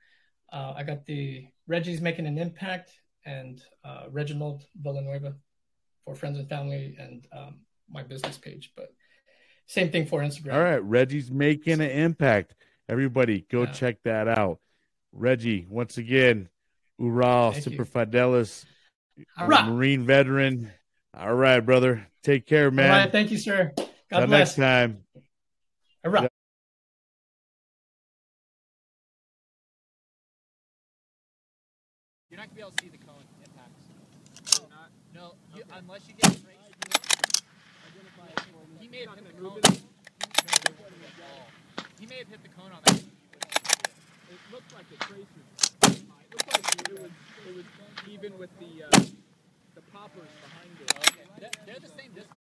[0.53, 2.91] Uh, I got the Reggie's making an impact
[3.25, 5.33] and uh, Reginald Villanueva
[6.05, 8.71] for friends and family and um, my business page.
[8.75, 8.93] But
[9.65, 10.53] same thing for Instagram.
[10.53, 12.53] All right, Reggie's making an impact.
[12.87, 13.71] Everybody, go yeah.
[13.71, 14.59] check that out.
[15.11, 16.49] Reggie, once again,
[16.99, 18.65] Oorah, Semper Fidelis,
[19.39, 20.71] Marine veteran.
[21.15, 22.07] All right, brother.
[22.23, 22.91] Take care, man.
[22.91, 23.71] All right, thank you, sir.
[24.09, 24.29] God bless.
[24.29, 25.02] next time.
[35.83, 37.43] Unless you get trace.
[38.79, 39.61] He may have hit the cone.
[41.99, 42.95] He may have hit the cone on that.
[42.95, 45.71] It looked like the trace was.
[45.91, 47.11] It looked like it was.
[47.47, 47.65] It was
[48.09, 49.03] even with the uh,
[49.75, 50.93] the poppers behind it.
[51.39, 52.42] They're, they're the same distance.